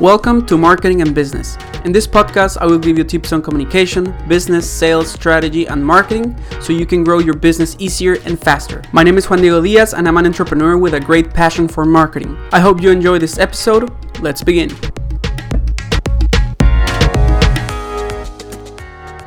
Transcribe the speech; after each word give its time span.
Welcome 0.00 0.46
to 0.46 0.56
Marketing 0.56 1.02
and 1.02 1.14
Business. 1.14 1.58
In 1.84 1.92
this 1.92 2.06
podcast, 2.06 2.56
I 2.56 2.64
will 2.64 2.78
give 2.78 2.96
you 2.96 3.04
tips 3.04 3.34
on 3.34 3.42
communication, 3.42 4.16
business, 4.26 4.68
sales, 4.68 5.12
strategy, 5.12 5.66
and 5.66 5.84
marketing 5.84 6.34
so 6.58 6.72
you 6.72 6.86
can 6.86 7.04
grow 7.04 7.18
your 7.18 7.34
business 7.34 7.76
easier 7.78 8.14
and 8.24 8.40
faster. 8.40 8.80
My 8.92 9.02
name 9.02 9.18
is 9.18 9.28
Juan 9.28 9.42
Diego 9.42 9.60
Diaz, 9.60 9.92
and 9.92 10.08
I'm 10.08 10.16
an 10.16 10.24
entrepreneur 10.24 10.78
with 10.78 10.94
a 10.94 11.00
great 11.00 11.34
passion 11.34 11.68
for 11.68 11.84
marketing. 11.84 12.34
I 12.50 12.60
hope 12.60 12.80
you 12.80 12.90
enjoy 12.90 13.18
this 13.18 13.38
episode. 13.38 13.92
Let's 14.22 14.42
begin. 14.42 14.70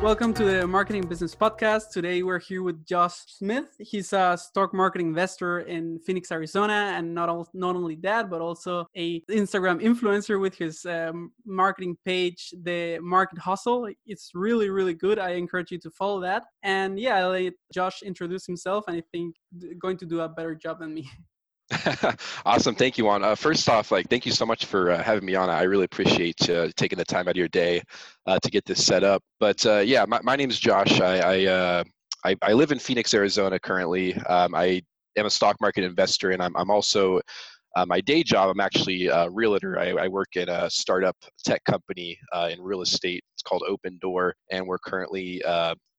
Welcome 0.04 0.34
to 0.34 0.44
the 0.44 0.66
Marketing 0.66 1.06
Business 1.06 1.34
Podcast. 1.34 1.88
Today 1.90 2.22
we're 2.22 2.38
here 2.38 2.62
with 2.62 2.84
Josh 2.84 3.14
Smith. 3.26 3.74
He's 3.78 4.12
a 4.12 4.36
stock 4.36 4.74
market 4.74 5.00
investor 5.00 5.60
in 5.60 5.98
Phoenix, 5.98 6.30
Arizona, 6.30 6.92
and 6.94 7.14
not 7.14 7.30
all, 7.30 7.48
not 7.54 7.74
only 7.74 7.96
that, 8.02 8.28
but 8.28 8.42
also 8.42 8.86
a 8.94 9.22
Instagram 9.30 9.80
influencer 9.80 10.38
with 10.38 10.54
his 10.56 10.84
um, 10.84 11.32
marketing 11.46 11.96
page, 12.04 12.52
the 12.64 12.98
Market 12.98 13.38
Hustle. 13.38 13.88
It's 14.04 14.32
really 14.34 14.68
really 14.68 14.92
good. 14.92 15.18
I 15.18 15.30
encourage 15.30 15.70
you 15.70 15.78
to 15.78 15.90
follow 15.90 16.20
that. 16.20 16.44
And 16.62 17.00
yeah, 17.00 17.16
I'll 17.16 17.30
let 17.30 17.54
Josh 17.72 18.02
introduce 18.02 18.44
himself, 18.44 18.84
and 18.88 18.98
I 18.98 19.02
think 19.10 19.36
going 19.78 19.96
to 19.96 20.04
do 20.04 20.20
a 20.20 20.28
better 20.28 20.54
job 20.54 20.80
than 20.80 20.92
me. 20.92 21.10
awesome. 22.46 22.74
Thank 22.74 22.98
you 22.98 23.04
juan. 23.04 23.24
Uh, 23.24 23.34
first 23.34 23.68
off 23.68 23.90
like 23.90 24.08
thank 24.08 24.24
you 24.26 24.32
so 24.32 24.46
much 24.46 24.66
for 24.66 24.90
uh, 24.90 25.02
having 25.02 25.24
me 25.24 25.34
on. 25.34 25.50
I 25.50 25.62
really 25.62 25.84
appreciate 25.84 26.48
uh, 26.48 26.68
taking 26.76 26.98
the 26.98 27.04
time 27.04 27.28
out 27.28 27.32
of 27.32 27.36
your 27.36 27.48
day 27.48 27.82
uh, 28.26 28.38
to 28.42 28.50
get 28.50 28.64
this 28.64 28.84
set 28.84 29.04
up. 29.04 29.22
But 29.40 29.64
uh, 29.66 29.78
yeah 29.78 30.04
my, 30.06 30.20
my 30.22 30.36
name 30.36 30.50
is 30.50 30.58
josh. 30.58 31.00
I 31.00 31.18
I, 31.18 31.46
uh, 31.46 31.84
I, 32.24 32.36
I 32.42 32.52
live 32.52 32.72
in 32.72 32.78
phoenix 32.78 33.12
arizona 33.12 33.58
currently. 33.58 34.14
Um, 34.14 34.54
i 34.54 34.82
am 35.16 35.26
a 35.26 35.30
stock 35.30 35.56
market 35.60 35.84
investor 35.84 36.30
and 36.30 36.42
i'm, 36.42 36.56
I'm 36.56 36.70
also 36.70 37.20
my 37.86 38.00
day 38.00 38.22
job 38.22 38.50
i'm 38.50 38.60
actually 38.60 39.06
a 39.08 39.28
realtor. 39.30 39.78
I, 39.78 40.04
I 40.04 40.08
work 40.08 40.36
at 40.36 40.48
a 40.48 40.70
startup 40.70 41.16
tech 41.44 41.62
company 41.64 42.18
in 42.50 42.60
real 42.60 42.82
estate. 42.82 43.22
It's 43.34 43.42
called 43.42 43.62
Opendoor, 43.68 44.32
and 44.50 44.66
we're 44.66 44.78
currently 44.78 45.42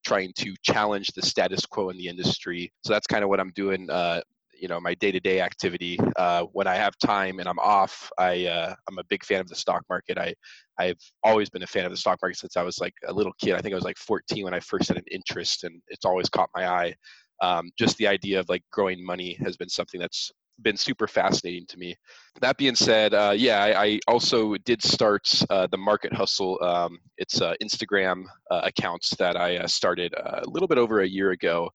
trying 0.05 0.31
to 0.38 0.53
challenge 0.61 1.08
the 1.16 1.22
status 1.22 1.66
quo 1.66 1.89
in 1.89 1.97
the 1.97 2.08
industry. 2.08 2.72
So 2.86 2.94
that's 2.94 3.08
kind 3.08 3.23
of 3.23 3.30
what 3.30 3.39
I'm 3.39 3.52
doing 3.55 3.89
uh, 3.89 4.22
you 4.59 4.67
know 4.67 4.80
my 4.80 4.94
day-to-day 4.95 5.42
activity 5.42 5.98
uh, 6.16 6.44
when 6.53 6.67
i 6.67 6.75
have 6.75 6.98
time 6.98 7.39
and 7.39 7.48
i'm 7.48 7.59
off 7.59 8.09
i 8.17 8.45
uh, 8.45 8.73
i'm 8.88 8.98
a 8.98 9.03
big 9.09 9.23
fan 9.23 9.42
of 9.42 9.48
the 9.48 9.56
stock 9.56 9.84
market 9.89 10.17
i 10.17 10.34
i've 10.80 11.00
always 11.23 11.50
been 11.50 11.64
a 11.64 11.67
fan 11.67 11.86
of 11.86 11.92
the 11.92 11.98
stock 11.98 12.20
market 12.22 12.38
since 12.38 12.58
i 12.58 12.61
was 12.61 12.80
like 12.80 12.94
a 13.08 13.14
little 13.14 13.33
kid 13.39 13.53
i 13.53 13.59
think 13.59 13.73
i 13.73 13.76
was 13.76 13.83
like 13.83 13.98
14 13.98 14.44
when 14.44 14.53
i 14.53 14.59
first 14.59 14.88
had 14.88 14.98
an 14.98 15.03
interest 15.11 15.64
and 15.64 15.81
it's 15.88 16.06
always 16.06 16.30
caught 16.30 16.50
my 16.56 16.67
eye 16.67 16.95
um, 17.42 17.70
just 17.78 17.98
the 17.98 18.08
idea 18.08 18.39
of 18.39 18.48
like 18.48 18.64
growing 18.72 19.06
money 19.06 19.38
has 19.44 19.58
been 19.58 19.70
something 19.70 20.00
that's 20.00 20.31
been 20.61 20.78
super 20.78 21.08
fascinating 21.08 21.66
to 21.67 21.78
me. 21.78 21.95
That 22.42 22.58
being 22.58 22.76
said, 22.76 23.14
uh, 23.14 23.33
yeah, 23.36 23.61
I, 23.61 23.83
I, 23.83 24.00
also 24.08 24.56
did 24.58 24.81
start 24.81 25.30
uh, 25.50 25.67
the 25.67 25.78
Market 25.78 26.14
Hustle. 26.14 26.58
Um, 26.64 27.00
it's 27.17 27.42
uh, 27.42 27.53
Instagram 27.61 28.23
uh, 28.52 28.61
accounts 28.64 29.11
that 29.17 29.36
I 29.36 29.58
uh, 29.58 29.67
started 29.67 30.14
uh, 30.16 30.42
a 30.44 30.50
little 30.50 30.67
bit 30.67 30.78
over 30.78 31.02
a 31.02 31.08
year 31.08 31.31
ago 31.31 31.70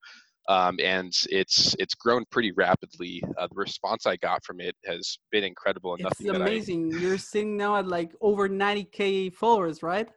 um, 0.51 0.77
and 0.83 1.13
it's 1.29 1.77
it's 1.79 1.95
grown 1.95 2.25
pretty 2.33 2.51
rapidly. 2.51 3.23
Uh, 3.39 3.47
the 3.47 3.55
response 3.55 4.05
I 4.05 4.17
got 4.17 4.45
from 4.45 4.61
it 4.61 4.75
has 4.85 5.17
been 5.31 5.45
incredible. 5.45 5.95
And 5.95 6.05
it's 6.05 6.29
amazing. 6.29 6.93
I, 6.93 6.99
You're 6.99 7.19
sitting 7.19 7.57
now 7.57 7.77
at 7.77 7.87
like 7.87 8.11
over 8.21 8.49
90k 8.49 9.33
followers, 9.33 9.81
right? 9.81 10.09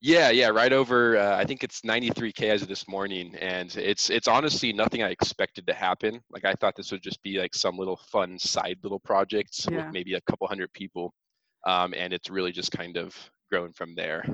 Yeah, 0.00 0.30
yeah, 0.30 0.48
right 0.48 0.72
over. 0.72 1.16
Uh, 1.16 1.36
I 1.36 1.44
think 1.44 1.64
it's 1.64 1.80
93k 1.80 2.50
as 2.50 2.62
of 2.62 2.68
this 2.68 2.86
morning, 2.86 3.34
and 3.40 3.74
it's 3.76 4.10
it's 4.10 4.28
honestly 4.28 4.72
nothing 4.72 5.02
I 5.02 5.08
expected 5.08 5.66
to 5.66 5.74
happen. 5.74 6.20
Like 6.30 6.44
I 6.44 6.52
thought 6.52 6.74
this 6.76 6.92
would 6.92 7.02
just 7.02 7.20
be 7.24 7.40
like 7.40 7.54
some 7.54 7.76
little 7.76 7.98
fun 8.12 8.38
side 8.38 8.76
little 8.84 9.00
projects 9.00 9.66
yeah. 9.68 9.86
with 9.86 9.92
maybe 9.92 10.14
a 10.14 10.20
couple 10.30 10.46
hundred 10.46 10.72
people, 10.72 11.12
um, 11.66 11.94
and 11.96 12.12
it's 12.12 12.30
really 12.30 12.52
just 12.52 12.70
kind 12.70 12.96
of 12.96 13.12
grown 13.50 13.72
from 13.72 13.96
there. 13.96 14.24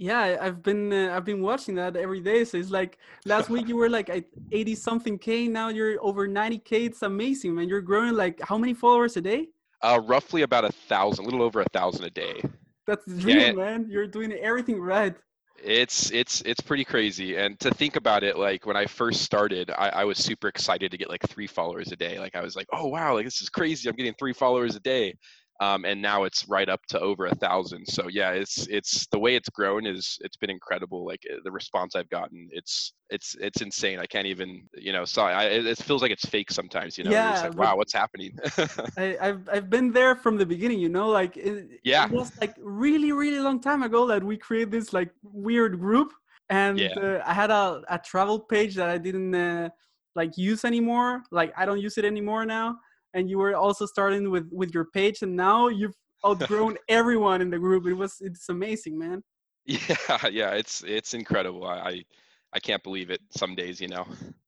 Yeah, 0.00 0.38
I've 0.40 0.62
been 0.62 0.90
uh, 0.94 1.14
I've 1.14 1.26
been 1.26 1.42
watching 1.42 1.74
that 1.74 1.94
every 1.94 2.20
day. 2.20 2.46
So 2.46 2.56
it's 2.56 2.70
like 2.70 2.96
last 3.26 3.50
week 3.50 3.68
you 3.68 3.76
were 3.76 3.90
like 3.90 4.08
at 4.08 4.24
80 4.50 4.74
something 4.74 5.18
k. 5.18 5.46
Now 5.46 5.68
you're 5.68 6.02
over 6.02 6.26
90 6.26 6.56
k. 6.60 6.86
It's 6.86 7.02
amazing, 7.02 7.54
man. 7.54 7.68
You're 7.68 7.82
growing 7.82 8.14
like 8.14 8.40
how 8.40 8.56
many 8.56 8.72
followers 8.72 9.18
a 9.18 9.20
day? 9.20 9.48
Uh, 9.82 10.00
roughly 10.02 10.40
about 10.40 10.64
a 10.64 10.72
thousand, 10.72 11.26
a 11.26 11.28
little 11.28 11.42
over 11.42 11.60
a 11.60 11.68
thousand 11.74 12.06
a 12.06 12.10
day. 12.10 12.42
That's 12.86 13.04
the 13.04 13.20
dream, 13.20 13.38
yeah, 13.38 13.52
man. 13.52 13.88
You're 13.90 14.06
doing 14.06 14.32
everything 14.32 14.80
right. 14.80 15.14
It's 15.62 16.10
it's 16.12 16.40
it's 16.46 16.62
pretty 16.62 16.86
crazy, 16.86 17.36
and 17.36 17.60
to 17.60 17.70
think 17.70 17.96
about 17.96 18.24
it, 18.24 18.38
like 18.38 18.64
when 18.64 18.78
I 18.78 18.86
first 18.86 19.20
started, 19.20 19.70
I, 19.70 19.90
I 19.90 20.04
was 20.04 20.16
super 20.16 20.48
excited 20.48 20.90
to 20.92 20.96
get 20.96 21.10
like 21.10 21.28
three 21.28 21.46
followers 21.46 21.92
a 21.92 21.96
day. 21.96 22.18
Like 22.18 22.34
I 22.34 22.40
was 22.40 22.56
like, 22.56 22.68
oh 22.72 22.86
wow, 22.86 23.12
like 23.12 23.26
this 23.26 23.42
is 23.42 23.50
crazy. 23.50 23.86
I'm 23.86 23.96
getting 23.96 24.14
three 24.14 24.32
followers 24.32 24.76
a 24.76 24.80
day 24.80 25.14
um, 25.60 25.84
and 25.84 26.00
now 26.00 26.24
it's 26.24 26.48
right 26.48 26.68
up 26.68 26.80
to 26.88 26.98
over 26.98 27.26
a 27.26 27.34
thousand. 27.34 27.84
So 27.86 28.08
yeah, 28.08 28.30
it's 28.30 28.66
it's 28.68 29.06
the 29.08 29.18
way 29.18 29.36
it's 29.36 29.50
grown 29.50 29.86
is 29.86 30.18
it's 30.22 30.38
been 30.38 30.48
incredible. 30.48 31.04
Like 31.04 31.20
eh, 31.30 31.36
the 31.44 31.52
response 31.52 31.94
I've 31.94 32.08
gotten, 32.08 32.48
it's 32.50 32.94
it's 33.10 33.36
it's 33.38 33.60
insane. 33.60 33.98
I 33.98 34.06
can't 34.06 34.26
even 34.26 34.62
you 34.74 34.92
know. 34.92 35.04
So 35.04 35.22
I, 35.22 35.44
it 35.44 35.76
feels 35.76 36.00
like 36.00 36.12
it's 36.12 36.24
fake 36.24 36.50
sometimes. 36.50 36.96
You 36.96 37.04
know, 37.04 37.10
yeah, 37.10 37.42
like, 37.42 37.58
wow, 37.58 37.76
what's 37.76 37.92
happening? 37.92 38.38
I, 38.96 39.18
have 39.20 39.48
I've 39.52 39.68
been 39.68 39.92
there 39.92 40.16
from 40.16 40.38
the 40.38 40.46
beginning. 40.46 40.80
You 40.80 40.88
know, 40.88 41.08
like 41.08 41.36
it, 41.36 41.68
yeah, 41.84 42.06
it 42.06 42.10
was 42.10 42.32
like 42.40 42.56
really 42.58 43.12
really 43.12 43.40
long 43.40 43.60
time 43.60 43.82
ago 43.82 44.06
that 44.06 44.24
we 44.24 44.38
created 44.38 44.70
this 44.70 44.94
like 44.94 45.10
weird 45.22 45.78
group, 45.78 46.14
and 46.48 46.78
yeah. 46.78 46.94
uh, 46.98 47.22
I 47.26 47.34
had 47.34 47.50
a 47.50 47.82
a 47.90 47.98
travel 47.98 48.40
page 48.40 48.76
that 48.76 48.88
I 48.88 48.96
didn't. 48.96 49.34
Uh, 49.34 49.68
like 50.16 50.36
use 50.36 50.64
anymore 50.64 51.22
like 51.30 51.52
i 51.56 51.64
don't 51.64 51.80
use 51.80 51.96
it 51.96 52.04
anymore 52.04 52.44
now 52.44 52.76
and 53.14 53.28
you 53.28 53.38
were 53.38 53.54
also 53.54 53.86
starting 53.86 54.30
with 54.30 54.48
with 54.52 54.72
your 54.74 54.86
page 54.86 55.22
and 55.22 55.34
now 55.36 55.68
you've 55.68 55.96
outgrown 56.26 56.76
everyone 56.88 57.40
in 57.40 57.50
the 57.50 57.58
group. 57.58 57.86
It 57.86 57.94
was 57.94 58.16
it's 58.20 58.48
amazing 58.48 58.98
man. 58.98 59.22
Yeah 59.64 60.26
yeah 60.30 60.50
it's 60.52 60.82
it's 60.86 61.14
incredible. 61.14 61.66
I 61.66 62.04
i 62.52 62.58
can't 62.58 62.82
believe 62.82 63.10
it 63.10 63.20
some 63.30 63.54
days 63.54 63.80
you 63.80 63.88
know. 63.88 64.06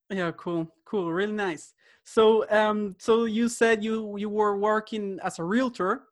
Yeah 0.09 0.31
cool 0.31 0.67
cool 0.85 1.11
really 1.11 1.33
nice. 1.33 1.73
So 2.03 2.45
um 2.49 2.95
so 2.99 3.25
you 3.25 3.49
said 3.49 3.83
you 3.83 4.17
you 4.17 4.29
were 4.29 4.57
working 4.57 5.19
as 5.23 5.39
a 5.39 5.43
realtor 5.43 6.03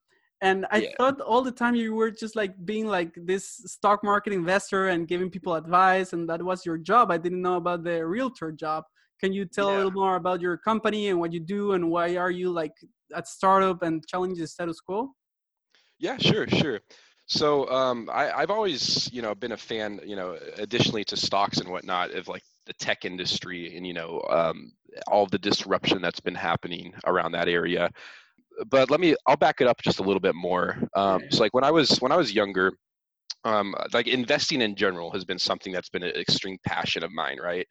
and 0.43 0.65
i 0.71 0.77
yeah. 0.77 0.89
thought 0.97 1.21
all 1.21 1.43
the 1.43 1.51
time 1.51 1.75
you 1.75 1.93
were 1.93 2.09
just 2.09 2.35
like 2.35 2.53
being 2.65 2.87
like 2.87 3.13
this 3.15 3.61
stock 3.67 4.03
market 4.03 4.33
investor 4.33 4.87
and 4.87 5.07
giving 5.07 5.29
people 5.29 5.53
advice 5.53 6.13
and 6.13 6.27
that 6.29 6.41
was 6.41 6.65
your 6.65 6.77
job. 6.77 7.11
I 7.11 7.17
didn't 7.17 7.41
know 7.41 7.57
about 7.57 7.83
the 7.83 8.05
realtor 8.05 8.51
job 8.51 8.85
can 9.21 9.33
you 9.33 9.45
tell 9.45 9.69
yeah. 9.69 9.75
a 9.75 9.77
little 9.77 9.91
more 9.91 10.15
about 10.15 10.41
your 10.41 10.57
company 10.57 11.09
and 11.09 11.19
what 11.19 11.31
you 11.31 11.39
do 11.39 11.73
and 11.73 11.89
why 11.89 12.15
are 12.15 12.31
you 12.31 12.51
like 12.51 12.73
at 13.15 13.27
startup 13.27 13.83
and 13.83 14.05
challenge 14.07 14.39
the 14.39 14.47
status 14.47 14.79
quo? 14.79 15.11
Yeah, 15.99 16.17
sure, 16.17 16.47
sure. 16.47 16.79
So 17.27 17.69
um, 17.69 18.09
I, 18.11 18.31
I've 18.31 18.49
always, 18.49 19.11
you 19.13 19.21
know, 19.21 19.33
been 19.35 19.53
a 19.53 19.57
fan, 19.57 20.01
you 20.05 20.15
know, 20.15 20.37
additionally 20.57 21.03
to 21.05 21.15
stocks 21.15 21.59
and 21.59 21.69
whatnot, 21.69 22.11
of 22.11 22.27
like 22.27 22.43
the 22.65 22.73
tech 22.73 23.05
industry 23.05 23.75
and 23.75 23.87
you 23.87 23.93
know 23.93 24.21
um, 24.29 24.71
all 25.07 25.25
the 25.25 25.37
disruption 25.37 26.01
that's 26.01 26.19
been 26.19 26.35
happening 26.35 26.93
around 27.05 27.31
that 27.31 27.47
area. 27.47 27.89
But 28.67 28.91
let 28.91 28.99
me, 28.99 29.15
I'll 29.27 29.37
back 29.37 29.61
it 29.61 29.67
up 29.67 29.81
just 29.81 29.99
a 29.99 30.03
little 30.03 30.19
bit 30.19 30.35
more. 30.35 30.77
Um, 30.95 31.21
so 31.29 31.41
like 31.41 31.53
when 31.53 31.63
I 31.63 31.71
was 31.71 32.01
when 32.01 32.11
I 32.11 32.17
was 32.17 32.33
younger, 32.33 32.73
um, 33.43 33.73
like 33.93 34.07
investing 34.07 34.61
in 34.61 34.75
general 34.75 35.11
has 35.11 35.25
been 35.25 35.39
something 35.39 35.71
that's 35.71 35.89
been 35.89 36.03
an 36.03 36.15
extreme 36.15 36.57
passion 36.65 37.03
of 37.03 37.11
mine, 37.11 37.39
right? 37.41 37.67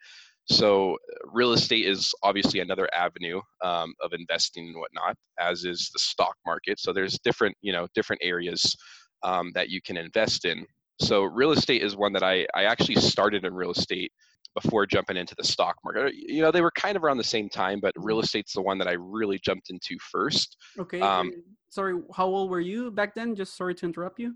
So, 0.50 0.96
real 1.24 1.52
estate 1.52 1.86
is 1.86 2.12
obviously 2.22 2.60
another 2.60 2.88
avenue 2.94 3.40
um, 3.62 3.94
of 4.02 4.12
investing 4.12 4.66
and 4.68 4.76
whatnot, 4.76 5.16
as 5.38 5.64
is 5.64 5.90
the 5.92 5.98
stock 5.98 6.34
market. 6.44 6.80
So, 6.80 6.92
there's 6.92 7.18
different, 7.20 7.56
you 7.62 7.72
know, 7.72 7.86
different 7.94 8.20
areas 8.24 8.76
um, 9.22 9.52
that 9.54 9.68
you 9.68 9.80
can 9.80 9.96
invest 9.96 10.44
in. 10.44 10.66
So, 11.00 11.22
real 11.22 11.52
estate 11.52 11.82
is 11.82 11.96
one 11.96 12.12
that 12.14 12.24
I, 12.24 12.46
I 12.54 12.64
actually 12.64 12.96
started 12.96 13.44
in 13.44 13.54
real 13.54 13.70
estate 13.70 14.12
before 14.60 14.86
jumping 14.86 15.16
into 15.16 15.34
the 15.36 15.44
stock 15.44 15.76
market. 15.84 16.14
You 16.14 16.42
know, 16.42 16.50
they 16.50 16.60
were 16.60 16.72
kind 16.72 16.96
of 16.96 17.04
around 17.04 17.18
the 17.18 17.24
same 17.24 17.48
time, 17.48 17.78
but 17.80 17.92
real 17.96 18.16
mm-hmm. 18.16 18.24
estate's 18.24 18.52
the 18.52 18.62
one 18.62 18.78
that 18.78 18.88
I 18.88 18.92
really 18.92 19.38
jumped 19.38 19.70
into 19.70 19.96
first. 20.10 20.56
Okay. 20.78 21.00
Um, 21.00 21.32
sorry, 21.70 22.00
how 22.14 22.26
old 22.26 22.50
were 22.50 22.60
you 22.60 22.90
back 22.90 23.14
then? 23.14 23.36
Just 23.36 23.56
sorry 23.56 23.74
to 23.76 23.86
interrupt 23.86 24.18
you. 24.18 24.34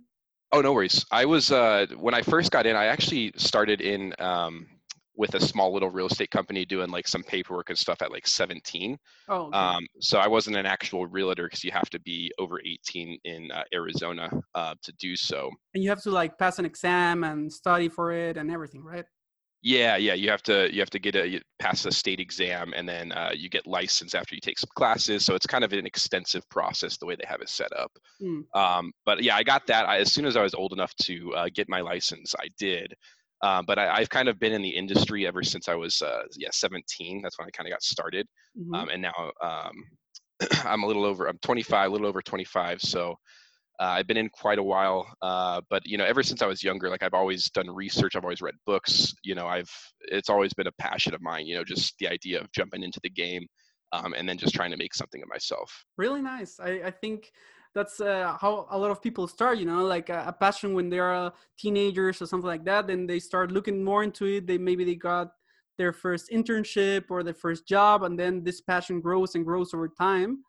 Oh, 0.53 0.61
no 0.61 0.73
worries. 0.73 1.05
I 1.11 1.25
was 1.25 1.50
uh, 1.50 1.87
when 1.99 2.15
I 2.15 2.23
first 2.23 2.53
got 2.53 2.67
in. 2.67 2.77
I 2.77 2.85
actually 2.85 3.33
started 3.37 3.81
in 3.81 4.15
um, 4.21 4.69
with 5.16 5.34
a 5.34 5.40
small 5.40 5.72
little 5.72 5.90
real 5.90 6.06
estate 6.06 6.31
company 6.31 6.64
doing 6.64 6.90
like 6.90 7.06
some 7.06 7.22
paperwork 7.22 7.70
and 7.70 7.78
stuff 7.78 8.02
at 8.02 8.11
like 8.11 8.26
17. 8.26 8.99
Oh, 9.28 9.46
okay. 9.46 9.56
um, 9.56 9.87
so 10.00 10.19
I 10.19 10.26
wasn't 10.26 10.56
an 10.56 10.66
actual 10.66 11.06
realtor 11.06 11.44
because 11.44 11.64
you 11.64 11.70
have 11.70 11.90
to 11.90 12.00
be 12.00 12.32
over 12.38 12.61
18 12.61 13.19
in 13.25 13.50
uh, 13.52 13.62
Arizona 13.72 14.31
uh, 14.55 14.75
to 14.82 14.93
do 14.99 15.16
so. 15.16 15.50
And 15.75 15.82
you 15.82 15.90
have 15.90 16.02
to 16.02 16.11
like 16.11 16.38
pass 16.38 16.58
an 16.58 16.64
exam 16.64 17.25
and 17.25 17.52
study 17.52 17.88
for 17.88 18.12
it 18.12 18.37
and 18.37 18.50
everything, 18.50 18.82
right? 18.82 19.05
Yeah, 19.64 19.96
yeah. 19.96 20.12
You 20.12 20.28
have 20.28 20.43
to 20.43 20.70
you 20.75 20.81
have 20.81 20.90
to 20.90 20.99
get 20.99 21.14
a 21.16 21.26
you 21.26 21.40
pass 21.58 21.87
a 21.87 21.90
state 21.90 22.20
exam 22.20 22.75
and 22.76 22.87
then 22.87 23.12
uh, 23.12 23.31
you 23.34 23.49
get 23.49 23.66
licensed 23.66 24.14
after 24.14 24.34
you 24.34 24.40
take 24.43 24.58
some 24.58 24.69
classes. 24.76 25.25
So 25.25 25.34
it's 25.34 25.46
kind 25.46 25.64
of 25.64 25.72
an 25.72 25.87
extensive 25.87 26.46
process 26.50 26.99
the 26.99 27.06
way 27.06 27.16
they 27.16 27.25
have 27.26 27.40
it 27.40 27.49
set 27.49 27.72
up. 27.75 27.90
Mm. 28.22 28.44
Um, 28.55 28.93
but 29.06 29.22
yeah, 29.22 29.37
I 29.37 29.43
got 29.43 29.66
that 29.69 29.88
I, 29.88 30.00
as 30.00 30.12
soon 30.12 30.26
as 30.26 30.37
I 30.37 30.43
was 30.43 30.52
old 30.52 30.75
enough 30.75 30.94
to 31.05 31.34
uh, 31.34 31.49
get 31.55 31.66
my 31.70 31.81
license. 31.81 32.34
I 32.38 32.49
did. 32.58 32.93
Uh, 33.44 33.61
but 33.67 33.79
I, 33.79 33.99
have 34.00 34.08
kind 34.08 34.31
of 34.31 34.38
been 34.38 34.55
in 34.55 34.62
the 34.62 34.70
industry 34.70 35.26
ever 35.26 35.43
since 35.43 35.69
I 35.69 35.75
was 35.75 36.00
uh, 36.00 36.23
yeah 36.38 36.49
17. 36.50 37.20
That's 37.23 37.38
when 37.38 37.46
I 37.46 37.50
kind 37.50 37.69
of 37.69 37.73
got 37.73 37.82
started, 37.82 38.26
mm-hmm. 38.58 38.75
um, 38.75 38.88
and 38.88 39.02
now 39.02 39.12
um, 39.43 39.75
I'm 40.64 40.82
a 40.82 40.87
little 40.87 41.05
over. 41.05 41.26
I'm 41.26 41.38
25, 41.43 41.91
a 41.91 41.93
little 41.93 42.06
over 42.06 42.23
25. 42.23 42.81
So 42.81 43.14
Uh, 43.81 43.99
I've 43.99 44.06
been 44.06 44.17
in 44.17 44.31
quite 44.31 44.61
a 44.61 44.62
while, 44.62 45.05
uh, 45.20 45.61
but 45.69 45.82
you 45.85 45.99
know, 45.99 46.05
ever 46.05 46.23
since 46.23 46.41
I 46.43 46.46
was 46.46 46.62
younger, 46.62 46.88
like 46.88 47.02
I've 47.02 47.20
always 47.23 47.50
done 47.50 47.69
research. 47.69 48.14
I've 48.14 48.25
always 48.25 48.41
read 48.41 48.55
books. 48.64 49.12
You 49.25 49.35
know, 49.35 49.47
I've 49.47 49.73
it's 50.17 50.31
always 50.31 50.55
been 50.55 50.69
a 50.69 50.76
passion 50.79 51.12
of 51.14 51.20
mine. 51.20 51.47
You 51.47 51.56
know, 51.56 51.64
just 51.64 51.94
the 51.99 52.08
idea 52.08 52.40
of 52.40 52.47
jumping 52.52 52.82
into 52.82 53.00
the 53.02 53.11
game 53.11 53.44
um, 53.93 54.14
and 54.14 54.29
then 54.29 54.38
just 54.38 54.55
trying 54.55 54.70
to 54.70 54.76
make 54.76 54.94
something 54.94 55.23
of 55.23 55.29
myself. 55.29 55.70
Really 55.99 56.23
nice. 56.23 56.58
I, 56.61 56.70
I 56.87 56.90
think 56.90 57.32
that's 57.75 58.00
uh, 58.00 58.37
how 58.41 58.67
a 58.71 58.79
lot 58.79 58.91
of 58.91 59.03
people 59.03 59.26
start. 59.26 59.59
You 59.59 59.67
know, 59.67 59.85
like 59.85 60.09
a, 60.09 60.25
a 60.26 60.32
passion 60.32 60.75
when 60.75 60.88
they're 60.88 61.15
uh, 61.15 61.31
teenagers 61.59 62.23
or 62.23 62.26
something 62.26 62.49
like 62.49 62.65
that. 62.65 62.87
Then 62.87 63.06
they 63.06 63.19
start 63.19 63.53
looking 63.53 63.82
more 63.82 64.03
into 64.03 64.26
it. 64.26 64.47
They 64.47 64.59
maybe 64.59 64.85
they 64.85 64.94
got 64.94 65.32
their 65.76 65.93
first 65.93 66.31
internship 66.31 67.05
or 67.11 67.23
their 67.23 67.35
first 67.35 67.67
job, 67.67 68.05
and 68.05 68.19
then 68.19 68.44
this 68.44 68.61
passion 68.61 69.00
grows 69.00 69.35
and 69.35 69.44
grows 69.44 69.75
over 69.75 69.88
time 69.88 70.44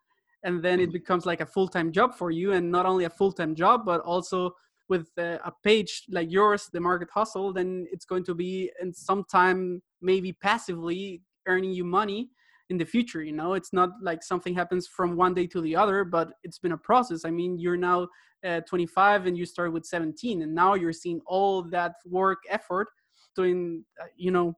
and 0.46 0.62
then 0.62 0.78
it 0.78 0.84
mm-hmm. 0.84 0.92
becomes 0.92 1.26
like 1.26 1.40
a 1.40 1.46
full-time 1.46 1.92
job 1.92 2.14
for 2.14 2.30
you 2.30 2.52
and 2.52 2.70
not 2.70 2.86
only 2.86 3.04
a 3.04 3.10
full-time 3.10 3.54
job 3.54 3.84
but 3.84 4.00
also 4.02 4.52
with 4.88 5.08
uh, 5.18 5.38
a 5.44 5.52
page 5.62 6.04
like 6.10 6.30
yours 6.30 6.70
the 6.72 6.80
market 6.80 7.08
hustle 7.12 7.52
then 7.52 7.86
it's 7.90 8.04
going 8.04 8.24
to 8.24 8.34
be 8.34 8.70
in 8.80 8.92
some 8.94 9.24
time 9.24 9.82
maybe 10.00 10.32
passively 10.32 11.20
earning 11.48 11.72
you 11.72 11.84
money 11.84 12.30
in 12.70 12.76
the 12.76 12.84
future 12.84 13.22
you 13.22 13.32
know 13.32 13.54
it's 13.54 13.72
not 13.72 13.90
like 14.02 14.22
something 14.22 14.54
happens 14.54 14.86
from 14.86 15.16
one 15.16 15.34
day 15.34 15.46
to 15.46 15.60
the 15.60 15.74
other 15.74 16.04
but 16.04 16.32
it's 16.42 16.58
been 16.58 16.72
a 16.72 16.78
process 16.78 17.24
i 17.24 17.30
mean 17.30 17.58
you're 17.58 17.76
now 17.76 18.06
uh, 18.46 18.60
25 18.68 19.26
and 19.26 19.36
you 19.36 19.46
started 19.46 19.72
with 19.72 19.84
17 19.84 20.42
and 20.42 20.54
now 20.54 20.74
you're 20.74 20.92
seeing 20.92 21.20
all 21.26 21.62
that 21.62 21.94
work 22.04 22.38
effort 22.48 22.88
doing 23.34 23.84
uh, 24.00 24.06
you 24.16 24.30
know 24.30 24.56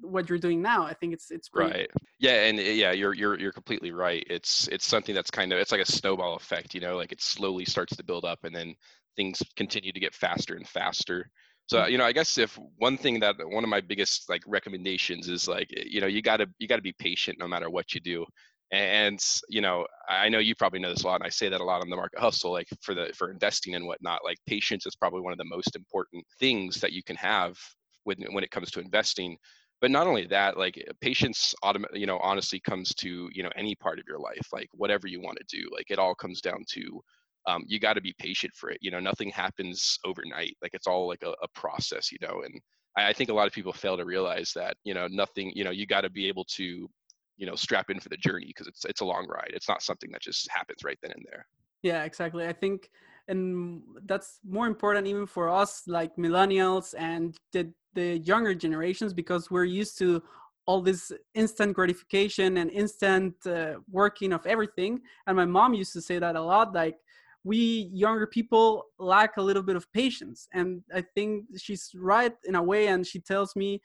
what 0.00 0.28
you're 0.28 0.38
doing 0.38 0.62
now. 0.62 0.84
I 0.84 0.94
think 0.94 1.12
it's 1.12 1.30
it's 1.30 1.48
great. 1.48 1.72
Right. 1.72 1.90
Yeah, 2.18 2.44
and 2.44 2.58
eh, 2.58 2.72
yeah, 2.72 2.92
you're 2.92 3.14
you're 3.14 3.38
you're 3.38 3.52
completely 3.52 3.90
right. 3.90 4.24
It's 4.28 4.68
it's 4.68 4.86
something 4.86 5.14
that's 5.14 5.30
kind 5.30 5.52
of 5.52 5.58
it's 5.58 5.72
like 5.72 5.80
a 5.80 5.90
snowball 5.90 6.36
effect, 6.36 6.74
you 6.74 6.80
know, 6.80 6.96
like 6.96 7.12
it 7.12 7.22
slowly 7.22 7.64
starts 7.64 7.96
to 7.96 8.04
build 8.04 8.24
up 8.24 8.44
and 8.44 8.54
then 8.54 8.74
things 9.16 9.42
continue 9.56 9.92
to 9.92 10.00
get 10.00 10.14
faster 10.14 10.54
and 10.54 10.66
faster. 10.68 11.30
So 11.66 11.78
mm-hmm. 11.78 11.92
you 11.92 11.98
know, 11.98 12.04
I 12.04 12.12
guess 12.12 12.38
if 12.38 12.58
one 12.78 12.96
thing 12.96 13.20
that 13.20 13.36
one 13.38 13.64
of 13.64 13.70
my 13.70 13.80
biggest 13.80 14.28
like 14.28 14.42
recommendations 14.46 15.28
is 15.28 15.48
like 15.48 15.68
eh, 15.76 15.84
you 15.86 16.00
know 16.00 16.06
you 16.06 16.22
gotta 16.22 16.46
you 16.58 16.68
gotta 16.68 16.82
be 16.82 16.94
patient 16.98 17.38
no 17.38 17.48
matter 17.48 17.70
what 17.70 17.94
you 17.94 18.00
do. 18.00 18.24
And 18.72 19.20
you 19.48 19.60
know, 19.60 19.86
I 20.08 20.28
know 20.28 20.38
you 20.38 20.54
probably 20.54 20.80
know 20.80 20.90
this 20.90 21.04
a 21.04 21.06
lot, 21.06 21.16
and 21.16 21.26
I 21.26 21.28
say 21.30 21.48
that 21.48 21.60
a 21.60 21.64
lot 21.64 21.82
on 21.82 21.90
the 21.90 21.96
market 21.96 22.18
hustle, 22.18 22.52
like 22.52 22.66
for 22.80 22.94
the 22.94 23.12
for 23.14 23.30
investing 23.30 23.74
and 23.74 23.86
whatnot. 23.86 24.24
Like 24.24 24.38
patience 24.46 24.86
is 24.86 24.96
probably 24.96 25.20
one 25.20 25.32
of 25.32 25.38
the 25.38 25.44
most 25.44 25.76
important 25.76 26.24
things 26.40 26.80
that 26.80 26.92
you 26.92 27.02
can 27.02 27.16
have 27.16 27.56
when 28.04 28.16
when 28.32 28.44
it 28.44 28.50
comes 28.50 28.70
to 28.72 28.80
investing 28.80 29.36
but 29.80 29.90
not 29.90 30.06
only 30.06 30.26
that 30.26 30.56
like 30.56 30.82
patience 31.02 31.54
autom- 31.62 31.84
you 31.92 32.06
know 32.06 32.18
honestly 32.22 32.58
comes 32.60 32.94
to 32.94 33.28
you 33.32 33.42
know 33.42 33.50
any 33.54 33.74
part 33.74 33.98
of 33.98 34.06
your 34.08 34.18
life 34.18 34.48
like 34.52 34.68
whatever 34.72 35.06
you 35.06 35.20
want 35.20 35.36
to 35.36 35.56
do 35.56 35.68
like 35.72 35.90
it 35.90 35.98
all 35.98 36.14
comes 36.14 36.40
down 36.40 36.64
to 36.66 37.02
um, 37.46 37.64
you 37.66 37.78
got 37.78 37.94
to 37.94 38.00
be 38.00 38.14
patient 38.18 38.52
for 38.54 38.70
it 38.70 38.78
you 38.80 38.90
know 38.90 39.00
nothing 39.00 39.30
happens 39.30 39.98
overnight 40.04 40.56
like 40.62 40.74
it's 40.74 40.86
all 40.86 41.06
like 41.06 41.22
a, 41.22 41.30
a 41.42 41.48
process 41.54 42.10
you 42.10 42.18
know 42.20 42.42
and 42.44 42.60
I, 42.96 43.08
I, 43.08 43.12
think 43.12 43.30
a 43.30 43.34
lot 43.34 43.46
of 43.46 43.52
people 43.52 43.72
fail 43.72 43.96
to 43.96 44.04
realize 44.04 44.52
that 44.54 44.76
you 44.84 44.94
know 44.94 45.06
nothing 45.08 45.52
you 45.54 45.64
know 45.64 45.70
you 45.70 45.86
got 45.86 46.02
to 46.02 46.10
be 46.10 46.28
able 46.28 46.44
to 46.56 46.88
you 47.36 47.46
know 47.46 47.54
strap 47.54 47.90
in 47.90 48.00
for 48.00 48.08
the 48.08 48.16
journey 48.16 48.46
because 48.46 48.66
it's 48.66 48.84
it's 48.84 49.00
a 49.00 49.04
long 49.04 49.26
ride 49.28 49.50
it's 49.52 49.68
not 49.68 49.82
something 49.82 50.10
that 50.12 50.22
just 50.22 50.48
happens 50.50 50.84
right 50.84 50.98
then 51.02 51.12
and 51.12 51.24
there. 51.30 51.46
Yeah 51.82 52.04
exactly 52.04 52.46
i 52.46 52.52
think 52.52 52.90
and 53.28 53.82
that's 54.04 54.40
more 54.46 54.66
important 54.66 55.06
even 55.06 55.26
for 55.26 55.48
us 55.48 55.82
like 55.86 56.14
millennials 56.16 56.94
and 56.96 57.36
the 57.52 57.72
the 57.94 58.18
younger 58.18 58.54
generations 58.54 59.12
because 59.12 59.50
we're 59.50 59.64
used 59.64 59.98
to 59.98 60.22
all 60.66 60.80
this 60.80 61.12
instant 61.34 61.74
gratification 61.74 62.56
and 62.56 62.70
instant 62.70 63.34
uh, 63.46 63.74
working 63.90 64.32
of 64.32 64.46
everything 64.46 65.00
and 65.26 65.36
my 65.36 65.44
mom 65.44 65.74
used 65.74 65.92
to 65.92 66.00
say 66.00 66.18
that 66.18 66.36
a 66.36 66.40
lot 66.40 66.72
like 66.72 66.96
we 67.44 67.90
younger 67.92 68.26
people 68.26 68.86
lack 68.98 69.36
a 69.36 69.42
little 69.42 69.62
bit 69.62 69.76
of 69.76 69.90
patience 69.92 70.48
and 70.52 70.82
i 70.94 71.04
think 71.14 71.44
she's 71.56 71.90
right 71.94 72.32
in 72.44 72.54
a 72.54 72.62
way 72.62 72.88
and 72.88 73.06
she 73.06 73.20
tells 73.20 73.54
me 73.54 73.80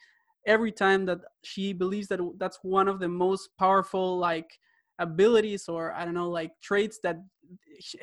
every 0.48 0.72
time 0.72 1.06
that 1.06 1.20
she 1.44 1.74
believes 1.74 2.08
that 2.08 2.20
that's 2.38 2.60
one 2.64 2.88
of 2.88 3.00
the 3.00 3.08
most 3.08 3.50
powerful 3.60 4.18
like 4.18 4.58
abilities 5.00 5.68
or 5.68 5.94
i 5.94 6.06
don't 6.06 6.14
know 6.14 6.30
like 6.30 6.52
traits 6.62 7.00
that 7.04 7.18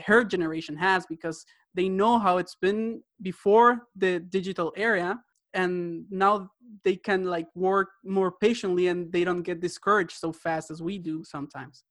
her 0.05 0.23
generation 0.25 0.77
has 0.77 1.07
because 1.07 1.45
they 1.75 1.89
know 1.89 2.19
how 2.19 2.39
it's 2.39 2.55
been 2.55 3.03
before 3.23 3.83
the 3.97 4.21
digital 4.21 4.73
era 4.77 5.19
and 5.55 6.05
now 6.11 6.51
they 6.85 6.97
can 6.97 7.25
like 7.25 7.47
work 7.55 7.89
more 8.05 8.33
patiently 8.33 8.89
and 8.89 9.13
they 9.13 9.25
don't 9.25 9.43
get 9.43 9.61
discouraged 9.61 10.17
so 10.19 10.33
fast 10.33 10.71
as 10.71 10.83
we 10.83 10.99
do 10.99 11.25
sometimes 11.25 11.85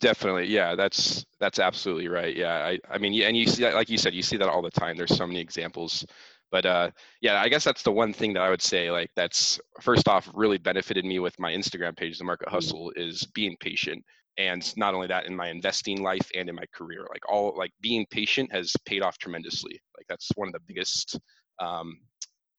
definitely 0.00 0.46
yeah 0.46 0.74
that's 0.74 1.24
that's 1.40 1.58
absolutely 1.58 2.08
right 2.08 2.36
yeah 2.36 2.64
i 2.64 2.78
i 2.90 2.98
mean 2.98 3.22
and 3.22 3.36
you 3.36 3.46
see 3.46 3.62
that 3.62 3.74
like 3.74 3.88
you 3.88 3.98
said 3.98 4.14
you 4.14 4.22
see 4.22 4.36
that 4.36 4.48
all 4.48 4.62
the 4.62 4.70
time 4.70 4.96
there's 4.96 5.16
so 5.16 5.26
many 5.26 5.40
examples 5.40 6.04
but 6.50 6.66
uh 6.66 6.90
yeah 7.20 7.40
i 7.40 7.48
guess 7.48 7.64
that's 7.64 7.82
the 7.82 7.92
one 7.92 8.12
thing 8.12 8.32
that 8.32 8.42
i 8.42 8.50
would 8.50 8.62
say 8.62 8.90
like 8.90 9.10
that's 9.14 9.60
first 9.80 10.08
off 10.08 10.28
really 10.34 10.58
benefited 10.58 11.04
me 11.04 11.18
with 11.18 11.38
my 11.38 11.52
instagram 11.52 11.96
page 11.96 12.18
the 12.18 12.24
market 12.24 12.48
mm. 12.48 12.52
hustle 12.52 12.92
is 12.96 13.24
being 13.34 13.56
patient 13.60 14.04
and 14.36 14.76
not 14.76 14.94
only 14.94 15.06
that 15.06 15.26
in 15.26 15.36
my 15.36 15.48
investing 15.48 16.02
life 16.02 16.28
and 16.34 16.48
in 16.48 16.54
my 16.54 16.64
career 16.74 17.06
like 17.10 17.22
all 17.30 17.54
like 17.56 17.70
being 17.80 18.04
patient 18.10 18.50
has 18.52 18.72
paid 18.84 19.02
off 19.02 19.16
tremendously 19.18 19.80
like 19.96 20.06
that's 20.08 20.28
one 20.34 20.48
of 20.48 20.54
the 20.54 20.60
biggest 20.66 21.18
um, 21.60 21.98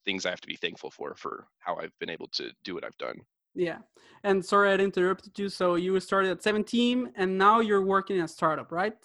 things 0.06 0.25
I 0.25 0.30
have 0.30 0.42
to 0.42 0.48
be 0.48 0.56
thankful 0.56 0.92
for 0.92 1.16
for 1.16 1.48
how 1.60 1.75
I've 1.75 1.98
been 2.00 2.10
able 2.10 2.28
to 2.34 2.52
do 2.63 2.75
what 2.75 2.86
I've 2.86 2.98
done. 2.98 3.19
Yeah. 3.56 3.78
And 4.24 4.44
sorry 4.44 4.72
I 4.72 4.75
interrupted 4.75 5.38
you. 5.38 5.50
So 5.50 5.75
you 5.75 6.00
started 6.00 6.31
at 6.31 6.44
17 6.44 7.13
and 7.16 7.38
now 7.38 7.60
you're 7.60 7.86
working 7.86 8.19
at 8.19 8.25
a 8.25 8.28
startup, 8.28 8.72
right? 8.72 8.98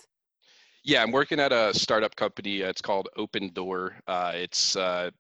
Yeah, 0.82 1.02
I'm 1.02 1.12
working 1.12 1.38
at 1.41 1.52
a 1.52 1.75
startup 1.75 2.17
company. 2.17 2.61
It's 2.61 2.81
called 2.81 3.08
Opendoor. 3.19 3.93
Uh, 4.06 4.32
it's 4.35 4.76
uh, 4.76 5.11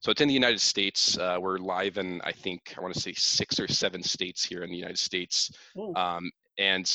so 0.00 0.10
it's 0.10 0.20
in 0.20 0.28
the 0.28 0.34
United 0.34 0.60
States. 0.60 1.16
Uh, 1.16 1.38
we're 1.40 1.56
live 1.56 1.96
in 1.96 2.20
I 2.22 2.32
think 2.32 2.74
I 2.76 2.82
want 2.82 2.92
to 2.92 3.00
say 3.00 3.14
six 3.14 3.58
or 3.58 3.66
seven 3.66 4.02
states 4.02 4.44
here 4.44 4.62
in 4.62 4.70
the 4.70 4.76
United 4.76 4.98
States. 4.98 5.50
Oh. 5.76 5.94
Um, 5.94 6.30
and 6.58 6.86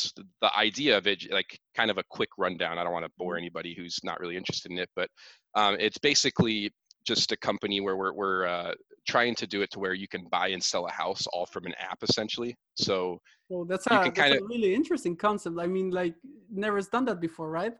the 0.42 0.56
idea 0.56 0.98
of 0.98 1.08
it, 1.08 1.32
like 1.32 1.60
kind 1.76 1.92
of 1.92 1.98
a 1.98 2.04
quick 2.10 2.30
rundown. 2.38 2.78
I 2.78 2.84
don't 2.84 2.94
want 2.94 3.06
to 3.06 3.12
bore 3.18 3.38
anybody 3.38 3.76
who's 3.76 4.00
not 4.04 4.20
really 4.20 4.38
interested 4.38 4.72
in 4.72 4.78
it, 4.78 4.90
but 4.96 5.10
um, 5.56 5.78
it's 5.80 5.98
basically 5.98 6.72
just 7.06 7.32
a 7.32 7.38
company 7.38 7.82
where 7.82 7.96
we're, 7.96 8.14
we're 8.14 8.46
uh, 8.46 8.74
trying 9.08 9.36
to 9.36 9.48
do 9.48 9.62
it 9.62 9.72
to 9.72 9.80
where 9.80 9.94
you 9.94 10.08
can 10.08 10.26
buy 10.32 10.50
and 10.50 10.64
sell 10.64 10.86
a 10.88 10.92
house 10.92 11.28
all 11.28 11.46
from 11.46 11.66
an 11.66 11.74
app 11.80 12.04
essentially. 12.04 12.56
So 12.76 13.20
well, 13.50 13.66
that's, 13.66 13.86
a, 13.88 13.90
that's 13.90 14.12
kinda, 14.12 14.40
a 14.40 14.48
really 14.48 14.74
interesting 14.74 15.16
concept. 15.16 15.58
I 15.60 15.68
mean, 15.68 15.92
like 15.92 16.16
never 16.50 16.82
done 16.82 17.06
that 17.06 17.20
before, 17.20 17.50
right? 17.50 17.74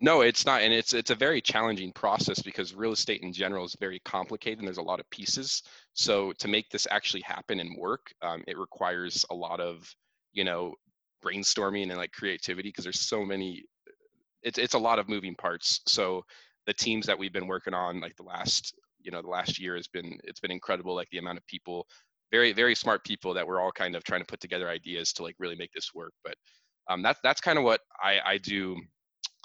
No, 0.00 0.20
it's 0.20 0.44
not, 0.44 0.60
and 0.60 0.74
it's 0.74 0.92
it's 0.92 1.10
a 1.10 1.14
very 1.14 1.40
challenging 1.40 1.90
process 1.92 2.42
because 2.42 2.74
real 2.74 2.92
estate 2.92 3.22
in 3.22 3.32
general 3.32 3.64
is 3.64 3.74
very 3.80 3.98
complicated 4.04 4.58
and 4.58 4.68
there's 4.68 4.76
a 4.76 4.82
lot 4.82 5.00
of 5.00 5.08
pieces. 5.10 5.62
So 5.94 6.32
to 6.32 6.48
make 6.48 6.68
this 6.68 6.86
actually 6.90 7.22
happen 7.22 7.60
and 7.60 7.78
work, 7.78 8.12
um, 8.20 8.44
it 8.46 8.58
requires 8.58 9.24
a 9.30 9.34
lot 9.34 9.58
of 9.58 9.90
you 10.32 10.44
know 10.44 10.74
brainstorming 11.24 11.88
and 11.88 11.96
like 11.96 12.12
creativity 12.12 12.68
because 12.68 12.84
there's 12.84 13.00
so 13.00 13.24
many. 13.24 13.64
It's 14.42 14.58
it's 14.58 14.74
a 14.74 14.78
lot 14.78 14.98
of 14.98 15.08
moving 15.08 15.34
parts. 15.34 15.80
So 15.86 16.24
the 16.70 16.74
teams 16.74 17.04
that 17.04 17.18
we've 17.18 17.32
been 17.32 17.48
working 17.48 17.74
on 17.74 18.00
like 18.00 18.14
the 18.14 18.22
last 18.22 18.72
you 19.02 19.10
know 19.10 19.20
the 19.20 19.28
last 19.28 19.58
year 19.58 19.74
has 19.74 19.88
been 19.88 20.16
it's 20.22 20.38
been 20.38 20.52
incredible 20.52 20.94
like 20.94 21.10
the 21.10 21.18
amount 21.18 21.36
of 21.36 21.44
people 21.48 21.84
very 22.30 22.52
very 22.52 22.76
smart 22.76 23.04
people 23.04 23.34
that 23.34 23.44
we're 23.44 23.60
all 23.60 23.72
kind 23.72 23.96
of 23.96 24.04
trying 24.04 24.20
to 24.20 24.26
put 24.26 24.38
together 24.38 24.68
ideas 24.68 25.12
to 25.12 25.24
like 25.24 25.34
really 25.40 25.56
make 25.56 25.72
this 25.72 25.90
work 25.92 26.12
but 26.22 26.34
um, 26.88 27.02
that's 27.02 27.18
that's 27.24 27.40
kind 27.40 27.58
of 27.58 27.64
what 27.64 27.80
I, 28.00 28.18
I 28.24 28.38
do 28.38 28.76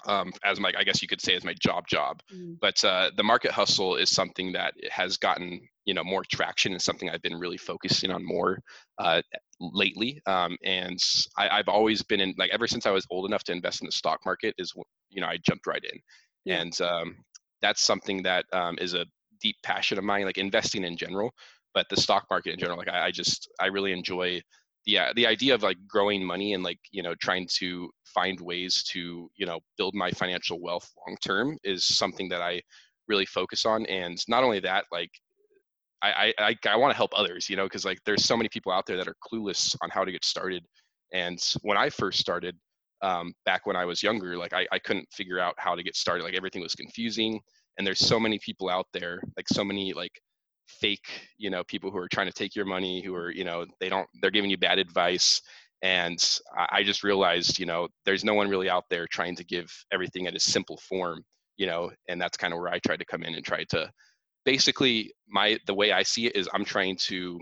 um, 0.06 0.32
as 0.44 0.60
my 0.60 0.72
I 0.78 0.84
guess 0.84 1.02
you 1.02 1.08
could 1.08 1.20
say 1.20 1.34
as 1.34 1.44
my 1.44 1.54
job 1.54 1.84
job. 1.88 2.20
Mm. 2.32 2.58
But 2.60 2.82
uh, 2.84 3.10
the 3.16 3.22
market 3.22 3.50
hustle 3.50 3.96
is 3.96 4.10
something 4.10 4.52
that 4.52 4.74
has 4.90 5.16
gotten 5.16 5.60
you 5.84 5.94
know 5.94 6.04
more 6.04 6.22
traction 6.30 6.72
and 6.72 6.82
something 6.82 7.08
I've 7.08 7.22
been 7.22 7.38
really 7.38 7.56
focusing 7.56 8.10
on 8.10 8.24
more 8.24 8.60
uh, 8.98 9.22
lately. 9.60 10.20
Um, 10.26 10.56
and 10.64 10.98
I, 11.38 11.56
have 11.56 11.68
always 11.68 12.02
been 12.02 12.20
in 12.20 12.34
like 12.38 12.50
ever 12.52 12.66
since 12.66 12.86
I 12.86 12.90
was 12.90 13.06
old 13.10 13.26
enough 13.26 13.44
to 13.44 13.52
invest 13.52 13.80
in 13.80 13.86
the 13.86 13.92
stock 13.92 14.20
market 14.24 14.54
is 14.58 14.72
you 15.08 15.20
know 15.20 15.28
I 15.28 15.38
jumped 15.38 15.66
right 15.66 15.82
in 15.82 15.98
yeah. 16.46 16.62
and 16.62 16.80
um, 16.80 17.16
that's 17.60 17.84
something 17.84 18.22
that 18.22 18.46
um, 18.52 18.78
is 18.80 18.94
a 18.94 19.04
deep 19.42 19.56
passion 19.62 19.98
of 19.98 20.04
mine 20.04 20.24
like 20.24 20.38
investing 20.38 20.84
in 20.84 20.96
general 20.96 21.30
but 21.74 21.86
the 21.90 21.96
stock 21.96 22.24
market 22.30 22.54
in 22.54 22.58
general 22.58 22.78
like 22.78 22.88
I, 22.88 23.06
I, 23.06 23.10
just 23.10 23.50
i 23.60 23.66
really 23.66 23.92
enjoy 23.92 24.40
the 24.86 24.98
uh, 24.98 25.12
the 25.14 25.26
idea 25.26 25.54
of 25.54 25.62
like 25.62 25.76
growing 25.86 26.24
money 26.24 26.54
and 26.54 26.62
like 26.62 26.78
you 26.90 27.02
know 27.02 27.14
trying 27.20 27.46
to 27.58 27.90
find 28.06 28.40
ways 28.40 28.82
to 28.92 29.28
you 29.36 29.44
know 29.44 29.60
build 29.76 29.94
my 29.94 30.10
financial 30.10 30.60
wealth 30.60 30.90
long 31.06 31.16
term 31.24 31.58
is 31.64 31.84
something 31.84 32.28
that 32.30 32.40
i 32.40 32.60
really 33.08 33.26
focus 33.26 33.66
on 33.66 33.84
and 33.86 34.18
not 34.26 34.42
only 34.42 34.60
that 34.60 34.84
like 34.90 35.10
i, 36.02 36.32
I, 36.38 36.54
I 36.66 36.76
want 36.76 36.92
to 36.92 36.96
help 36.96 37.10
others 37.14 37.50
you 37.50 37.56
know 37.56 37.64
because 37.64 37.84
like 37.84 37.98
there's 38.06 38.24
so 38.24 38.36
many 38.36 38.48
people 38.48 38.72
out 38.72 38.86
there 38.86 38.96
that 38.96 39.08
are 39.08 39.16
clueless 39.30 39.76
on 39.82 39.90
how 39.90 40.04
to 40.04 40.12
get 40.12 40.24
started 40.24 40.64
and 41.12 41.38
when 41.62 41.76
i 41.76 41.90
first 41.90 42.18
started 42.18 42.56
um, 43.02 43.32
back 43.44 43.66
when 43.66 43.76
I 43.76 43.84
was 43.84 44.02
younger, 44.02 44.36
like 44.36 44.52
I, 44.52 44.66
I 44.72 44.78
couldn't 44.78 45.08
figure 45.12 45.38
out 45.38 45.54
how 45.58 45.74
to 45.74 45.82
get 45.82 45.96
started. 45.96 46.24
Like 46.24 46.34
everything 46.34 46.62
was 46.62 46.74
confusing. 46.74 47.40
And 47.78 47.86
there's 47.86 48.00
so 48.00 48.18
many 48.18 48.38
people 48.38 48.68
out 48.70 48.86
there, 48.92 49.20
like 49.36 49.48
so 49.48 49.64
many 49.64 49.92
like 49.92 50.12
fake, 50.66 51.08
you 51.38 51.50
know, 51.50 51.62
people 51.64 51.90
who 51.90 51.98
are 51.98 52.08
trying 52.08 52.26
to 52.26 52.32
take 52.32 52.56
your 52.56 52.64
money, 52.64 53.02
who 53.02 53.14
are, 53.14 53.30
you 53.30 53.44
know, 53.44 53.66
they 53.80 53.88
don't, 53.88 54.08
they're 54.20 54.30
giving 54.30 54.50
you 54.50 54.58
bad 54.58 54.78
advice. 54.78 55.40
And 55.82 56.18
I, 56.56 56.78
I 56.78 56.82
just 56.82 57.04
realized, 57.04 57.58
you 57.58 57.66
know, 57.66 57.88
there's 58.04 58.24
no 58.24 58.34
one 58.34 58.48
really 58.48 58.70
out 58.70 58.84
there 58.90 59.06
trying 59.06 59.36
to 59.36 59.44
give 59.44 59.70
everything 59.92 60.26
at 60.26 60.34
a 60.34 60.40
simple 60.40 60.78
form. 60.88 61.22
you 61.56 61.66
know 61.66 61.90
and 62.08 62.20
that's 62.20 62.36
kind 62.36 62.52
of 62.52 62.60
where 62.60 62.72
i 62.72 62.78
tried 62.80 62.98
to 62.98 63.04
come 63.04 63.22
in 63.22 63.34
and 63.34 63.44
try 63.44 63.64
to 63.64 63.90
basically 64.44 65.12
my 65.28 65.58
the 65.66 65.74
way 65.74 65.92
i 65.92 66.02
see 66.02 66.26
it 66.26 66.36
is 66.36 66.48
i'm 66.52 66.64
trying 66.64 66.96
to 66.96 67.40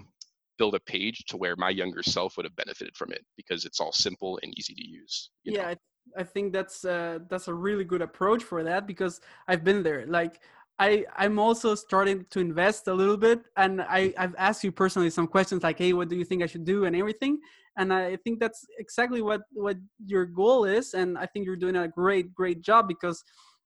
build 0.58 0.74
a 0.74 0.80
page 0.80 1.24
to 1.26 1.36
where 1.36 1.56
my 1.56 1.70
younger 1.70 2.02
self 2.02 2.36
would 2.36 2.44
have 2.44 2.56
benefited 2.56 2.96
from 2.96 3.12
it 3.12 3.24
because 3.36 3.64
it's 3.64 3.80
all 3.80 3.92
simple 3.92 4.38
and 4.42 4.56
easy 4.58 4.74
to 4.74 4.86
use 4.86 5.30
yeah 5.44 5.70
know? 5.70 5.74
I 6.16 6.22
think 6.22 6.52
that's 6.52 6.84
uh, 6.84 7.20
that's 7.28 7.48
a 7.48 7.54
really 7.54 7.84
good 7.84 8.02
approach 8.02 8.42
for 8.42 8.62
that 8.62 8.86
because 8.86 9.20
I've 9.48 9.64
been 9.64 9.82
there. 9.82 10.06
Like 10.06 10.40
I 10.78 11.04
I'm 11.16 11.38
also 11.38 11.74
starting 11.74 12.26
to 12.30 12.40
invest 12.40 12.88
a 12.88 12.94
little 12.94 13.16
bit, 13.16 13.40
and 13.56 13.82
I 13.82 14.12
I've 14.18 14.34
asked 14.36 14.64
you 14.64 14.72
personally 14.72 15.10
some 15.10 15.26
questions 15.26 15.62
like, 15.62 15.78
hey, 15.78 15.92
what 15.92 16.08
do 16.08 16.16
you 16.16 16.24
think 16.24 16.42
I 16.42 16.46
should 16.46 16.64
do, 16.64 16.84
and 16.84 16.96
everything. 16.96 17.38
And 17.76 17.92
I 17.92 18.16
think 18.16 18.38
that's 18.40 18.66
exactly 18.78 19.22
what 19.22 19.42
what 19.52 19.76
your 20.04 20.26
goal 20.26 20.64
is, 20.64 20.94
and 20.94 21.16
I 21.18 21.26
think 21.26 21.46
you're 21.46 21.56
doing 21.56 21.76
a 21.76 21.88
great 21.88 22.34
great 22.34 22.60
job 22.62 22.88
because 22.88 23.22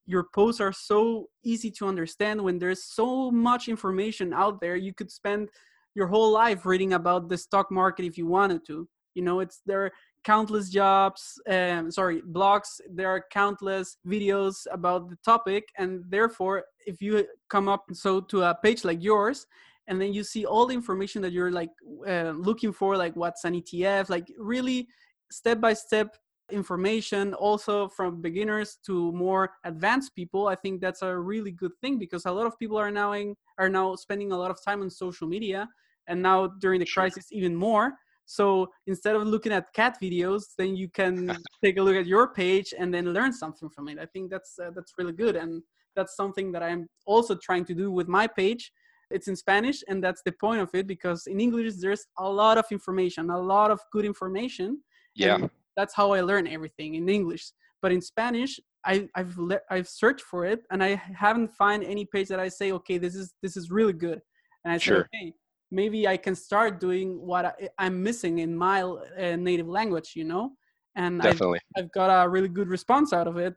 your 0.07 0.27
posts 0.35 0.61
are 0.61 0.73
so 0.73 1.29
easy 1.45 1.71
to 1.73 1.87
understand. 1.87 2.43
When 2.43 2.59
there's 2.59 2.85
so 2.85 3.31
much 3.31 3.69
information 3.69 4.33
out 4.33 4.61
there, 4.61 4.77
you 4.77 4.95
could 4.95 5.11
spend 5.11 5.51
your 5.99 6.07
whole 6.07 6.31
life 6.33 6.65
reading 6.65 6.93
about 6.93 7.29
the 7.29 7.37
stock 7.37 7.71
market 7.71 8.05
if 8.07 8.17
you 8.17 8.27
wanted 8.27 8.65
to. 8.69 8.89
You 9.15 9.23
know, 9.23 9.41
it's 9.41 9.61
there 9.67 9.83
are 9.85 9.93
countless 10.25 10.69
jobs 10.69 11.41
um, 11.49 11.91
sorry 11.91 12.21
blogs 12.37 12.81
there 12.91 13.09
are 13.09 13.25
countless 13.31 13.97
videos 14.07 14.67
about 14.71 15.09
the 15.09 15.17
topic 15.25 15.65
and 15.79 16.03
therefore 16.09 16.65
if 16.87 17.01
you 17.01 17.25
come 17.49 17.69
up 17.69 17.85
so 17.93 18.21
to 18.21 18.43
a 18.43 18.55
page 18.63 18.85
like 18.85 19.03
yours 19.03 19.47
and 19.87 20.01
then 20.01 20.13
you 20.13 20.23
see 20.23 20.45
all 20.45 20.67
the 20.67 20.75
information 20.75 21.23
that 21.23 21.33
you're 21.33 21.53
like 21.53 21.71
uh, 22.07 22.33
looking 22.49 22.73
for 22.73 22.97
like 22.97 23.15
what's 23.15 23.45
an 23.45 23.55
etf 23.55 24.11
like 24.11 24.27
really 24.39 24.89
step 25.31 25.61
by 25.61 25.73
step 25.73 26.17
information 26.51 27.33
also 27.35 27.89
from 27.89 28.21
beginners 28.21 28.79
to 28.85 29.13
more 29.13 29.51
advanced 29.65 30.15
people 30.17 30.49
i 30.49 30.55
think 30.55 30.81
that's 30.81 31.03
a 31.03 31.17
really 31.17 31.53
good 31.53 31.73
thing 31.81 31.99
because 31.99 32.27
a 32.27 32.33
lot 32.33 32.47
of 32.47 32.59
people 32.59 32.77
are 32.77 32.91
now 32.91 33.13
in, 33.13 33.35
are 33.57 33.69
now 33.69 33.95
spending 33.95 34.33
a 34.33 34.37
lot 34.37 34.51
of 34.51 34.59
time 34.65 34.83
on 34.83 34.91
social 34.91 35.29
media 35.29 35.69
and 36.09 36.21
now 36.21 36.49
during 36.61 36.81
the 36.81 36.87
sure. 36.87 37.03
crisis 37.03 37.27
even 37.31 37.55
more 37.55 37.95
so 38.31 38.69
instead 38.87 39.17
of 39.17 39.27
looking 39.27 39.53
at 39.53 39.73
cat 39.73 39.97
videos, 40.03 40.43
then 40.59 40.77
you 40.77 40.91
can 40.91 41.35
take 41.65 41.79
a 41.79 41.83
look 41.83 41.97
at 41.97 42.07
your 42.07 42.29
page 42.35 42.75
and 42.79 42.93
then 42.93 43.15
learn 43.15 43.33
something 43.33 43.71
from 43.71 43.89
it. 43.89 43.99
I 43.99 44.05
think 44.05 44.31
that's 44.31 44.59
uh, 44.63 44.71
that's 44.75 44.93
really 44.99 45.15
good, 45.15 45.35
and 45.35 45.63
that's 45.97 46.15
something 46.15 46.53
that 46.53 46.63
I'm 46.63 46.87
also 47.07 47.35
trying 47.35 47.65
to 47.65 47.75
do 47.75 47.91
with 47.91 48.07
my 48.07 48.27
page. 48.27 48.71
It's 49.11 49.29
in 49.29 49.37
Spanish, 49.37 49.83
and 49.89 50.05
that's 50.05 50.21
the 50.27 50.33
point 50.33 50.61
of 50.61 50.69
it 50.75 50.87
because 50.87 51.27
in 51.27 51.41
English 51.41 51.77
there's 51.81 52.05
a 52.19 52.29
lot 52.29 52.59
of 52.59 52.67
information, 52.71 53.31
a 53.31 53.41
lot 53.41 53.71
of 53.71 53.81
good 53.91 54.05
information. 54.05 54.83
Yeah, 55.15 55.39
that's 55.79 55.95
how 55.95 56.13
I 56.13 56.21
learn 56.21 56.47
everything 56.47 56.97
in 56.97 57.09
English. 57.09 57.53
But 57.81 57.93
in 57.93 58.03
Spanish, 58.03 58.61
I, 58.85 59.09
have 59.15 59.39
le- 59.39 59.67
I've 59.71 59.89
searched 59.89 60.27
for 60.31 60.45
it, 60.45 60.61
and 60.71 60.85
I 60.85 60.97
haven't 60.97 61.49
find 61.53 61.83
any 61.83 62.05
page 62.05 62.29
that 62.29 62.41
I 62.41 62.49
say, 62.49 62.73
okay, 62.73 62.99
this 62.99 63.15
is 63.15 63.33
this 63.43 63.57
is 63.57 63.71
really 63.71 63.95
good, 63.95 64.21
and 64.65 64.73
I 64.75 64.77
sure. 64.77 65.09
say, 65.15 65.19
okay, 65.19 65.33
maybe 65.71 66.09
I 66.09 66.17
can 66.17 66.35
start 66.35 66.81
doing 66.81 67.21
what 67.21 67.45
I, 67.79 67.87
am 67.87 68.03
missing 68.03 68.39
in 68.39 68.57
my 68.57 68.83
uh, 68.83 69.37
native 69.37 69.69
language, 69.69 70.13
you 70.15 70.25
know. 70.25 70.53
And 70.97 71.21
Definitely. 71.21 71.61
I've, 71.77 71.85
I've, 71.85 71.93
got 71.93 72.25
a 72.25 72.29
really 72.29 72.49
good 72.49 72.69
response 72.69 73.13
out 73.13 73.29
of 73.29 73.37
it, 73.37 73.55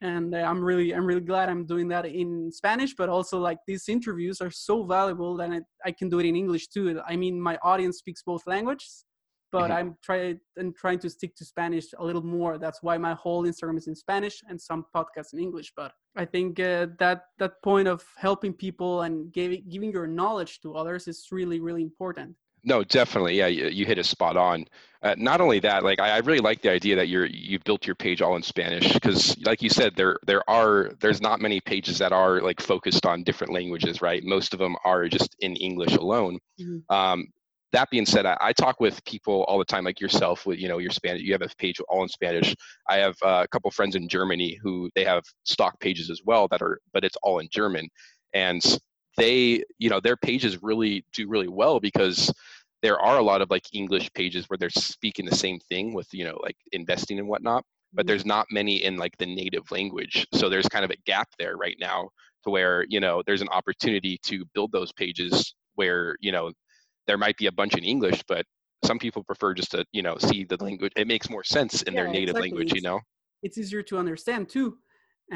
and 0.00 0.34
uh, 0.34 0.38
I'm 0.38 0.62
really 0.62 0.92
I'm 0.92 1.06
really 1.06 1.20
glad 1.20 1.48
I'm 1.48 1.64
doing 1.66 1.88
that 1.88 2.06
in 2.06 2.50
Spanish. 2.50 2.94
But 2.96 3.08
also 3.08 3.38
like 3.38 3.58
these 3.66 3.88
interviews 3.88 4.40
are 4.40 4.50
so 4.50 4.84
valuable 4.84 5.36
that 5.36 5.50
I, 5.50 5.60
I 5.84 5.92
can 5.92 6.08
do 6.08 6.18
it 6.18 6.26
in 6.26 6.34
English 6.34 6.68
too. 6.68 7.00
I 7.06 7.16
mean, 7.16 7.40
my 7.40 7.58
audience 7.62 7.98
speaks 7.98 8.22
both 8.22 8.46
languages, 8.46 9.04
but 9.52 9.64
mm-hmm. 9.64 9.72
I'm 9.72 9.96
trying 10.02 10.40
and 10.56 10.74
trying 10.74 10.98
to 11.00 11.10
stick 11.10 11.34
to 11.36 11.44
Spanish 11.44 11.86
a 11.98 12.04
little 12.04 12.24
more. 12.24 12.58
That's 12.58 12.82
why 12.82 12.98
my 12.98 13.14
whole 13.14 13.44
Instagram 13.44 13.78
is 13.78 13.88
in 13.88 13.94
Spanish 13.94 14.42
and 14.48 14.60
some 14.60 14.86
podcasts 14.94 15.32
in 15.32 15.38
English. 15.38 15.72
But 15.76 15.92
I 16.16 16.24
think 16.24 16.60
uh, 16.60 16.86
that 16.98 17.24
that 17.38 17.62
point 17.62 17.88
of 17.88 18.04
helping 18.16 18.52
people 18.52 19.02
and 19.02 19.32
giving 19.32 19.64
giving 19.68 19.92
your 19.92 20.06
knowledge 20.06 20.60
to 20.62 20.74
others 20.74 21.08
is 21.08 21.26
really 21.30 21.60
really 21.60 21.82
important. 21.82 22.36
No, 22.62 22.84
definitely. 22.84 23.38
Yeah, 23.38 23.46
you, 23.46 23.68
you 23.68 23.86
hit 23.86 23.98
it 23.98 24.04
spot 24.04 24.36
on. 24.36 24.66
Uh, 25.02 25.14
not 25.16 25.40
only 25.40 25.60
that, 25.60 25.82
like 25.82 25.98
I, 25.98 26.16
I, 26.16 26.18
really 26.18 26.40
like 26.40 26.60
the 26.60 26.70
idea 26.70 26.94
that 26.96 27.08
you're 27.08 27.24
you 27.24 27.58
built 27.60 27.86
your 27.86 27.96
page 27.96 28.20
all 28.20 28.36
in 28.36 28.42
Spanish 28.42 28.92
because, 28.92 29.34
like 29.46 29.62
you 29.62 29.70
said, 29.70 29.96
there 29.96 30.18
there 30.26 30.48
are 30.48 30.90
there's 31.00 31.22
not 31.22 31.40
many 31.40 31.58
pages 31.60 31.98
that 31.98 32.12
are 32.12 32.42
like 32.42 32.60
focused 32.60 33.06
on 33.06 33.24
different 33.24 33.54
languages, 33.54 34.02
right? 34.02 34.22
Most 34.22 34.52
of 34.52 34.58
them 34.58 34.76
are 34.84 35.08
just 35.08 35.34
in 35.40 35.56
English 35.56 35.94
alone. 35.94 36.38
Mm-hmm. 36.60 36.94
Um, 36.94 37.28
that 37.72 37.90
being 37.90 38.06
said, 38.06 38.26
I, 38.26 38.36
I, 38.40 38.52
talk 38.52 38.80
with 38.80 39.04
people 39.04 39.44
all 39.44 39.58
the 39.58 39.64
time, 39.64 39.84
like 39.84 40.00
yourself. 40.00 40.46
With 40.46 40.58
you 40.58 40.68
know 40.68 40.78
your 40.78 40.90
Spanish, 40.90 41.22
you 41.22 41.32
have 41.32 41.42
a 41.42 41.48
page 41.58 41.80
all 41.88 42.02
in 42.02 42.08
Spanish. 42.08 42.54
I 42.88 42.96
have 42.96 43.16
uh, 43.24 43.42
a 43.44 43.48
couple 43.48 43.70
friends 43.70 43.96
in 43.96 44.08
Germany 44.08 44.58
who 44.62 44.90
they 44.94 45.04
have 45.04 45.22
stock 45.44 45.78
pages 45.80 46.10
as 46.10 46.20
well 46.24 46.48
that 46.48 46.62
are, 46.62 46.80
but 46.92 47.04
it's 47.04 47.16
all 47.22 47.38
in 47.38 47.48
German, 47.50 47.88
and 48.34 48.62
they, 49.16 49.62
you 49.78 49.90
know, 49.90 50.00
their 50.00 50.16
pages 50.16 50.62
really 50.62 51.04
do 51.12 51.28
really 51.28 51.48
well 51.48 51.80
because 51.80 52.32
there 52.82 52.98
are 52.98 53.18
a 53.18 53.22
lot 53.22 53.42
of 53.42 53.50
like 53.50 53.64
English 53.72 54.10
pages 54.14 54.48
where 54.48 54.56
they're 54.56 54.70
speaking 54.70 55.26
the 55.26 55.36
same 55.36 55.58
thing 55.60 55.94
with 55.94 56.08
you 56.12 56.24
know 56.24 56.38
like 56.42 56.56
investing 56.72 57.18
and 57.18 57.28
whatnot, 57.28 57.64
but 57.92 58.02
mm-hmm. 58.02 58.08
there's 58.08 58.26
not 58.26 58.46
many 58.50 58.84
in 58.84 58.96
like 58.96 59.16
the 59.18 59.26
native 59.26 59.70
language. 59.70 60.26
So 60.34 60.48
there's 60.48 60.68
kind 60.68 60.84
of 60.84 60.90
a 60.90 60.96
gap 61.06 61.28
there 61.38 61.56
right 61.56 61.76
now 61.80 62.08
to 62.44 62.50
where 62.50 62.84
you 62.88 63.00
know 63.00 63.22
there's 63.26 63.42
an 63.42 63.48
opportunity 63.48 64.18
to 64.24 64.44
build 64.54 64.72
those 64.72 64.92
pages 64.92 65.54
where 65.76 66.16
you 66.20 66.32
know 66.32 66.50
there 67.10 67.18
might 67.18 67.36
be 67.36 67.46
a 67.46 67.56
bunch 67.60 67.74
in 67.74 67.82
English, 67.82 68.22
but 68.28 68.46
some 68.84 68.98
people 69.04 69.22
prefer 69.24 69.52
just 69.60 69.72
to 69.72 69.84
you 69.90 70.02
know 70.06 70.16
see 70.28 70.44
the 70.44 70.58
language. 70.66 70.92
It 71.02 71.08
makes 71.14 71.26
more 71.28 71.42
sense 71.56 71.82
in 71.82 71.92
yeah, 71.92 72.04
their 72.04 72.12
native 72.18 72.36
exactly. 72.36 72.50
language, 72.50 72.72
you 72.78 72.82
know. 72.88 73.00
It's 73.42 73.58
easier 73.58 73.82
to 73.90 73.98
understand 73.98 74.42
too, 74.48 74.68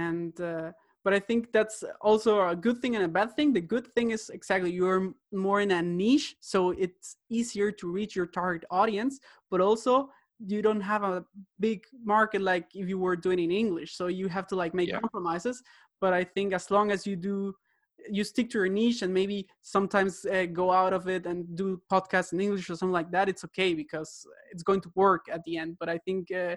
and 0.08 0.32
uh, 0.40 0.70
but 1.04 1.12
I 1.18 1.20
think 1.28 1.40
that's 1.56 1.82
also 2.00 2.30
a 2.54 2.56
good 2.66 2.78
thing 2.80 2.94
and 2.96 3.04
a 3.04 3.12
bad 3.20 3.30
thing. 3.36 3.48
The 3.52 3.66
good 3.74 3.86
thing 3.94 4.12
is 4.16 4.30
exactly 4.38 4.70
you're 4.70 5.02
more 5.32 5.60
in 5.66 5.72
a 5.72 5.82
niche, 5.82 6.36
so 6.40 6.58
it's 6.84 7.16
easier 7.38 7.72
to 7.80 7.90
reach 7.98 8.14
your 8.14 8.28
target 8.40 8.64
audience, 8.70 9.18
but 9.50 9.60
also 9.60 10.10
you 10.52 10.62
don't 10.62 10.84
have 10.92 11.02
a 11.02 11.24
big 11.58 11.80
market 12.14 12.40
like 12.40 12.66
if 12.74 12.86
you 12.88 12.98
were 12.98 13.16
doing 13.26 13.40
in 13.46 13.50
English. 13.50 13.90
So 13.98 14.06
you 14.20 14.28
have 14.28 14.46
to 14.50 14.56
like 14.62 14.74
make 14.74 14.90
yeah. 14.90 15.00
compromises. 15.00 15.56
But 16.00 16.12
I 16.12 16.22
think 16.34 16.52
as 16.52 16.70
long 16.70 16.90
as 16.90 17.06
you 17.08 17.16
do 17.16 17.54
you 18.10 18.24
stick 18.24 18.50
to 18.50 18.58
your 18.58 18.68
niche 18.68 19.02
and 19.02 19.12
maybe 19.12 19.46
sometimes 19.62 20.24
uh, 20.26 20.46
go 20.52 20.72
out 20.72 20.92
of 20.92 21.08
it 21.08 21.26
and 21.26 21.56
do 21.56 21.80
podcasts 21.90 22.32
in 22.32 22.40
english 22.40 22.68
or 22.68 22.76
something 22.76 22.92
like 22.92 23.10
that 23.10 23.28
it's 23.28 23.44
okay 23.44 23.74
because 23.74 24.26
it's 24.50 24.62
going 24.62 24.80
to 24.80 24.90
work 24.94 25.26
at 25.32 25.42
the 25.44 25.56
end. 25.56 25.76
But 25.78 25.88
i 25.88 25.98
think 25.98 26.30
uh, 26.32 26.56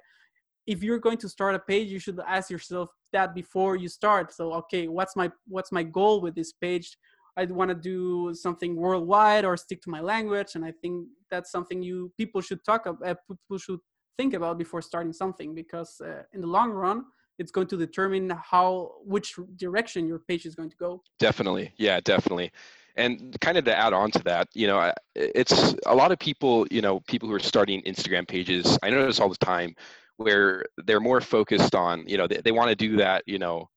if 0.65 0.83
you're 0.83 0.99
going 0.99 1.17
to 1.19 1.29
start 1.29 1.55
a 1.55 1.59
page 1.59 1.89
you 1.89 1.99
should 1.99 2.19
ask 2.27 2.49
yourself 2.49 2.89
that 3.13 3.33
before 3.33 3.77
you 3.77 3.87
start. 3.87 4.33
So 4.33 4.53
okay 4.53 4.87
what's 4.87 5.15
my 5.15 5.31
what's 5.47 5.71
my 5.71 5.83
goal 5.83 6.21
with 6.21 6.35
this 6.35 6.51
page? 6.53 6.97
I 7.37 7.45
want 7.45 7.69
to 7.69 7.75
do 7.75 8.33
something 8.33 8.75
worldwide 8.75 9.45
or 9.45 9.55
stick 9.55 9.81
to 9.83 9.91
my 9.91 10.01
language 10.01 10.55
and 10.55 10.65
i 10.65 10.73
think 10.81 11.07
that's 11.29 11.51
something 11.51 11.83
you 11.83 12.11
people 12.17 12.41
should 12.41 12.63
talk 12.65 12.87
about 12.87 13.07
uh, 13.07 13.15
people 13.29 13.59
should 13.59 13.79
think 14.17 14.33
about 14.33 14.57
before 14.57 14.81
starting 14.81 15.13
something 15.13 15.53
because 15.53 16.01
uh, 16.01 16.23
in 16.33 16.41
the 16.41 16.47
long 16.47 16.71
run 16.71 17.05
it's 17.39 17.51
going 17.51 17.67
to 17.67 17.77
determine 17.77 18.29
how 18.29 18.91
which 19.03 19.35
direction 19.55 20.07
your 20.07 20.19
page 20.19 20.45
is 20.45 20.55
going 20.55 20.69
to 20.69 20.77
go. 20.77 21.01
Definitely. 21.19 21.73
Yeah 21.77 21.99
definitely. 21.99 22.51
And 22.95 23.39
kind 23.41 23.57
of 23.59 23.65
to 23.65 23.75
add 23.75 23.93
on 23.93 24.11
to 24.11 24.23
that 24.23 24.47
you 24.53 24.67
know 24.67 24.91
it's 25.15 25.75
a 25.85 25.95
lot 25.95 26.11
of 26.11 26.19
people 26.19 26.65
you 26.71 26.81
know 26.81 26.99
people 27.01 27.29
who 27.29 27.35
are 27.35 27.39
starting 27.39 27.81
instagram 27.83 28.27
pages 28.27 28.79
i 28.81 28.89
notice 28.89 29.19
all 29.19 29.29
the 29.29 29.37
time 29.37 29.75
where 30.17 30.65
they're 30.85 30.99
more 30.99 31.21
focused 31.21 31.75
on 31.75 32.03
you 32.07 32.17
know 32.17 32.27
they, 32.27 32.37
they 32.37 32.51
want 32.51 32.69
to 32.69 32.75
do 32.75 32.97
that 32.97 33.23
you 33.27 33.37
know 33.37 33.69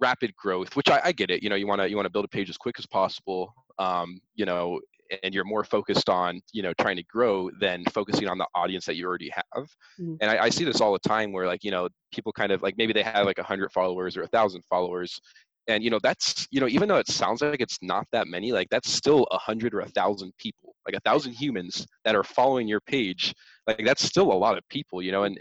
rapid 0.00 0.34
growth 0.36 0.76
which 0.76 0.90
I, 0.90 1.00
I 1.04 1.12
get 1.12 1.30
it. 1.30 1.42
You 1.42 1.48
know 1.48 1.56
you 1.56 1.66
want 1.66 1.80
to 1.80 1.88
you 1.88 1.96
want 1.96 2.06
to 2.06 2.10
build 2.10 2.24
a 2.24 2.28
page 2.28 2.50
as 2.50 2.56
quick 2.56 2.76
as 2.78 2.86
possible 2.86 3.54
um, 3.78 4.20
you 4.34 4.44
know 4.44 4.80
and 5.22 5.34
you're 5.34 5.44
more 5.44 5.64
focused 5.64 6.08
on 6.08 6.40
you 6.52 6.62
know 6.62 6.72
trying 6.80 6.96
to 6.96 7.02
grow 7.04 7.50
than 7.60 7.84
focusing 7.92 8.28
on 8.28 8.38
the 8.38 8.46
audience 8.54 8.84
that 8.86 8.96
you 8.96 9.06
already 9.06 9.30
have 9.34 9.66
mm. 10.00 10.16
and 10.20 10.30
I, 10.30 10.44
I, 10.44 10.48
see 10.48 10.64
this 10.64 10.80
all 10.80 10.92
the 10.92 11.08
time 11.08 11.32
where 11.32 11.46
like 11.46 11.64
you 11.64 11.70
know 11.70 11.88
people 12.12 12.32
kind 12.32 12.52
of 12.52 12.62
like 12.62 12.74
maybe 12.76 12.92
they 12.92 13.02
have 13.02 13.26
like 13.26 13.38
a 13.38 13.42
100 13.42 13.72
followers 13.72 14.16
or 14.16 14.22
a 14.22 14.28
thousand 14.28 14.62
followers 14.68 15.20
and 15.68 15.82
you 15.82 15.90
know 15.90 15.98
that's 16.02 16.46
you 16.50 16.60
know 16.60 16.68
even 16.68 16.88
though 16.88 16.96
it 16.96 17.08
sounds 17.08 17.42
like 17.42 17.60
it's 17.60 17.78
not 17.82 18.06
that 18.12 18.26
many 18.26 18.52
like 18.52 18.68
that's 18.70 18.90
still 18.90 19.26
a 19.30 19.38
hundred 19.38 19.74
or 19.74 19.80
a 19.80 19.88
thousand 19.88 20.32
people 20.38 20.74
like 20.86 20.96
a 20.96 21.00
thousand 21.00 21.32
humans 21.32 21.86
that 22.04 22.14
are 22.14 22.24
following 22.24 22.68
your 22.68 22.80
page 22.80 23.34
like 23.66 23.84
that's 23.84 24.04
still 24.04 24.32
a 24.32 24.34
lot 24.34 24.58
of 24.58 24.68
people 24.68 25.02
you 25.02 25.12
know 25.12 25.24
and 25.24 25.38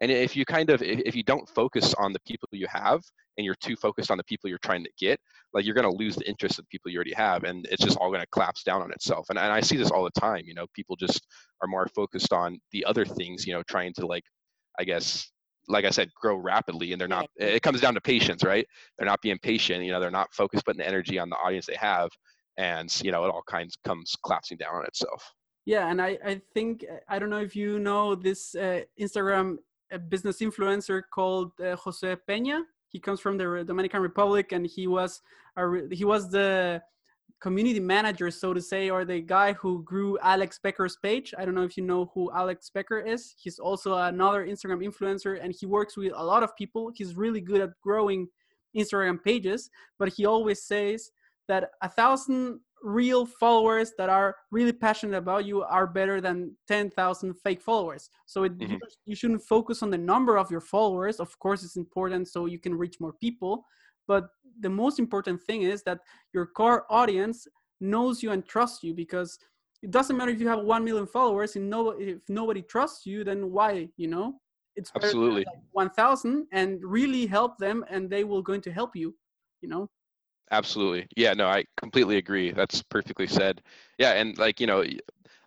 and 0.00 0.10
if 0.10 0.34
you 0.34 0.44
kind 0.44 0.70
of 0.70 0.82
if, 0.82 1.14
you 1.14 1.22
don't 1.22 1.48
focus 1.48 1.94
on 1.94 2.12
the 2.12 2.20
people 2.20 2.48
you 2.52 2.66
have 2.68 3.02
and 3.36 3.44
you're 3.44 3.54
too 3.56 3.76
focused 3.76 4.10
on 4.10 4.16
the 4.16 4.24
people 4.24 4.48
you're 4.48 4.58
trying 4.58 4.82
to 4.84 4.90
get 4.98 5.20
like 5.52 5.64
you're 5.64 5.74
going 5.74 5.90
to 5.90 5.96
lose 5.96 6.16
the 6.16 6.28
interest 6.28 6.58
of 6.58 6.64
the 6.64 6.68
people 6.68 6.90
you 6.90 6.96
already 6.96 7.14
have 7.14 7.44
and 7.44 7.66
it's 7.70 7.84
just 7.84 7.96
all 7.98 8.08
going 8.08 8.20
to 8.20 8.26
collapse 8.28 8.62
down 8.62 8.82
on 8.82 8.90
itself. 8.92 9.26
And, 9.30 9.38
and 9.38 9.52
i 9.52 9.60
see 9.60 9.76
this 9.76 9.90
all 9.90 10.04
the 10.04 10.20
time 10.20 10.42
you 10.46 10.54
know 10.54 10.66
people 10.74 10.96
just 10.96 11.26
are 11.62 11.68
more 11.68 11.86
focused 11.94 12.32
on 12.32 12.58
the 12.72 12.84
other 12.84 13.04
things 13.04 13.46
you 13.46 13.52
know 13.52 13.62
trying 13.68 13.92
to 13.94 14.06
like 14.06 14.24
i 14.78 14.84
guess 14.84 15.30
like 15.68 15.84
i 15.84 15.90
said 15.90 16.08
grow 16.20 16.36
rapidly 16.36 16.92
and 16.92 17.00
they're 17.00 17.08
not 17.08 17.28
it 17.36 17.62
comes 17.62 17.80
down 17.80 17.94
to 17.94 18.00
patience 18.00 18.42
right? 18.42 18.66
They're 18.98 19.06
not 19.06 19.20
being 19.22 19.38
patient 19.42 19.84
you 19.84 19.92
know 19.92 20.00
they're 20.00 20.10
not 20.10 20.32
focused 20.32 20.64
putting 20.64 20.80
the 20.80 20.88
energy 20.88 21.18
on 21.18 21.28
the 21.28 21.36
audience 21.36 21.66
they 21.66 21.76
have 21.76 22.10
and 22.56 22.90
you 23.02 23.12
know 23.12 23.24
it 23.24 23.28
all 23.28 23.42
kinds 23.48 23.76
comes 23.84 24.14
collapsing 24.24 24.58
down 24.58 24.74
on 24.74 24.84
itself. 24.86 25.22
Yeah 25.66 25.88
and 25.88 26.00
i 26.00 26.18
i 26.24 26.40
think 26.54 26.84
i 27.08 27.18
don't 27.18 27.30
know 27.30 27.40
if 27.40 27.54
you 27.54 27.78
know 27.78 28.14
this 28.14 28.54
uh, 28.54 28.80
instagram 28.98 29.58
business 29.98 30.38
influencer 30.40 31.02
called 31.12 31.52
uh, 31.60 31.76
jose 31.76 32.16
peña 32.28 32.62
He 32.88 32.98
comes 32.98 33.20
from 33.20 33.36
the 33.38 33.64
Dominican 33.66 34.02
Republic, 34.02 34.52
and 34.52 34.66
he 34.66 34.86
was 34.86 35.22
a, 35.56 35.62
he 35.90 36.04
was 36.04 36.30
the 36.30 36.82
community 37.40 37.80
manager, 37.80 38.30
so 38.30 38.52
to 38.52 38.60
say, 38.60 38.90
or 38.90 39.04
the 39.04 39.20
guy 39.20 39.52
who 39.54 39.82
grew 39.82 40.18
Alex 40.18 40.58
Becker's 40.62 40.96
page. 40.96 41.32
I 41.38 41.44
don't 41.44 41.54
know 41.54 41.62
if 41.62 41.76
you 41.76 41.84
know 41.84 42.10
who 42.14 42.30
Alex 42.32 42.70
Becker 42.70 43.00
is. 43.00 43.34
He's 43.42 43.58
also 43.58 43.94
another 43.94 44.46
Instagram 44.46 44.84
influencer, 44.84 45.42
and 45.42 45.54
he 45.58 45.66
works 45.66 45.96
with 45.96 46.12
a 46.14 46.24
lot 46.24 46.42
of 46.42 46.54
people. 46.56 46.92
He's 46.94 47.16
really 47.16 47.40
good 47.40 47.60
at 47.62 47.70
growing 47.80 48.28
Instagram 48.76 49.22
pages, 49.22 49.70
but 49.98 50.08
he 50.10 50.26
always 50.26 50.62
says 50.62 51.10
that 51.48 51.70
a 51.82 51.88
thousand 51.88 52.60
real 52.82 53.26
followers 53.26 53.92
that 53.98 54.08
are 54.08 54.36
really 54.50 54.72
passionate 54.72 55.16
about 55.16 55.44
you 55.44 55.62
are 55.62 55.86
better 55.86 56.20
than 56.20 56.56
10,000 56.68 57.34
fake 57.34 57.60
followers. 57.60 58.08
So 58.26 58.44
it, 58.44 58.58
mm-hmm. 58.58 58.76
you, 59.04 59.14
shouldn't 59.14 59.42
focus 59.42 59.82
on 59.82 59.90
the 59.90 59.98
number 59.98 60.38
of 60.38 60.50
your 60.50 60.60
followers. 60.60 61.20
Of 61.20 61.38
course, 61.38 61.62
it's 61.62 61.76
important 61.76 62.28
so 62.28 62.46
you 62.46 62.58
can 62.58 62.74
reach 62.74 63.00
more 63.00 63.12
people. 63.12 63.64
But 64.06 64.28
the 64.60 64.70
most 64.70 64.98
important 64.98 65.42
thing 65.42 65.62
is 65.62 65.82
that 65.84 66.00
your 66.32 66.46
core 66.46 66.86
audience 66.90 67.46
knows 67.80 68.22
you 68.22 68.32
and 68.32 68.46
trusts 68.46 68.82
you 68.82 68.94
because 68.94 69.38
it 69.82 69.90
doesn't 69.90 70.16
matter 70.16 70.30
if 70.30 70.40
you 70.40 70.48
have 70.48 70.60
1 70.60 70.84
million 70.84 71.06
followers 71.06 71.56
and 71.56 71.68
no, 71.68 71.90
if 71.90 72.18
nobody 72.28 72.62
trusts 72.62 73.06
you, 73.06 73.24
then 73.24 73.50
why, 73.50 73.88
you 73.96 74.08
know? 74.08 74.34
It's 74.76 74.90
absolutely 74.94 75.44
like 75.44 75.58
1,000 75.72 76.46
and 76.52 76.80
really 76.84 77.26
help 77.26 77.58
them 77.58 77.84
and 77.90 78.08
they 78.08 78.24
will 78.24 78.42
going 78.42 78.60
to 78.62 78.72
help 78.72 78.94
you, 78.94 79.14
you 79.62 79.68
know? 79.68 79.88
Absolutely. 80.50 81.06
Yeah, 81.16 81.34
no, 81.34 81.46
I 81.46 81.64
completely 81.76 82.16
agree. 82.16 82.50
That's 82.50 82.82
perfectly 82.82 83.26
said. 83.28 83.62
Yeah, 83.98 84.12
and 84.14 84.36
like, 84.36 84.58
you 84.60 84.66
know, 84.66 84.82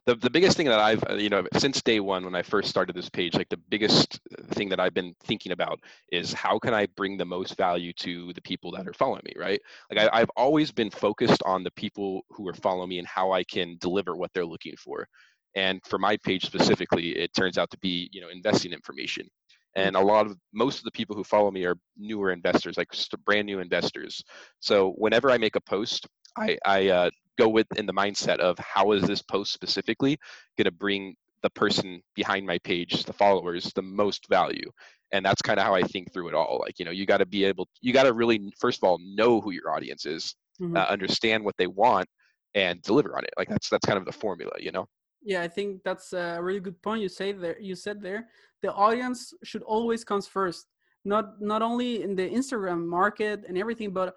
the, 0.06 0.16
the 0.16 0.30
biggest 0.30 0.56
thing 0.58 0.68
that 0.68 0.80
I've, 0.80 1.04
uh, 1.10 1.16
you 1.16 1.30
know, 1.30 1.46
since 1.58 1.82
day 1.82 2.00
one 2.00 2.24
when 2.24 2.36
I 2.36 2.42
first 2.42 2.70
started 2.70 2.96
this 2.96 3.10
page, 3.10 3.36
like 3.36 3.50
the 3.50 3.58
biggest 3.70 4.20
thing 4.52 4.70
that 4.70 4.80
I've 4.80 4.94
been 4.94 5.14
thinking 5.24 5.52
about 5.52 5.80
is 6.12 6.32
how 6.34 6.60
can 6.60 6.74
I 6.74 6.88
bring 6.96 7.18
the 7.18 7.26
most 7.26 7.58
value 7.58 7.94
to 8.00 8.32
the 8.34 8.42
people 8.42 8.72
that 8.72 8.88
are 8.88 8.94
following 8.94 9.24
me, 9.26 9.34
right? 9.38 9.62
Like 9.92 10.10
I, 10.10 10.22
I've 10.22 10.30
always 10.38 10.72
been 10.72 10.90
focused 10.90 11.44
on 11.46 11.64
the 11.64 11.72
people 11.72 12.22
who 12.30 12.48
are 12.48 12.54
following 12.54 12.90
me 12.90 13.00
and 13.00 13.08
how 13.08 13.32
I 13.34 13.44
can 13.44 13.78
deliver 13.80 14.16
what 14.16 14.32
they're 14.34 14.46
looking 14.46 14.76
for. 14.78 15.08
And 15.56 15.82
for 15.86 16.00
my 16.00 16.18
page 16.18 16.46
specifically, 16.46 17.12
it 17.18 17.34
turns 17.34 17.58
out 17.58 17.70
to 17.72 17.78
be, 17.80 18.10
you 18.12 18.22
know, 18.22 18.30
investing 18.30 18.74
information 18.74 19.28
and 19.76 19.96
a 19.96 20.00
lot 20.00 20.26
of 20.26 20.38
most 20.54 20.78
of 20.78 20.84
the 20.84 20.92
people 20.92 21.16
who 21.16 21.24
follow 21.24 21.52
me 21.52 21.66
are 21.66 21.76
newer 21.98 22.32
investors 22.32 22.78
like 22.78 22.90
brand 23.26 23.46
new 23.46 23.60
investors. 23.60 24.24
So 24.60 24.92
whenever 24.98 25.32
i 25.32 25.38
make 25.38 25.56
a 25.56 25.62
post 25.62 26.08
i, 26.38 26.58
I 26.66 26.90
uh, 26.90 27.10
go 27.38 27.48
with 27.48 27.68
in 27.78 27.86
the 27.86 27.94
mindset 27.94 28.40
of 28.40 28.58
how 28.60 28.92
is 28.92 29.04
this 29.04 29.22
post 29.22 29.54
specifically 29.54 30.18
going 30.58 30.66
to 30.66 30.72
bring 30.72 31.16
the 31.42 31.50
person 31.50 32.02
behind 32.16 32.46
my 32.46 32.58
page 32.60 33.04
the 33.04 33.14
followers 33.14 33.72
the 33.76 33.82
most 33.82 34.28
value. 34.30 34.70
And 35.12 35.26
that's 35.26 35.42
kind 35.42 35.60
of 35.60 35.66
how 35.66 35.76
i 35.76 35.82
think 35.82 36.12
through 36.14 36.30
it 36.30 36.36
all. 36.36 36.60
Like 36.62 36.80
you 36.80 36.86
know 36.86 36.92
you 36.92 37.06
got 37.06 37.18
to 37.18 37.26
be 37.26 37.44
able 37.46 37.68
you 37.82 37.94
got 37.94 38.04
to 38.04 38.14
really 38.14 38.54
first 38.60 38.80
of 38.82 38.88
all 38.88 39.00
know 39.02 39.42
who 39.42 39.52
your 39.52 39.72
audience 39.72 40.06
is 40.06 40.36
mm-hmm. 40.62 40.78
uh, 40.78 40.86
understand 40.86 41.44
what 41.44 41.56
they 41.58 41.68
want 41.68 42.08
and 42.56 42.82
deliver 42.84 43.18
on 43.18 43.24
it. 43.24 43.32
Like 43.38 43.50
that's 43.50 43.70
that's 43.70 43.86
kind 43.86 43.98
of 43.98 44.06
the 44.06 44.12
formula 44.12 44.52
you 44.60 44.72
know 44.72 44.88
yeah 45.24 45.42
i 45.42 45.48
think 45.48 45.82
that's 45.84 46.14
a 46.14 46.40
really 46.42 46.60
good 46.60 46.82
point 46.82 47.02
you 47.02 47.10
say 47.10 47.32
there 47.32 47.60
you 47.60 47.76
said 47.76 48.02
there. 48.02 48.28
The 48.62 48.72
audience 48.72 49.34
should 49.44 49.64
always 49.64 50.06
comes 50.06 50.26
first 50.26 50.68
not 51.04 51.42
not 51.42 51.62
only 51.62 52.02
in 52.02 52.16
the 52.16 52.30
instagram 52.30 52.86
market 52.86 53.44
and 53.48 53.58
everything 53.58 53.92
but 53.92 54.16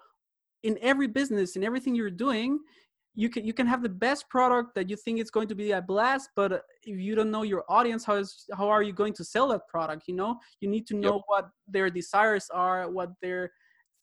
in 0.63 0.77
every 0.81 1.07
business 1.07 1.55
in 1.55 1.63
everything 1.63 1.93
you're 1.95 2.09
doing 2.09 2.59
you 3.17 3.29
can 3.29 3.43
you 3.43 3.51
can 3.51 3.65
have 3.65 3.81
the 3.81 3.89
best 3.89 4.29
product 4.29 4.75
that 4.75 4.89
you 4.89 4.95
think 4.95 5.19
it's 5.19 5.31
going 5.31 5.47
to 5.47 5.55
be 5.55 5.71
a 5.71 5.81
blast 5.81 6.29
but 6.35 6.51
uh, 6.53 6.59
if 6.83 6.99
you 6.99 7.15
don't 7.15 7.31
know 7.31 7.41
your 7.41 7.65
audience 7.67 8.05
how 8.05 8.15
is 8.15 8.45
how 8.55 8.69
are 8.69 8.83
you 8.83 8.93
going 8.93 9.11
to 9.11 9.23
sell 9.23 9.47
that 9.49 9.67
product 9.67 10.03
you 10.07 10.15
know? 10.15 10.37
You 10.61 10.69
need 10.69 10.85
to 10.87 10.95
know 10.95 11.15
yep. 11.15 11.23
what 11.25 11.49
their 11.67 11.89
desires 11.89 12.47
are 12.53 12.89
what 12.89 13.09
their 13.21 13.51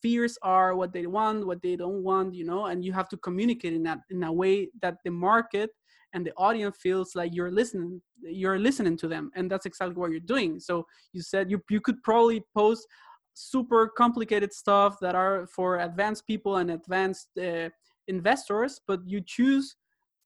fears 0.02 0.36
are 0.42 0.74
what 0.74 0.92
they 0.92 1.06
want 1.06 1.46
what 1.46 1.62
they 1.62 1.76
don't 1.76 2.02
want 2.02 2.34
you 2.34 2.44
know? 2.44 2.66
And 2.66 2.84
you 2.84 2.92
have 2.92 3.08
to 3.10 3.16
communicate 3.16 3.72
in 3.72 3.84
that 3.84 4.00
in 4.10 4.24
a 4.24 4.32
way 4.32 4.68
that 4.82 4.96
the 5.04 5.12
market 5.12 5.70
and 6.14 6.24
the 6.24 6.32
audience 6.36 6.76
feels 6.80 7.14
like 7.14 7.34
you're 7.34 7.50
listening 7.50 8.00
you're 8.22 8.58
listening 8.58 8.96
to 8.96 9.08
them 9.08 9.30
and 9.34 9.50
that's 9.50 9.66
exactly 9.66 9.96
what 9.96 10.10
you're 10.10 10.20
doing. 10.20 10.58
So 10.58 10.86
you 11.12 11.20
said 11.20 11.50
you, 11.50 11.62
you 11.68 11.80
could 11.80 12.02
probably 12.02 12.42
post 12.56 12.86
super 13.34 13.88
complicated 13.88 14.52
stuff 14.52 14.96
that 15.00 15.14
are 15.14 15.46
for 15.48 15.80
advanced 15.80 16.26
people 16.26 16.56
and 16.56 16.70
advanced 16.70 17.28
uh, 17.38 17.68
investors 18.06 18.80
but 18.86 19.00
you 19.06 19.20
choose 19.20 19.76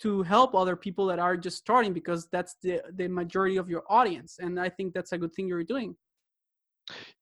to 0.01 0.23
help 0.23 0.55
other 0.55 0.77
people 0.77 1.07
that 1.07 1.19
are 1.19 1.37
just 1.37 1.57
starting 1.57 1.93
because 1.93 2.29
that's 2.31 2.57
the 2.63 2.81
the 2.97 3.09
majority 3.09 3.57
of 3.57 3.69
your 3.71 3.83
audience 3.89 4.39
and 4.41 4.61
i 4.61 4.69
think 4.69 4.93
that's 4.93 5.13
a 5.13 5.19
good 5.19 5.33
thing 5.33 5.49
you're 5.49 5.65
doing 5.65 5.97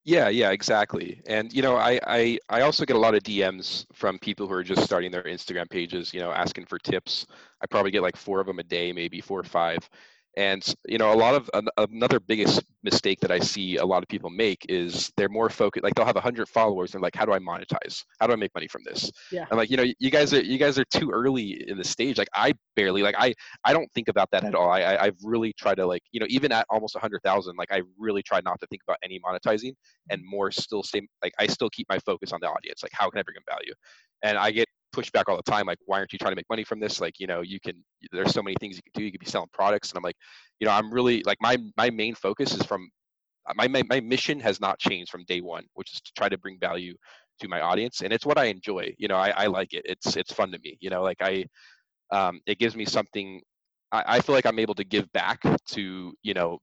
yeah, 0.05 0.29
yeah, 0.29 0.51
exactly. 0.51 1.21
And 1.27 1.53
you 1.53 1.63
know, 1.63 1.77
I, 1.77 1.99
I 2.07 2.39
I 2.49 2.61
also 2.63 2.85
get 2.85 2.97
a 2.97 2.99
lot 2.99 3.15
of 3.15 3.23
DMs 3.23 3.87
from 3.93 4.19
people 4.19 4.47
who 4.47 4.55
are 4.55 4.63
just 4.63 4.83
starting 4.85 5.11
their 5.11 5.25
Instagram 5.25 5.69
pages, 5.69 6.15
you 6.15 6.21
know, 6.21 6.31
asking 6.33 6.67
for 6.67 6.79
tips. 6.79 7.27
I 7.61 7.67
probably 7.67 7.91
get 7.91 8.03
like 8.03 8.17
four 8.17 8.41
of 8.41 8.47
them 8.47 8.59
a 8.61 8.63
day, 8.63 8.93
maybe 8.93 9.21
four 9.21 9.41
or 9.41 9.45
five. 9.45 9.89
And 10.37 10.63
you 10.87 10.99
know, 10.99 11.13
a 11.13 11.17
lot 11.17 11.35
of 11.35 11.51
another 11.79 12.21
biggest 12.21 12.63
mistake 12.83 13.21
that 13.21 13.31
I 13.31 13.39
see 13.39 13.77
a 13.77 13.85
lot 13.85 14.03
of 14.03 14.09
people 14.09 14.29
make 14.29 14.67
is 14.69 15.11
they're 15.17 15.31
more 15.31 15.49
focused. 15.49 15.83
Like 15.83 15.95
they'll 15.95 16.05
have 16.05 16.17
hundred 16.17 16.49
followers, 16.49 16.93
and 16.95 17.03
like, 17.03 17.17
how 17.17 17.25
do 17.25 17.33
I 17.33 17.39
monetize? 17.39 18.05
How 18.21 18.27
do 18.27 18.35
I 18.35 18.37
make 18.37 18.55
money 18.55 18.69
from 18.69 18.83
this? 18.85 19.11
Yeah. 19.33 19.47
I'm 19.51 19.57
like, 19.57 19.71
you 19.71 19.79
know, 19.79 19.85
you 19.99 20.11
guys 20.11 20.35
are 20.35 20.43
you 20.43 20.59
guys 20.59 20.79
are 20.79 20.85
too 20.85 21.11
early 21.11 21.69
in 21.69 21.79
the 21.79 21.85
stage. 21.85 22.19
Like 22.19 22.29
I 22.35 22.53
barely 22.75 23.03
like 23.03 23.15
I 23.19 23.33
I 23.65 23.73
don't 23.73 23.91
think 23.95 24.09
about 24.09 24.31
that 24.33 24.45
at 24.45 24.55
all. 24.55 24.71
I, 24.71 24.83
I 24.83 25.05
have 25.07 25.17
really 25.25 25.55
tried 25.55 25.77
to 25.77 25.87
like 25.87 26.03
you 26.13 26.21
know 26.21 26.27
even 26.29 26.53
at 26.53 26.67
almost 26.69 26.97
a 26.97 26.99
hundred 26.99 27.23
thousand, 27.25 27.57
like 27.57 27.73
I 27.73 27.81
really 27.99 28.23
try 28.23 28.41
not 28.45 28.61
to 28.61 28.67
think 28.67 28.83
about 28.87 28.99
any 29.03 29.19
monetizing 29.21 29.73
and 30.11 30.21
more 30.23 30.51
still 30.51 30.83
stay 30.83 31.01
like 31.23 31.33
I 31.39 31.47
still 31.47 31.71
keep 31.71 31.89
my 31.89 31.99
focus 32.01 32.33
on 32.33 32.41
the 32.43 32.49
audience. 32.49 32.83
Like 32.83 32.93
how 32.93 33.09
can 33.09 33.21
I 33.21 33.23
bring 33.23 33.37
them 33.37 33.45
value? 33.49 33.73
And 34.23 34.37
I 34.37 34.51
get 34.51 34.67
pushback 34.95 35.25
all 35.29 35.37
the 35.37 35.43
time 35.43 35.67
like 35.67 35.79
why 35.87 35.99
aren't 35.99 36.13
you 36.13 36.19
trying 36.19 36.33
to 36.33 36.37
make 36.37 36.49
money 36.49 36.65
from 36.65 36.81
this? 36.81 37.01
Like 37.01 37.21
you 37.21 37.27
know 37.27 37.43
you 37.43 37.61
can 37.61 37.85
there's 38.13 38.33
so 38.33 38.43
many 38.43 38.57
things 38.61 38.77
you 38.77 38.83
can 38.83 38.93
do. 38.95 39.05
You 39.05 39.13
could 39.13 39.21
be 39.21 39.27
selling 39.27 39.49
products 39.53 39.91
and 39.91 39.99
i'm 39.99 40.03
like 40.03 40.17
you 40.61 40.67
know 40.67 40.73
i'm 40.73 40.93
really 40.93 41.23
like 41.25 41.39
my 41.41 41.57
my 41.77 41.91
main 41.91 42.15
focus 42.15 42.55
is 42.55 42.63
from 42.65 42.89
my, 43.55 43.69
my 43.69 43.83
my 43.89 44.01
mission 44.01 44.41
has 44.41 44.61
not 44.61 44.79
changed 44.79 45.11
from 45.11 45.25
day 45.25 45.41
one 45.41 45.65
which 45.75 45.93
is 45.93 46.01
to 46.01 46.13
try 46.17 46.29
to 46.29 46.39
bring 46.39 46.59
value 46.59 46.95
to 47.41 47.49
my 47.49 47.61
audience 47.61 48.01
and 48.03 48.13
it's 48.13 48.27
what 48.27 48.39
i 48.39 48.47
enjoy. 48.47 48.93
You 48.99 49.09
know 49.09 49.17
i, 49.17 49.31
I 49.31 49.47
like 49.47 49.73
it. 49.73 49.83
It's 49.85 50.17
it's 50.17 50.33
fun 50.33 50.51
to 50.53 50.59
me 50.59 50.77
you 50.81 50.91
know 50.91 51.03
like 51.03 51.19
i 51.21 51.45
um 52.11 52.41
it 52.47 52.59
gives 52.59 52.77
me 52.77 52.85
something 52.85 53.41
I, 53.93 54.05
I 54.07 54.21
feel 54.21 54.35
like 54.35 54.47
i'm 54.47 54.59
able 54.59 54.75
to 54.75 54.85
give 54.85 55.11
back 55.13 55.41
to 55.71 56.13
you 56.23 56.35
know 56.35 56.59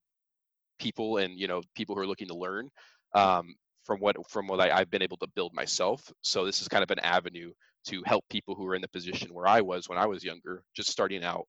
people 0.79 1.17
and 1.17 1.39
you 1.39 1.47
know 1.47 1.61
people 1.75 1.95
who 1.95 2.01
are 2.01 2.07
looking 2.07 2.27
to 2.27 2.35
learn 2.35 2.69
um 3.15 3.55
from 3.85 3.99
what 3.99 4.15
from 4.29 4.47
what 4.47 4.61
I, 4.61 4.71
I've 4.71 4.89
been 4.89 5.01
able 5.01 5.17
to 5.17 5.27
build 5.35 5.53
myself. 5.53 6.11
So 6.21 6.45
this 6.45 6.61
is 6.61 6.67
kind 6.69 6.83
of 6.83 6.91
an 6.91 6.99
avenue 6.99 7.51
to 7.85 8.03
help 8.05 8.23
people 8.29 8.55
who 8.55 8.67
are 8.67 8.75
in 8.75 8.81
the 8.81 8.87
position 8.87 9.33
where 9.33 9.47
I 9.47 9.61
was 9.61 9.89
when 9.89 9.97
I 9.97 10.05
was 10.05 10.23
younger, 10.23 10.63
just 10.75 10.89
starting 10.89 11.23
out, 11.23 11.45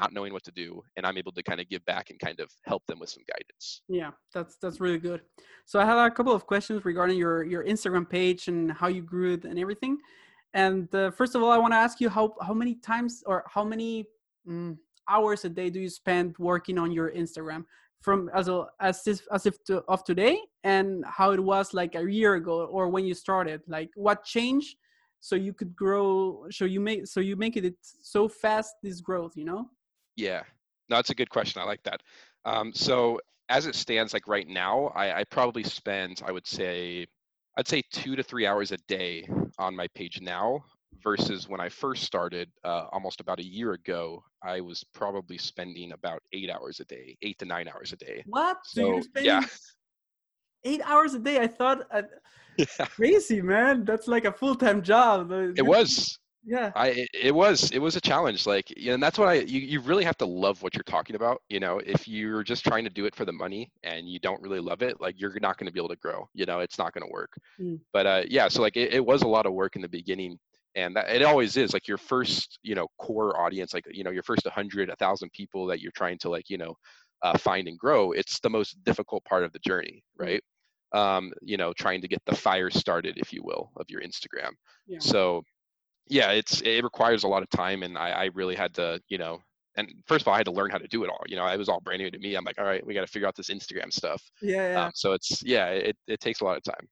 not 0.00 0.12
knowing 0.12 0.32
what 0.32 0.44
to 0.44 0.52
do, 0.52 0.82
and 0.96 1.06
I'm 1.06 1.18
able 1.18 1.32
to 1.32 1.42
kind 1.42 1.60
of 1.60 1.68
give 1.68 1.84
back 1.84 2.10
and 2.10 2.18
kind 2.18 2.40
of 2.40 2.50
help 2.66 2.82
them 2.86 2.98
with 2.98 3.10
some 3.10 3.22
guidance. 3.28 3.82
Yeah, 3.88 4.10
that's 4.32 4.56
that's 4.60 4.80
really 4.80 4.98
good. 4.98 5.22
So 5.66 5.80
I 5.80 5.84
have 5.84 5.98
a 5.98 6.10
couple 6.10 6.32
of 6.32 6.46
questions 6.46 6.84
regarding 6.84 7.18
your 7.18 7.44
your 7.44 7.64
Instagram 7.64 8.08
page 8.08 8.48
and 8.48 8.72
how 8.72 8.88
you 8.88 9.02
grew 9.02 9.34
it 9.34 9.44
and 9.44 9.58
everything. 9.58 9.98
And 10.52 10.92
uh, 10.94 11.10
first 11.10 11.34
of 11.34 11.42
all, 11.42 11.50
I 11.50 11.58
want 11.58 11.72
to 11.72 11.78
ask 11.78 12.00
you 12.00 12.08
how 12.08 12.34
how 12.42 12.54
many 12.54 12.76
times 12.76 13.22
or 13.26 13.44
how 13.48 13.64
many 13.64 14.06
mm, 14.48 14.76
hours 15.08 15.44
a 15.44 15.48
day 15.48 15.70
do 15.70 15.80
you 15.80 15.88
spend 15.90 16.36
working 16.38 16.78
on 16.78 16.92
your 16.92 17.10
Instagram? 17.10 17.64
from 18.04 18.30
as 18.34 18.48
a, 18.48 18.66
as 18.80 19.06
if 19.06 19.20
as 19.32 19.46
if 19.46 19.64
to, 19.64 19.82
of 19.88 20.04
today 20.04 20.38
and 20.62 21.02
how 21.06 21.30
it 21.30 21.42
was 21.42 21.72
like 21.72 21.94
a 21.94 22.04
year 22.10 22.34
ago 22.34 22.66
or 22.66 22.90
when 22.90 23.06
you 23.06 23.14
started 23.14 23.62
like 23.66 23.90
what 23.96 24.22
changed 24.24 24.76
so 25.24 25.36
you 25.36 25.54
could 25.54 25.74
grow 25.74 26.44
so 26.50 26.66
you 26.66 26.80
make 26.80 27.06
so 27.06 27.18
you 27.18 27.34
make 27.34 27.56
it 27.56 27.74
so 27.80 28.28
fast 28.28 28.74
this 28.82 29.00
growth 29.00 29.32
you 29.36 29.44
know 29.44 29.70
yeah 30.16 30.42
no 30.90 30.96
that's 30.96 31.08
a 31.08 31.14
good 31.14 31.30
question 31.30 31.62
i 31.62 31.64
like 31.64 31.82
that 31.82 32.02
um, 32.44 32.74
so 32.74 33.18
as 33.48 33.66
it 33.66 33.74
stands 33.74 34.12
like 34.12 34.28
right 34.28 34.48
now 34.48 34.92
I, 34.94 35.20
I 35.20 35.24
probably 35.24 35.64
spend 35.64 36.20
i 36.26 36.30
would 36.30 36.46
say 36.46 37.06
i'd 37.56 37.66
say 37.66 37.82
two 37.90 38.16
to 38.16 38.22
three 38.22 38.46
hours 38.46 38.70
a 38.70 38.76
day 38.86 39.26
on 39.58 39.74
my 39.74 39.88
page 39.94 40.20
now 40.20 40.62
versus 41.02 41.48
when 41.48 41.60
I 41.60 41.68
first 41.68 42.04
started 42.04 42.48
uh, 42.64 42.86
almost 42.90 43.20
about 43.20 43.38
a 43.38 43.44
year 43.44 43.72
ago, 43.72 44.22
I 44.42 44.60
was 44.60 44.84
probably 44.94 45.36
spending 45.36 45.92
about 45.92 46.22
eight 46.32 46.48
hours 46.48 46.80
a 46.80 46.84
day, 46.84 47.16
eight 47.20 47.38
to 47.40 47.44
nine 47.44 47.68
hours 47.68 47.92
a 47.92 47.96
day. 47.96 48.22
What? 48.26 48.58
So, 48.64 48.80
so 48.80 48.86
you're 48.86 49.02
spending 49.02 49.32
yeah. 49.32 49.44
eight 50.64 50.80
hours 50.82 51.12
a 51.12 51.18
day? 51.18 51.40
I 51.40 51.46
thought 51.46 51.82
uh, 51.92 52.02
yeah. 52.58 52.66
crazy, 52.86 53.42
man. 53.42 53.84
That's 53.84 54.08
like 54.08 54.24
a 54.24 54.32
full 54.32 54.54
time 54.54 54.82
job. 54.82 55.30
It 55.32 55.64
was. 55.64 56.18
Yeah. 56.46 56.72
I 56.76 57.06
it 57.14 57.34
was 57.34 57.70
it 57.70 57.78
was 57.78 57.96
a 57.96 58.02
challenge. 58.02 58.46
Like 58.46 58.70
you 58.76 58.88
know, 58.88 58.94
and 58.94 59.02
that's 59.02 59.18
what 59.18 59.28
I 59.28 59.34
you, 59.34 59.60
you 59.60 59.80
really 59.80 60.04
have 60.04 60.18
to 60.18 60.26
love 60.26 60.62
what 60.62 60.74
you're 60.74 60.82
talking 60.84 61.16
about. 61.16 61.40
You 61.48 61.58
know, 61.58 61.80
if 61.86 62.06
you're 62.06 62.42
just 62.42 62.64
trying 62.64 62.84
to 62.84 62.90
do 62.90 63.06
it 63.06 63.14
for 63.14 63.24
the 63.24 63.32
money 63.32 63.70
and 63.82 64.06
you 64.06 64.18
don't 64.18 64.42
really 64.42 64.60
love 64.60 64.82
it, 64.82 65.00
like 65.00 65.18
you're 65.18 65.32
not 65.40 65.56
going 65.56 65.68
to 65.68 65.72
be 65.72 65.80
able 65.80 65.88
to 65.88 65.96
grow. 65.96 66.28
You 66.34 66.44
know, 66.44 66.60
it's 66.60 66.76
not 66.76 66.92
going 66.92 67.06
to 67.06 67.10
work. 67.10 67.32
Mm. 67.58 67.80
But 67.94 68.06
uh, 68.06 68.22
yeah, 68.28 68.48
so 68.48 68.60
like 68.60 68.76
it, 68.76 68.92
it 68.92 69.04
was 69.04 69.22
a 69.22 69.28
lot 69.28 69.46
of 69.46 69.54
work 69.54 69.74
in 69.74 69.80
the 69.80 69.88
beginning 69.88 70.38
and 70.74 70.96
that, 70.96 71.08
it 71.08 71.22
always 71.22 71.56
is 71.56 71.72
like 71.72 71.88
your 71.88 71.98
first 71.98 72.58
you 72.62 72.74
know 72.74 72.86
core 72.98 73.40
audience 73.40 73.74
like 73.74 73.84
you 73.90 74.04
know 74.04 74.10
your 74.10 74.22
first 74.22 74.44
100 74.44 74.88
1000 74.88 75.32
people 75.32 75.66
that 75.66 75.80
you're 75.80 75.92
trying 75.92 76.18
to 76.18 76.28
like 76.28 76.50
you 76.50 76.58
know 76.58 76.74
uh, 77.22 77.36
find 77.38 77.68
and 77.68 77.78
grow 77.78 78.12
it's 78.12 78.40
the 78.40 78.50
most 78.50 78.82
difficult 78.84 79.24
part 79.24 79.44
of 79.44 79.52
the 79.52 79.58
journey 79.60 80.02
mm. 80.20 80.26
right 80.26 80.42
um, 80.94 81.32
you 81.42 81.56
know, 81.56 81.72
trying 81.72 82.00
to 82.00 82.08
get 82.08 82.22
the 82.24 82.36
fire 82.36 82.70
started, 82.70 83.18
if 83.18 83.32
you 83.32 83.42
will, 83.42 83.70
of 83.76 83.86
your 83.88 84.00
Instagram. 84.00 84.52
Yeah. 84.86 85.00
So, 85.00 85.42
yeah, 86.08 86.30
it's 86.30 86.60
it 86.62 86.84
requires 86.84 87.24
a 87.24 87.28
lot 87.28 87.42
of 87.42 87.50
time, 87.50 87.82
and 87.82 87.98
I, 87.98 88.10
I 88.10 88.24
really 88.34 88.54
had 88.54 88.74
to, 88.74 89.00
you 89.08 89.18
know, 89.18 89.40
and 89.76 89.92
first 90.06 90.22
of 90.22 90.28
all, 90.28 90.34
I 90.34 90.36
had 90.38 90.46
to 90.46 90.52
learn 90.52 90.70
how 90.70 90.78
to 90.78 90.86
do 90.86 91.02
it 91.04 91.10
all. 91.10 91.22
You 91.26 91.36
know, 91.36 91.46
it 91.46 91.58
was 91.58 91.68
all 91.68 91.80
brand 91.80 92.00
new 92.00 92.10
to 92.10 92.18
me. 92.18 92.36
I'm 92.36 92.44
like, 92.44 92.58
all 92.58 92.64
right, 92.64 92.86
we 92.86 92.94
got 92.94 93.00
to 93.00 93.06
figure 93.06 93.26
out 93.26 93.34
this 93.34 93.50
Instagram 93.50 93.92
stuff. 93.92 94.22
Yeah. 94.40 94.70
yeah. 94.70 94.84
Um, 94.84 94.92
so 94.94 95.12
it's 95.12 95.42
yeah, 95.42 95.66
it 95.66 95.96
it 96.06 96.20
takes 96.20 96.40
a 96.40 96.44
lot 96.44 96.56
of 96.56 96.62
time. 96.62 96.88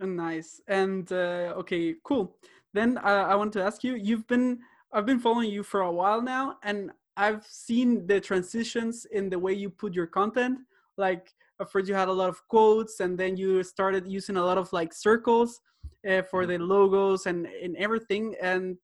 Nice. 0.00 0.60
And 0.68 1.10
uh, 1.10 1.54
okay, 1.56 1.94
cool. 2.04 2.36
Then 2.74 2.98
uh, 2.98 3.26
I 3.28 3.34
want 3.34 3.52
to 3.54 3.62
ask 3.62 3.82
you. 3.82 3.94
You've 3.94 4.26
been 4.26 4.58
I've 4.92 5.06
been 5.06 5.18
following 5.18 5.50
you 5.50 5.62
for 5.62 5.80
a 5.80 5.92
while 5.92 6.20
now, 6.20 6.58
and 6.62 6.90
I've 7.16 7.46
seen 7.46 8.06
the 8.06 8.20
transitions 8.20 9.06
in 9.06 9.30
the 9.30 9.38
way 9.38 9.54
you 9.54 9.70
put 9.70 9.94
your 9.94 10.06
content. 10.06 10.58
Like 10.96 11.32
first 11.64 11.88
you 11.88 11.94
had 11.94 12.08
a 12.08 12.12
lot 12.12 12.28
of 12.28 12.46
quotes, 12.48 13.00
and 13.00 13.18
then 13.18 13.36
you 13.36 13.62
started 13.62 14.06
using 14.06 14.36
a 14.36 14.44
lot 14.44 14.58
of 14.58 14.72
like 14.72 14.92
circles 14.92 15.60
uh, 16.08 16.22
for 16.22 16.46
the 16.46 16.54
mm-hmm. 16.54 16.70
logos 16.70 17.26
and 17.26 17.46
and 17.46 17.76
everything. 17.76 18.34
And 18.40 18.76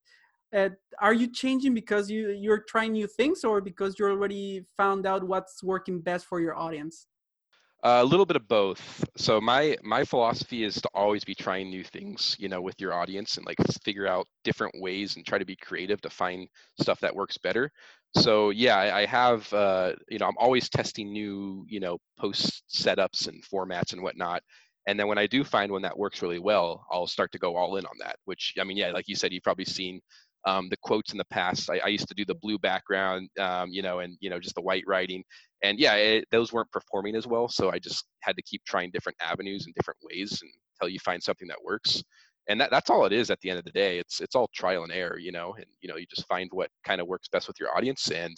uh, 0.54 0.70
are 1.00 1.14
you 1.14 1.32
changing 1.32 1.74
because 1.74 2.10
you 2.10 2.30
you're 2.30 2.64
trying 2.68 2.92
new 2.92 3.06
things, 3.06 3.44
or 3.44 3.60
because 3.60 3.98
you 3.98 4.06
already 4.06 4.64
found 4.76 5.06
out 5.06 5.24
what's 5.24 5.62
working 5.62 6.00
best 6.00 6.26
for 6.26 6.40
your 6.40 6.56
audience? 6.56 7.06
a 7.84 8.04
little 8.04 8.24
bit 8.24 8.36
of 8.36 8.48
both. 8.48 9.04
So 9.16 9.40
my 9.40 9.76
my 9.82 10.04
philosophy 10.04 10.64
is 10.64 10.80
to 10.80 10.88
always 10.94 11.22
be 11.22 11.34
trying 11.34 11.68
new 11.68 11.84
things, 11.84 12.34
you 12.38 12.48
know, 12.48 12.62
with 12.62 12.80
your 12.80 12.94
audience 12.94 13.36
and 13.36 13.46
like 13.46 13.58
figure 13.82 14.06
out 14.06 14.26
different 14.42 14.74
ways 14.80 15.16
and 15.16 15.26
try 15.26 15.38
to 15.38 15.44
be 15.44 15.56
creative 15.56 16.00
to 16.00 16.10
find 16.10 16.48
stuff 16.80 16.98
that 17.00 17.14
works 17.14 17.36
better. 17.36 17.70
So 18.16 18.50
yeah, 18.50 18.76
I, 18.76 19.00
I 19.00 19.06
have 19.06 19.52
uh, 19.52 19.92
you 20.08 20.18
know 20.18 20.26
I'm 20.26 20.38
always 20.38 20.68
testing 20.68 21.12
new 21.12 21.64
you 21.68 21.80
know 21.80 21.98
post 22.18 22.64
setups 22.72 23.28
and 23.28 23.42
formats 23.44 23.92
and 23.92 24.02
whatnot. 24.02 24.42
And 24.86 25.00
then 25.00 25.08
when 25.08 25.18
I 25.18 25.26
do 25.26 25.44
find 25.44 25.72
one 25.72 25.82
that 25.82 25.96
works 25.96 26.20
really 26.20 26.38
well, 26.38 26.84
I'll 26.90 27.06
start 27.06 27.32
to 27.32 27.38
go 27.38 27.56
all 27.56 27.76
in 27.76 27.86
on 27.86 27.96
that. 28.00 28.16
Which 28.26 28.54
I 28.60 28.64
mean, 28.64 28.76
yeah, 28.76 28.90
like 28.90 29.08
you 29.08 29.16
said, 29.16 29.32
you've 29.32 29.42
probably 29.42 29.64
seen 29.64 30.00
um, 30.46 30.68
the 30.68 30.76
quotes 30.82 31.12
in 31.12 31.18
the 31.18 31.24
past. 31.26 31.70
I, 31.70 31.80
I, 31.84 31.88
used 31.88 32.08
to 32.08 32.14
do 32.14 32.24
the 32.24 32.34
blue 32.34 32.58
background, 32.58 33.30
um, 33.40 33.70
you 33.70 33.82
know, 33.82 34.00
and 34.00 34.16
you 34.20 34.28
know 34.28 34.38
just 34.38 34.54
the 34.54 34.60
white 34.60 34.84
writing, 34.86 35.24
and 35.62 35.78
yeah, 35.78 35.94
it, 35.94 36.26
those 36.30 36.52
weren't 36.52 36.70
performing 36.70 37.16
as 37.16 37.26
well. 37.26 37.48
So 37.48 37.70
I 37.70 37.78
just 37.78 38.04
had 38.20 38.36
to 38.36 38.42
keep 38.42 38.62
trying 38.66 38.90
different 38.90 39.16
avenues 39.20 39.64
and 39.64 39.74
different 39.74 39.98
ways 40.02 40.42
until 40.80 40.92
you 40.92 40.98
find 41.00 41.22
something 41.22 41.48
that 41.48 41.62
works. 41.64 42.02
And 42.48 42.60
that, 42.60 42.70
that's 42.70 42.90
all 42.90 43.06
it 43.06 43.12
is 43.12 43.30
at 43.30 43.40
the 43.40 43.50
end 43.50 43.58
of 43.58 43.64
the 43.64 43.70
day. 43.70 43.98
It's 43.98 44.20
it's 44.20 44.34
all 44.34 44.48
trial 44.54 44.82
and 44.82 44.92
error, 44.92 45.18
you 45.18 45.32
know, 45.32 45.54
and 45.54 45.66
you 45.80 45.88
know 45.88 45.96
you 45.96 46.06
just 46.06 46.28
find 46.28 46.48
what 46.52 46.70
kind 46.84 47.00
of 47.00 47.06
works 47.06 47.28
best 47.28 47.48
with 47.48 47.58
your 47.58 47.74
audience 47.76 48.10
and 48.10 48.36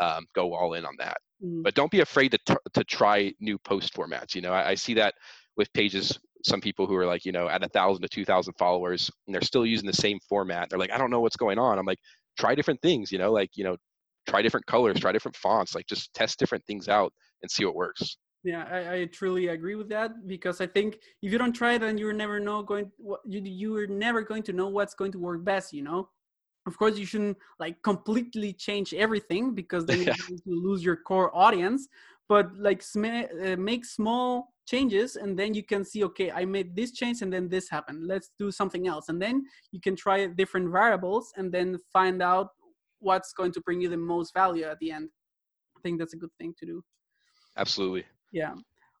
um, 0.00 0.24
go 0.34 0.54
all 0.54 0.74
in 0.74 0.84
on 0.84 0.94
that. 0.98 1.18
Mm. 1.44 1.62
But 1.62 1.74
don't 1.74 1.90
be 1.90 2.00
afraid 2.00 2.30
to 2.32 2.38
t- 2.46 2.70
to 2.74 2.84
try 2.84 3.32
new 3.40 3.58
post 3.58 3.94
formats. 3.94 4.34
You 4.34 4.42
know, 4.42 4.52
I, 4.52 4.70
I 4.70 4.74
see 4.74 4.94
that 4.94 5.14
with 5.56 5.72
pages 5.72 6.18
some 6.44 6.60
people 6.60 6.86
who 6.86 6.96
are 6.96 7.06
like 7.06 7.24
you 7.24 7.32
know 7.32 7.48
at 7.48 7.62
a 7.62 7.68
thousand 7.68 8.02
to 8.02 8.08
two 8.08 8.24
thousand 8.24 8.54
followers 8.54 9.10
and 9.26 9.34
they're 9.34 9.42
still 9.42 9.66
using 9.66 9.86
the 9.86 9.92
same 9.92 10.18
format 10.28 10.68
they're 10.68 10.78
like 10.78 10.90
i 10.90 10.98
don't 10.98 11.10
know 11.10 11.20
what's 11.20 11.36
going 11.36 11.58
on 11.58 11.78
i'm 11.78 11.86
like 11.86 11.98
try 12.38 12.54
different 12.54 12.80
things 12.80 13.12
you 13.12 13.18
know 13.18 13.30
like 13.30 13.50
you 13.54 13.64
know 13.64 13.76
try 14.28 14.40
different 14.40 14.64
colors 14.66 14.98
try 15.00 15.12
different 15.12 15.36
fonts 15.36 15.74
like 15.74 15.86
just 15.86 16.12
test 16.14 16.38
different 16.38 16.64
things 16.66 16.88
out 16.88 17.12
and 17.42 17.50
see 17.50 17.64
what 17.64 17.74
works 17.74 18.16
yeah 18.42 18.66
i, 18.70 18.94
I 18.94 19.04
truly 19.06 19.48
agree 19.48 19.74
with 19.74 19.88
that 19.90 20.26
because 20.26 20.60
i 20.60 20.66
think 20.66 20.98
if 21.22 21.32
you 21.32 21.38
don't 21.38 21.52
try 21.52 21.74
it 21.74 21.80
then 21.80 21.98
you're 21.98 22.12
never 22.12 22.40
know 22.40 22.62
going 22.62 22.90
you 23.26 23.40
you're 23.44 23.86
never 23.86 24.22
going 24.22 24.42
to 24.44 24.52
know 24.52 24.68
what's 24.68 24.94
going 24.94 25.12
to 25.12 25.18
work 25.18 25.44
best 25.44 25.72
you 25.72 25.82
know? 25.82 26.08
Of 26.66 26.76
course 26.76 26.98
you 26.98 27.06
shouldn't 27.06 27.38
like 27.58 27.82
completely 27.82 28.52
change 28.52 28.92
everything 28.92 29.54
because 29.54 29.86
then 29.86 30.02
yeah. 30.06 30.14
you 30.28 30.62
lose 30.62 30.84
your 30.84 30.96
core 30.96 31.34
audience 31.34 31.88
but 32.28 32.54
like 32.56 32.82
sm- 32.82 33.28
uh, 33.44 33.56
make 33.56 33.84
small 33.84 34.52
changes 34.68 35.16
and 35.16 35.38
then 35.38 35.52
you 35.52 35.64
can 35.64 35.84
see 35.84 36.04
okay 36.04 36.30
i 36.30 36.44
made 36.44 36.76
this 36.76 36.92
change 36.92 37.22
and 37.22 37.32
then 37.32 37.48
this 37.48 37.68
happened. 37.68 38.06
Let's 38.06 38.30
do 38.38 38.52
something 38.52 38.86
else. 38.86 39.08
And 39.08 39.20
then 39.20 39.44
you 39.72 39.80
can 39.80 39.96
try 39.96 40.26
different 40.26 40.70
variables 40.70 41.32
and 41.36 41.50
then 41.50 41.78
find 41.92 42.22
out 42.22 42.48
what's 43.00 43.32
going 43.32 43.52
to 43.52 43.60
bring 43.62 43.80
you 43.80 43.88
the 43.88 43.96
most 43.96 44.32
value 44.32 44.64
at 44.64 44.78
the 44.78 44.92
end. 44.92 45.08
I 45.76 45.80
think 45.82 45.98
that's 45.98 46.14
a 46.14 46.18
good 46.18 46.30
thing 46.38 46.54
to 46.60 46.66
do. 46.66 46.84
Absolutely 47.56 48.04
yeah. 48.32 48.54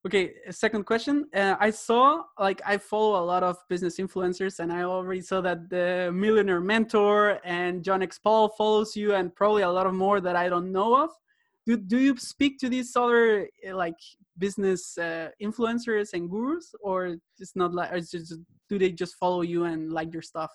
Okay 0.06 0.32
second 0.50 0.84
question. 0.84 1.26
Uh, 1.34 1.56
i 1.60 1.70
saw 1.70 2.22
like 2.38 2.60
i 2.64 2.78
follow 2.78 3.22
a 3.22 3.24
lot 3.24 3.42
of 3.42 3.56
business 3.68 3.98
influencers 3.98 4.58
and 4.60 4.72
i 4.72 4.82
already 4.82 5.20
saw 5.20 5.40
that 5.42 5.68
the 5.68 6.10
millionaire 6.14 6.60
mentor 6.60 7.38
and 7.44 7.84
john 7.84 8.02
x 8.02 8.18
paul 8.18 8.48
follows 8.56 8.96
you 8.96 9.14
and 9.14 9.34
probably 9.34 9.62
a 9.62 9.68
lot 9.68 9.86
of 9.86 9.94
more 9.94 10.20
that 10.20 10.36
i 10.36 10.48
don't 10.48 10.72
know 10.72 11.02
of. 11.04 11.10
Do, 11.66 11.76
do 11.76 11.98
you 11.98 12.16
speak 12.16 12.58
to 12.60 12.68
these 12.68 12.96
other 12.96 13.48
eh, 13.62 13.74
like 13.74 14.00
business 14.38 14.96
uh, 14.96 15.28
influencers 15.40 16.14
and 16.14 16.28
gurus 16.30 16.74
or 16.80 17.16
just 17.38 17.54
not 17.54 17.74
like 17.74 17.92
or 17.92 18.00
just 18.00 18.34
do 18.68 18.78
they 18.78 18.90
just 18.90 19.16
follow 19.16 19.42
you 19.42 19.64
and 19.64 19.92
like 19.92 20.12
your 20.12 20.22
stuff 20.22 20.50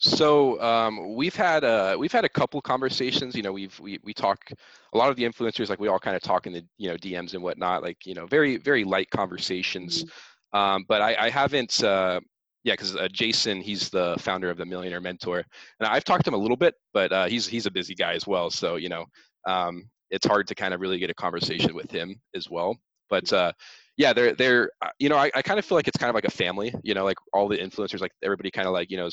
so 0.00 0.60
um, 0.62 1.14
we've 1.14 1.36
had 1.36 1.62
a 1.62 1.94
we've 1.98 2.12
had 2.12 2.24
a 2.24 2.28
couple 2.28 2.60
conversations. 2.62 3.34
You 3.34 3.42
know, 3.42 3.52
we've 3.52 3.78
we 3.78 3.98
we 4.02 4.14
talk 4.14 4.50
a 4.94 4.98
lot 4.98 5.10
of 5.10 5.16
the 5.16 5.24
influencers 5.24 5.68
like 5.68 5.78
we 5.78 5.88
all 5.88 5.98
kind 5.98 6.16
of 6.16 6.22
talk 6.22 6.46
in 6.46 6.54
the 6.54 6.64
you 6.78 6.88
know 6.88 6.96
DMs 6.96 7.34
and 7.34 7.42
whatnot. 7.42 7.82
Like 7.82 8.06
you 8.06 8.14
know, 8.14 8.26
very 8.26 8.56
very 8.56 8.82
light 8.82 9.10
conversations. 9.10 10.04
Mm-hmm. 10.04 10.58
Um, 10.58 10.84
but 10.88 11.02
I, 11.02 11.26
I 11.26 11.30
haven't. 11.30 11.84
Uh, 11.84 12.20
yeah, 12.64 12.74
because 12.74 12.96
uh, 12.96 13.08
Jason, 13.12 13.60
he's 13.60 13.88
the 13.90 14.16
founder 14.18 14.50
of 14.50 14.56
the 14.56 14.66
Millionaire 14.66 15.00
Mentor, 15.00 15.44
and 15.78 15.88
I've 15.88 16.04
talked 16.04 16.24
to 16.24 16.30
him 16.30 16.34
a 16.34 16.38
little 16.38 16.56
bit, 16.56 16.74
but 16.94 17.12
uh, 17.12 17.26
he's 17.26 17.46
he's 17.46 17.66
a 17.66 17.70
busy 17.70 17.94
guy 17.94 18.14
as 18.14 18.26
well. 18.26 18.50
So 18.50 18.76
you 18.76 18.88
know, 18.88 19.04
um, 19.46 19.84
it's 20.10 20.26
hard 20.26 20.46
to 20.48 20.54
kind 20.54 20.72
of 20.72 20.80
really 20.80 20.98
get 20.98 21.10
a 21.10 21.14
conversation 21.14 21.74
with 21.74 21.90
him 21.90 22.20
as 22.34 22.48
well. 22.48 22.76
But 23.10 23.30
uh, 23.34 23.52
yeah, 23.98 24.14
they're 24.14 24.34
they're 24.34 24.70
uh, 24.80 24.88
you 24.98 25.10
know 25.10 25.16
I, 25.16 25.30
I 25.34 25.42
kind 25.42 25.58
of 25.58 25.64
feel 25.66 25.76
like 25.76 25.88
it's 25.88 25.98
kind 25.98 26.08
of 26.08 26.14
like 26.14 26.24
a 26.24 26.30
family. 26.30 26.74
You 26.82 26.94
know, 26.94 27.04
like 27.04 27.18
all 27.34 27.48
the 27.48 27.58
influencers, 27.58 28.00
like 28.00 28.12
everybody 28.22 28.50
kind 28.50 28.66
of 28.66 28.72
like 28.72 28.90
you 28.90 28.96
know 28.96 29.10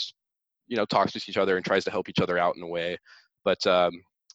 you 0.67 0.77
know 0.77 0.85
talks 0.85 1.11
to 1.13 1.21
each 1.27 1.37
other 1.37 1.57
and 1.57 1.65
tries 1.65 1.83
to 1.85 1.91
help 1.91 2.09
each 2.09 2.19
other 2.19 2.37
out 2.37 2.55
in 2.55 2.63
a 2.63 2.67
way. 2.67 2.97
But 3.43 3.65
um, 3.67 3.91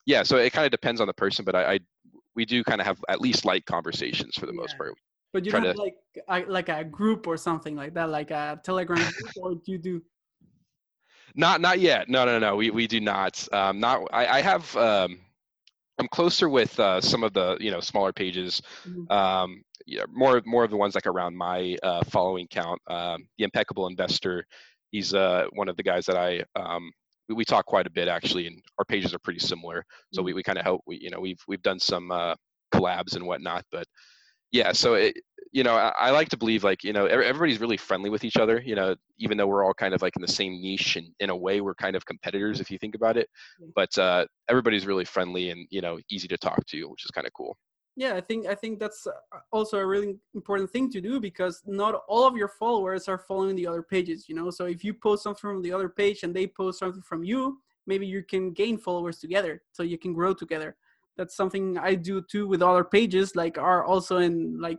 yeah, 0.06 0.22
so 0.22 0.36
it 0.36 0.52
kind 0.52 0.64
of 0.64 0.70
depends 0.70 1.00
on 1.00 1.06
the 1.06 1.14
person. 1.14 1.44
But 1.44 1.54
I, 1.54 1.74
I 1.74 1.78
we 2.34 2.44
do 2.44 2.64
kind 2.64 2.80
of 2.80 2.86
have 2.86 2.98
at 3.08 3.20
least 3.20 3.44
light 3.44 3.66
conversations 3.66 4.34
for 4.36 4.46
the 4.46 4.52
yeah. 4.52 4.60
most 4.60 4.76
part. 4.76 4.94
But 5.32 5.46
you 5.46 5.52
don't 5.52 5.64
have 5.64 5.76
to, 5.76 5.82
like 5.82 5.94
a, 6.28 6.50
like 6.50 6.68
a 6.68 6.84
group 6.84 7.26
or 7.26 7.36
something 7.38 7.74
like 7.74 7.94
that, 7.94 8.10
like 8.10 8.30
a 8.30 8.60
Telegram 8.62 8.98
group, 8.98 9.32
or 9.40 9.54
do 9.54 9.72
you 9.72 9.78
do? 9.78 10.02
Not 11.34 11.60
not 11.60 11.80
yet. 11.80 12.08
No 12.08 12.24
no 12.24 12.38
no. 12.38 12.56
We 12.56 12.70
we 12.70 12.86
do 12.86 13.00
not. 13.00 13.46
Um, 13.52 13.80
not 13.80 14.02
I, 14.12 14.26
I 14.26 14.40
have. 14.42 14.76
Um, 14.76 15.18
I'm 15.98 16.08
closer 16.08 16.48
with 16.48 16.78
uh, 16.80 17.00
some 17.00 17.22
of 17.22 17.32
the 17.32 17.56
you 17.60 17.70
know 17.70 17.80
smaller 17.80 18.12
pages, 18.12 18.60
mm-hmm. 18.86 19.10
um, 19.12 19.62
yeah, 19.86 20.02
more 20.10 20.42
more 20.44 20.64
of 20.64 20.70
the 20.70 20.76
ones 20.76 20.94
like 20.94 21.06
around 21.06 21.36
my 21.36 21.76
uh, 21.82 22.02
following 22.04 22.46
count. 22.48 22.80
Um, 22.88 23.26
the 23.38 23.44
impeccable 23.44 23.86
investor, 23.86 24.44
he's 24.92 25.12
uh, 25.14 25.46
one 25.54 25.68
of 25.68 25.76
the 25.76 25.82
guys 25.82 26.06
that 26.06 26.16
I 26.16 26.44
um, 26.54 26.92
we, 27.28 27.34
we, 27.34 27.44
talk 27.44 27.66
quite 27.66 27.86
a 27.86 27.90
bit 27.90 28.06
actually, 28.06 28.46
and 28.46 28.62
our 28.78 28.84
pages 28.84 29.12
are 29.12 29.18
pretty 29.18 29.40
similar. 29.40 29.84
So 30.12 30.20
mm-hmm. 30.20 30.26
we, 30.26 30.34
we 30.34 30.42
kind 30.44 30.58
of 30.58 30.64
help. 30.64 30.82
We 30.86 30.98
you 31.00 31.10
know 31.10 31.20
we've 31.20 31.40
we've 31.48 31.62
done 31.62 31.80
some 31.80 32.12
uh, 32.12 32.36
collabs 32.72 33.16
and 33.16 33.26
whatnot, 33.26 33.64
but 33.72 33.86
yeah. 34.52 34.72
So 34.72 34.94
it, 34.94 35.16
you 35.50 35.64
know, 35.64 35.74
I, 35.74 35.92
I, 35.98 36.10
like 36.10 36.28
to 36.30 36.36
believe 36.36 36.62
like 36.64 36.84
you 36.84 36.92
know 36.92 37.06
everybody's 37.06 37.60
really 37.60 37.76
friendly 37.76 38.10
with 38.10 38.24
each 38.24 38.36
other. 38.36 38.62
You 38.64 38.76
know, 38.76 38.94
even 39.18 39.36
though 39.36 39.46
we're 39.46 39.64
all 39.64 39.74
kind 39.74 39.94
of 39.94 40.02
like 40.02 40.14
in 40.16 40.22
the 40.22 40.28
same 40.28 40.60
niche, 40.60 40.96
and 40.96 41.08
in 41.20 41.30
a 41.30 41.36
way 41.36 41.60
we're 41.60 41.74
kind 41.74 41.96
of 41.96 42.06
competitors 42.06 42.60
if 42.60 42.70
you 42.70 42.78
think 42.78 42.94
about 42.94 43.16
it. 43.16 43.28
But 43.74 43.96
uh, 43.98 44.26
everybody's 44.48 44.86
really 44.86 45.04
friendly 45.04 45.50
and 45.50 45.66
you 45.70 45.80
know 45.80 45.98
easy 46.10 46.28
to 46.28 46.38
talk 46.38 46.64
to, 46.66 46.84
which 46.84 47.04
is 47.04 47.10
kind 47.10 47.26
of 47.26 47.32
cool. 47.32 47.56
Yeah, 47.94 48.14
I 48.14 48.20
think 48.22 48.46
I 48.46 48.54
think 48.54 48.78
that's 48.78 49.06
uh, 49.06 49.12
also 49.50 49.78
a 49.78 49.86
really 49.86 50.16
important 50.34 50.70
thing 50.70 50.90
to 50.92 51.00
do 51.00 51.20
because 51.20 51.62
not 51.66 52.02
all 52.08 52.26
of 52.26 52.36
your 52.36 52.48
followers 52.48 53.06
are 53.06 53.18
following 53.18 53.54
the 53.54 53.66
other 53.66 53.82
pages. 53.82 54.28
You 54.28 54.34
know, 54.34 54.50
so 54.50 54.64
if 54.64 54.82
you 54.82 54.94
post 54.94 55.22
something 55.22 55.40
from 55.40 55.62
the 55.62 55.72
other 55.72 55.90
page 55.90 56.22
and 56.22 56.34
they 56.34 56.46
post 56.46 56.78
something 56.78 57.02
from 57.02 57.22
you, 57.22 57.60
maybe 57.86 58.06
you 58.06 58.22
can 58.22 58.52
gain 58.52 58.78
followers 58.78 59.18
together, 59.18 59.62
so 59.72 59.82
you 59.82 59.98
can 59.98 60.14
grow 60.14 60.32
together. 60.32 60.76
That's 61.18 61.36
something 61.36 61.76
i 61.76 61.94
do 61.94 62.22
too 62.22 62.48
with 62.48 62.62
other 62.62 62.84
pages 62.84 63.36
like 63.36 63.58
are 63.58 63.84
also 63.84 64.16
in 64.16 64.58
like 64.58 64.78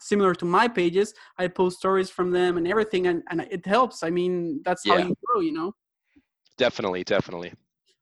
similar 0.00 0.34
to 0.34 0.44
my 0.44 0.66
pages. 0.66 1.14
I 1.38 1.46
post 1.46 1.78
stories 1.78 2.10
from 2.10 2.32
them 2.32 2.56
and 2.56 2.66
everything 2.66 3.06
and, 3.06 3.22
and 3.30 3.42
it 3.42 3.64
helps. 3.64 4.02
I 4.02 4.10
mean 4.10 4.60
that's 4.64 4.84
how 4.88 4.96
you 4.96 5.14
grow 5.24 5.40
you 5.40 5.52
know? 5.52 5.72
Definitely 6.56 7.04
definitely. 7.04 7.52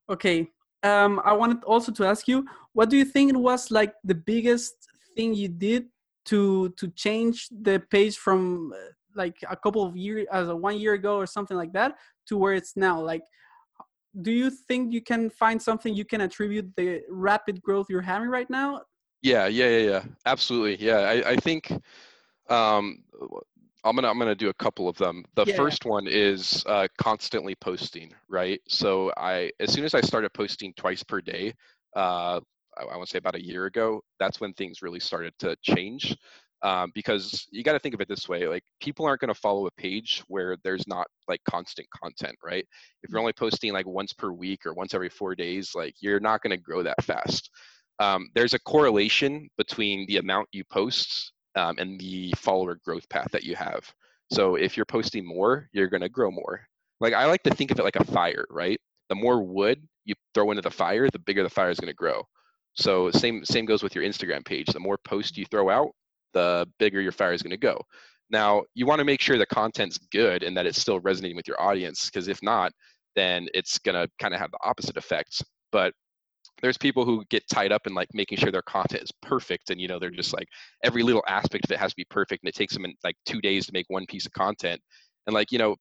Okay 0.08 0.48
um 0.82 1.20
i 1.24 1.32
wanted 1.32 1.62
also 1.64 1.92
to 1.92 2.04
ask 2.04 2.26
you 2.28 2.44
what 2.72 2.90
do 2.90 2.96
you 2.96 3.04
think 3.04 3.30
it 3.30 3.36
was 3.36 3.70
like 3.70 3.94
the 4.04 4.14
biggest 4.14 4.74
thing 5.14 5.34
you 5.34 5.48
did 5.48 5.86
to 6.24 6.68
to 6.70 6.88
change 6.88 7.48
the 7.62 7.80
page 7.90 8.16
from 8.16 8.72
uh, 8.72 8.78
like 9.14 9.36
a 9.48 9.56
couple 9.56 9.84
of 9.84 9.96
years 9.96 10.26
as 10.32 10.48
a 10.48 10.56
one 10.56 10.78
year 10.78 10.94
ago 10.94 11.16
or 11.16 11.26
something 11.26 11.56
like 11.56 11.72
that 11.72 11.96
to 12.26 12.36
where 12.36 12.54
it's 12.54 12.76
now 12.76 13.00
like 13.00 13.22
do 14.20 14.30
you 14.30 14.50
think 14.50 14.92
you 14.92 15.00
can 15.00 15.30
find 15.30 15.60
something 15.60 15.94
you 15.94 16.04
can 16.04 16.20
attribute 16.20 16.70
the 16.76 17.02
rapid 17.08 17.60
growth 17.62 17.86
you're 17.88 18.00
having 18.00 18.28
right 18.28 18.50
now 18.50 18.80
yeah, 19.22 19.46
yeah, 19.46 19.68
yeah, 19.68 19.90
yeah. 19.90 20.02
Absolutely. 20.26 20.84
Yeah, 20.84 20.98
I, 20.98 21.30
I 21.30 21.36
think 21.36 21.72
um, 22.48 23.04
I'm 23.84 23.94
gonna 23.96 24.08
I'm 24.08 24.18
gonna 24.18 24.34
do 24.34 24.48
a 24.48 24.54
couple 24.54 24.88
of 24.88 24.96
them. 24.96 25.24
The 25.34 25.44
yeah. 25.46 25.56
first 25.56 25.84
one 25.84 26.06
is 26.06 26.64
uh, 26.66 26.86
constantly 26.98 27.54
posting, 27.56 28.12
right? 28.28 28.60
So 28.68 29.12
I 29.16 29.50
as 29.60 29.72
soon 29.72 29.84
as 29.84 29.94
I 29.94 30.00
started 30.00 30.32
posting 30.34 30.72
twice 30.76 31.02
per 31.02 31.20
day, 31.20 31.52
uh, 31.96 32.40
I, 32.78 32.82
I 32.82 32.96
want 32.96 33.06
to 33.06 33.10
say 33.10 33.18
about 33.18 33.34
a 33.34 33.44
year 33.44 33.66
ago, 33.66 34.00
that's 34.20 34.40
when 34.40 34.52
things 34.54 34.82
really 34.82 35.00
started 35.00 35.32
to 35.40 35.56
change. 35.62 36.16
um, 36.62 36.92
because 36.94 37.46
you 37.50 37.62
got 37.62 37.72
to 37.72 37.78
think 37.78 37.94
of 37.94 38.00
it 38.00 38.08
this 38.08 38.28
way 38.28 38.46
like 38.46 38.62
people 38.80 39.04
aren't 39.04 39.20
going 39.20 39.32
to 39.32 39.40
follow 39.40 39.66
a 39.66 39.70
page 39.72 40.22
where 40.28 40.56
there's 40.62 40.86
not 40.86 41.06
like 41.28 41.40
constant 41.48 41.86
content 41.90 42.36
right 42.42 42.64
if 43.02 43.10
you're 43.10 43.18
mm. 43.18 43.22
only 43.22 43.32
posting 43.32 43.72
like 43.72 43.86
once 43.86 44.12
per 44.12 44.30
week 44.30 44.64
or 44.64 44.74
once 44.74 44.94
every 44.94 45.08
four 45.08 45.34
days 45.34 45.72
like 45.74 45.94
you're 46.00 46.20
not 46.20 46.40
going 46.42 46.50
to 46.50 46.56
grow 46.56 46.82
that 46.82 47.02
fast 47.02 47.50
um, 47.98 48.28
there's 48.34 48.54
a 48.54 48.58
correlation 48.60 49.48
between 49.58 50.06
the 50.06 50.16
amount 50.16 50.48
you 50.52 50.64
post 50.70 51.31
um, 51.56 51.76
and 51.78 51.98
the 52.00 52.32
follower 52.36 52.78
growth 52.84 53.08
path 53.08 53.28
that 53.32 53.44
you 53.44 53.54
have. 53.56 53.92
So 54.30 54.54
if 54.56 54.76
you're 54.76 54.86
posting 54.86 55.26
more 55.26 55.68
you're 55.72 55.88
going 55.88 56.00
to 56.02 56.08
grow 56.08 56.30
more. 56.30 56.60
Like 57.00 57.14
i 57.14 57.26
like 57.26 57.42
to 57.44 57.54
think 57.54 57.70
of 57.70 57.78
it 57.78 57.84
like 57.84 57.96
a 57.96 58.04
fire 58.04 58.46
right? 58.50 58.80
The 59.08 59.14
more 59.14 59.42
wood 59.42 59.82
you 60.04 60.14
throw 60.34 60.50
into 60.50 60.62
the 60.62 60.70
fire 60.70 61.08
the 61.10 61.18
bigger 61.18 61.42
the 61.42 61.50
fire 61.50 61.70
is 61.70 61.80
going 61.80 61.92
to 61.92 61.94
grow. 61.94 62.22
So 62.74 63.10
same 63.10 63.44
same 63.44 63.66
goes 63.66 63.82
with 63.82 63.94
your 63.94 64.04
instagram 64.04 64.44
page. 64.44 64.66
The 64.66 64.80
more 64.80 64.98
posts 65.04 65.36
you 65.36 65.44
throw 65.46 65.68
out 65.70 65.90
the 66.32 66.66
bigger 66.78 67.00
your 67.00 67.12
fire 67.12 67.32
is 67.32 67.42
going 67.42 67.50
to 67.50 67.56
go. 67.56 67.80
Now, 68.30 68.62
you 68.74 68.86
want 68.86 68.98
to 69.00 69.04
make 69.04 69.20
sure 69.20 69.36
the 69.36 69.46
content's 69.46 69.98
good 69.98 70.42
and 70.42 70.56
that 70.56 70.66
it's 70.66 70.80
still 70.80 71.00
resonating 71.00 71.36
with 71.36 71.46
your 71.46 71.60
audience, 71.60 72.06
because 72.06 72.28
if 72.28 72.42
not, 72.42 72.72
then 73.14 73.46
it's 73.52 73.78
going 73.78 73.94
to 73.94 74.10
kind 74.18 74.32
of 74.32 74.40
have 74.40 74.50
the 74.50 74.58
opposite 74.64 74.96
effects. 74.96 75.42
But 75.70 75.92
there's 76.62 76.78
people 76.78 77.04
who 77.04 77.24
get 77.28 77.42
tied 77.48 77.72
up 77.72 77.86
in 77.86 77.94
like 77.94 78.08
making 78.14 78.38
sure 78.38 78.52
their 78.52 78.62
content 78.62 79.02
is 79.02 79.12
perfect 79.20 79.70
and 79.70 79.80
you 79.80 79.88
know 79.88 79.98
they're 79.98 80.10
just 80.10 80.32
like 80.32 80.48
every 80.82 81.02
little 81.02 81.24
aspect 81.28 81.64
of 81.64 81.70
it 81.72 81.78
has 81.78 81.90
to 81.90 81.96
be 81.96 82.06
perfect 82.08 82.42
and 82.42 82.48
it 82.48 82.54
takes 82.54 82.72
them 82.72 82.84
in, 82.84 82.94
like 83.04 83.16
two 83.26 83.40
days 83.40 83.66
to 83.66 83.72
make 83.72 83.86
one 83.88 84.06
piece 84.06 84.26
of 84.26 84.32
content. 84.32 84.80
And 85.26 85.34
like 85.34 85.52
you 85.52 85.58
know 85.58 85.76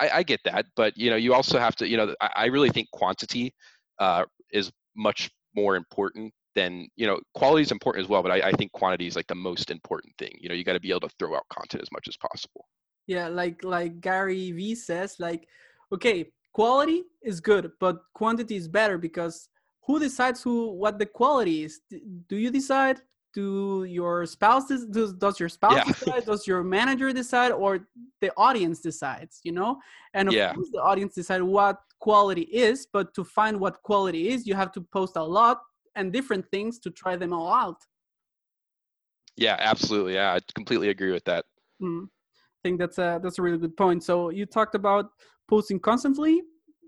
I, 0.00 0.10
I 0.10 0.22
get 0.22 0.40
that 0.44 0.66
but 0.74 0.96
you 0.96 1.10
know 1.10 1.16
you 1.16 1.34
also 1.34 1.58
have 1.58 1.76
to 1.76 1.88
you 1.88 1.96
know 1.96 2.14
i, 2.20 2.30
I 2.34 2.44
really 2.46 2.70
think 2.70 2.90
quantity 2.92 3.54
uh, 3.98 4.24
is 4.50 4.70
much 4.96 5.30
more 5.54 5.76
important 5.76 6.32
than 6.54 6.88
you 6.96 7.06
know 7.06 7.20
quality 7.34 7.62
is 7.62 7.72
important 7.72 8.04
as 8.04 8.08
well 8.08 8.22
but 8.22 8.32
I, 8.32 8.48
I 8.48 8.52
think 8.52 8.72
quantity 8.72 9.06
is 9.06 9.16
like 9.16 9.26
the 9.26 9.34
most 9.34 9.70
important 9.70 10.14
thing. 10.18 10.36
You 10.40 10.48
know 10.48 10.54
you 10.54 10.64
got 10.64 10.74
to 10.74 10.80
be 10.80 10.90
able 10.90 11.08
to 11.08 11.14
throw 11.18 11.34
out 11.36 11.46
content 11.50 11.82
as 11.82 11.92
much 11.92 12.08
as 12.08 12.16
possible. 12.16 12.66
Yeah 13.06 13.28
like 13.28 13.64
like 13.64 14.00
gary 14.00 14.52
vee 14.52 14.74
says 14.74 15.16
like 15.18 15.48
okay 15.92 16.30
quality 16.52 17.02
is 17.22 17.40
good 17.40 17.72
but 17.80 18.02
quantity 18.14 18.56
is 18.56 18.68
better 18.68 18.96
because 18.98 19.48
who 19.86 19.98
decides 19.98 20.42
who 20.42 20.72
what 20.72 20.98
the 20.98 21.06
quality 21.06 21.64
is 21.64 21.80
do 22.28 22.36
you 22.36 22.50
decide 22.50 23.00
do 23.34 23.84
your 23.84 24.26
spouse 24.26 24.68
does, 24.68 25.12
does 25.14 25.40
your 25.40 25.48
spouse 25.48 25.76
yeah. 25.76 25.84
decide 25.84 26.24
does 26.32 26.46
your 26.46 26.62
manager 26.62 27.12
decide 27.12 27.50
or 27.50 27.88
the 28.20 28.30
audience 28.36 28.80
decides 28.80 29.40
you 29.42 29.52
know 29.52 29.78
and 30.14 30.28
of 30.28 30.34
yeah. 30.34 30.52
course 30.52 30.68
the 30.72 30.82
audience 30.82 31.14
decide 31.14 31.42
what 31.42 31.78
quality 31.98 32.42
is 32.42 32.86
but 32.92 33.14
to 33.14 33.24
find 33.24 33.58
what 33.58 33.82
quality 33.82 34.28
is 34.28 34.46
you 34.46 34.54
have 34.54 34.70
to 34.72 34.80
post 34.92 35.16
a 35.16 35.22
lot 35.22 35.62
and 35.94 36.12
different 36.12 36.48
things 36.50 36.78
to 36.80 36.90
try 36.90 37.16
them 37.16 37.32
all 37.32 37.52
out. 37.52 37.82
Yeah, 39.36 39.56
absolutely. 39.58 40.14
Yeah, 40.14 40.34
I 40.34 40.40
completely 40.54 40.90
agree 40.90 41.12
with 41.12 41.24
that. 41.24 41.44
Mm. 41.80 42.04
I 42.04 42.58
think 42.62 42.78
that's 42.78 42.98
a 42.98 43.20
that's 43.22 43.38
a 43.38 43.42
really 43.42 43.58
good 43.58 43.76
point. 43.76 44.04
So 44.04 44.30
you 44.30 44.46
talked 44.46 44.74
about 44.74 45.10
posting 45.48 45.80
constantly, 45.80 46.42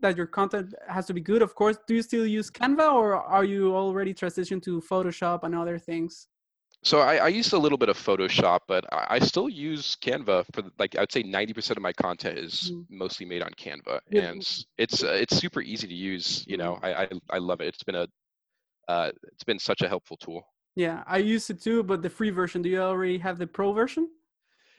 that 0.04 0.18
your 0.18 0.26
content 0.26 0.74
has 0.86 1.06
to 1.06 1.14
be 1.14 1.22
good. 1.22 1.40
Of 1.40 1.54
course, 1.54 1.78
do 1.86 1.94
you 1.94 2.02
still 2.02 2.26
use 2.26 2.50
Canva 2.50 2.92
or 2.92 3.14
are 3.14 3.44
you 3.44 3.74
already 3.74 4.12
transitioned 4.12 4.62
to 4.64 4.82
Photoshop 4.82 5.44
and 5.44 5.54
other 5.54 5.78
things? 5.78 6.28
So 6.82 7.00
I, 7.00 7.14
I 7.16 7.28
use 7.28 7.50
a 7.54 7.58
little 7.58 7.78
bit 7.78 7.88
of 7.88 7.96
Photoshop, 7.96 8.60
but 8.68 8.84
I, 8.92 9.16
I 9.16 9.18
still 9.18 9.48
use 9.48 9.96
Canva 10.04 10.44
for 10.52 10.62
like 10.78 10.98
I'd 10.98 11.10
say 11.10 11.22
90% 11.22 11.70
of 11.70 11.80
my 11.80 11.94
content 11.94 12.38
is 12.38 12.70
mm. 12.70 12.84
mostly 12.90 13.24
made 13.24 13.42
on 13.42 13.52
Canva, 13.62 14.00
and 14.12 14.46
it's 14.76 15.02
uh, 15.02 15.18
it's 15.22 15.34
super 15.36 15.62
easy 15.62 15.88
to 15.88 15.94
use. 15.94 16.44
You 16.46 16.58
know, 16.58 16.78
I, 16.82 16.90
I 17.02 17.08
I 17.36 17.38
love 17.38 17.62
it. 17.62 17.68
It's 17.68 17.82
been 17.82 17.94
a 17.94 18.06
uh, 18.88 19.10
it's 19.32 19.44
been 19.44 19.58
such 19.58 19.80
a 19.80 19.88
helpful 19.88 20.18
tool. 20.18 20.42
Yeah, 20.76 21.04
I 21.06 21.18
use 21.18 21.48
it 21.48 21.62
too, 21.62 21.82
but 21.82 22.02
the 22.02 22.10
free 22.10 22.28
version. 22.28 22.60
Do 22.60 22.68
you 22.68 22.82
already 22.82 23.16
have 23.16 23.38
the 23.38 23.46
pro 23.46 23.72
version? 23.72 24.10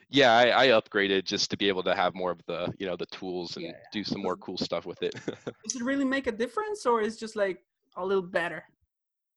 Yeah, 0.08 0.36
I, 0.36 0.64
I 0.64 0.66
upgraded 0.68 1.24
just 1.24 1.50
to 1.50 1.56
be 1.56 1.68
able 1.68 1.82
to 1.82 1.94
have 1.94 2.14
more 2.14 2.30
of 2.30 2.40
the 2.46 2.72
you 2.78 2.86
know 2.86 2.96
the 2.96 3.06
tools 3.06 3.56
and 3.56 3.66
yeah. 3.66 3.72
do 3.92 4.04
some 4.04 4.22
more 4.22 4.36
cool 4.36 4.56
stuff 4.56 4.86
with 4.86 5.02
it. 5.02 5.14
Does 5.64 5.76
it 5.76 5.82
really 5.82 6.04
make 6.04 6.26
a 6.26 6.32
difference, 6.32 6.86
or 6.86 7.00
is 7.00 7.16
just 7.16 7.34
like 7.34 7.62
a 7.96 8.04
little 8.04 8.22
better? 8.22 8.64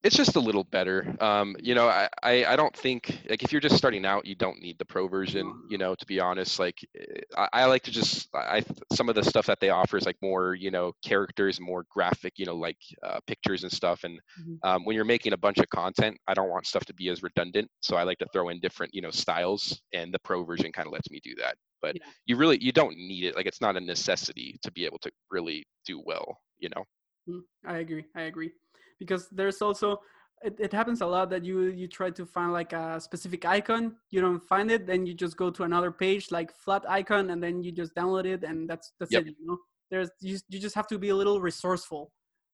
It's 0.02 0.16
just 0.16 0.38
a 0.38 0.40
little 0.40 0.64
better. 0.64 1.14
Um, 1.20 1.56
you 1.60 1.76
know, 1.76 1.90
I, 1.90 2.08
I, 2.24 2.46
I 2.46 2.56
don't 2.56 2.76
think 2.76 3.20
like 3.30 3.44
if 3.44 3.52
you're 3.52 3.60
just 3.60 3.76
starting 3.76 4.06
out, 4.06 4.26
you 4.26 4.34
don't 4.34 4.62
need 4.62 4.80
the 4.80 4.86
pro 4.86 5.08
version. 5.08 5.54
You 5.70 5.78
know, 5.78 5.94
to 5.94 6.06
be 6.06 6.22
honest, 6.22 6.58
like 6.58 6.78
eh, 6.98 7.22
I, 7.36 7.50
I 7.54 7.66
like 7.66 7.84
to 7.84 7.92
just 7.92 8.30
I 8.34 8.64
some 8.94 9.10
of 9.10 9.16
the 9.16 9.24
stuff 9.24 9.46
that 9.48 9.60
they 9.60 9.70
offer 9.70 9.98
is 9.98 10.06
like 10.06 10.16
more 10.22 10.56
you 10.56 10.72
know 10.72 10.94
characters, 11.04 11.60
more 11.60 11.86
graphic, 11.90 12.34
you 12.38 12.46
know, 12.46 12.56
like 12.56 12.78
uh, 13.04 13.20
pictures 13.28 13.64
and 13.64 13.72
stuff. 13.72 14.06
And 14.06 14.20
mm-hmm. 14.42 14.70
um, 14.70 14.86
when 14.86 14.96
you're 14.96 15.06
making 15.06 15.34
a 15.34 15.38
bunch 15.38 15.58
of 15.58 15.68
content, 15.70 16.18
I 16.28 16.34
don't 16.34 16.50
want 16.50 16.66
stuff 16.66 16.86
to 16.86 16.94
be 16.94 17.10
as 17.10 17.22
redundant, 17.22 17.70
so 17.82 17.98
I 17.98 18.04
like 18.04 18.20
to 18.20 18.28
throw 18.32 18.50
in 18.50 18.62
different 18.62 18.94
you 18.94 19.02
know 19.02 19.12
styles, 19.12 19.82
and 19.94 20.14
the 20.14 20.20
pro 20.20 20.46
version 20.46 20.72
kind 20.72 20.88
of 20.88 20.94
lets 20.94 21.12
me 21.12 21.20
do 21.24 21.36
that. 21.40 21.56
But 21.82 21.96
yeah. 21.96 22.04
you 22.26 22.38
really 22.38 22.58
you 22.64 22.72
don't 22.72 22.96
need 22.96 23.26
it. 23.26 23.36
Like 23.36 23.48
it's 23.48 23.62
not 23.62 23.76
a 23.76 23.82
necessity 23.82 24.60
to 24.64 24.72
be 24.72 24.86
able 24.86 25.00
to 25.00 25.12
really 25.30 25.66
do 25.86 26.02
well. 26.06 26.38
You 26.58 26.70
know. 26.70 26.86
Mm, 27.30 27.42
I 27.68 27.78
agree. 27.80 28.06
I 28.16 28.22
agree 28.22 28.54
because 29.00 29.28
there's 29.30 29.62
also 29.62 30.00
it, 30.42 30.56
it 30.60 30.72
happens 30.72 31.02
a 31.02 31.06
lot 31.06 31.30
that 31.30 31.44
you 31.44 31.64
you 31.64 31.88
try 31.88 32.10
to 32.10 32.26
find 32.26 32.54
like 32.54 32.74
a 32.74 33.00
specific 33.00 33.46
icon 33.46 33.96
you 34.12 34.22
don't 34.22 34.40
find 34.40 34.72
it 34.72 34.86
then 34.86 35.06
you 35.06 35.14
just 35.14 35.36
go 35.38 35.50
to 35.50 35.64
another 35.64 35.92
page 35.92 36.32
like 36.32 36.54
Flaticon 36.58 37.32
and 37.32 37.42
then 37.44 37.64
you 37.64 37.72
just 37.72 37.96
download 37.96 38.26
it 38.26 38.44
and 38.44 38.70
that's 38.70 38.94
that's 39.00 39.12
yep. 39.12 39.26
it 39.26 39.36
you 39.40 39.48
know 39.48 39.58
there's 39.92 40.10
you, 40.22 40.38
you 40.50 40.60
just 40.60 40.76
have 40.76 40.88
to 40.88 40.98
be 40.98 41.10
a 41.10 41.16
little 41.16 41.42
resourceful 41.42 42.12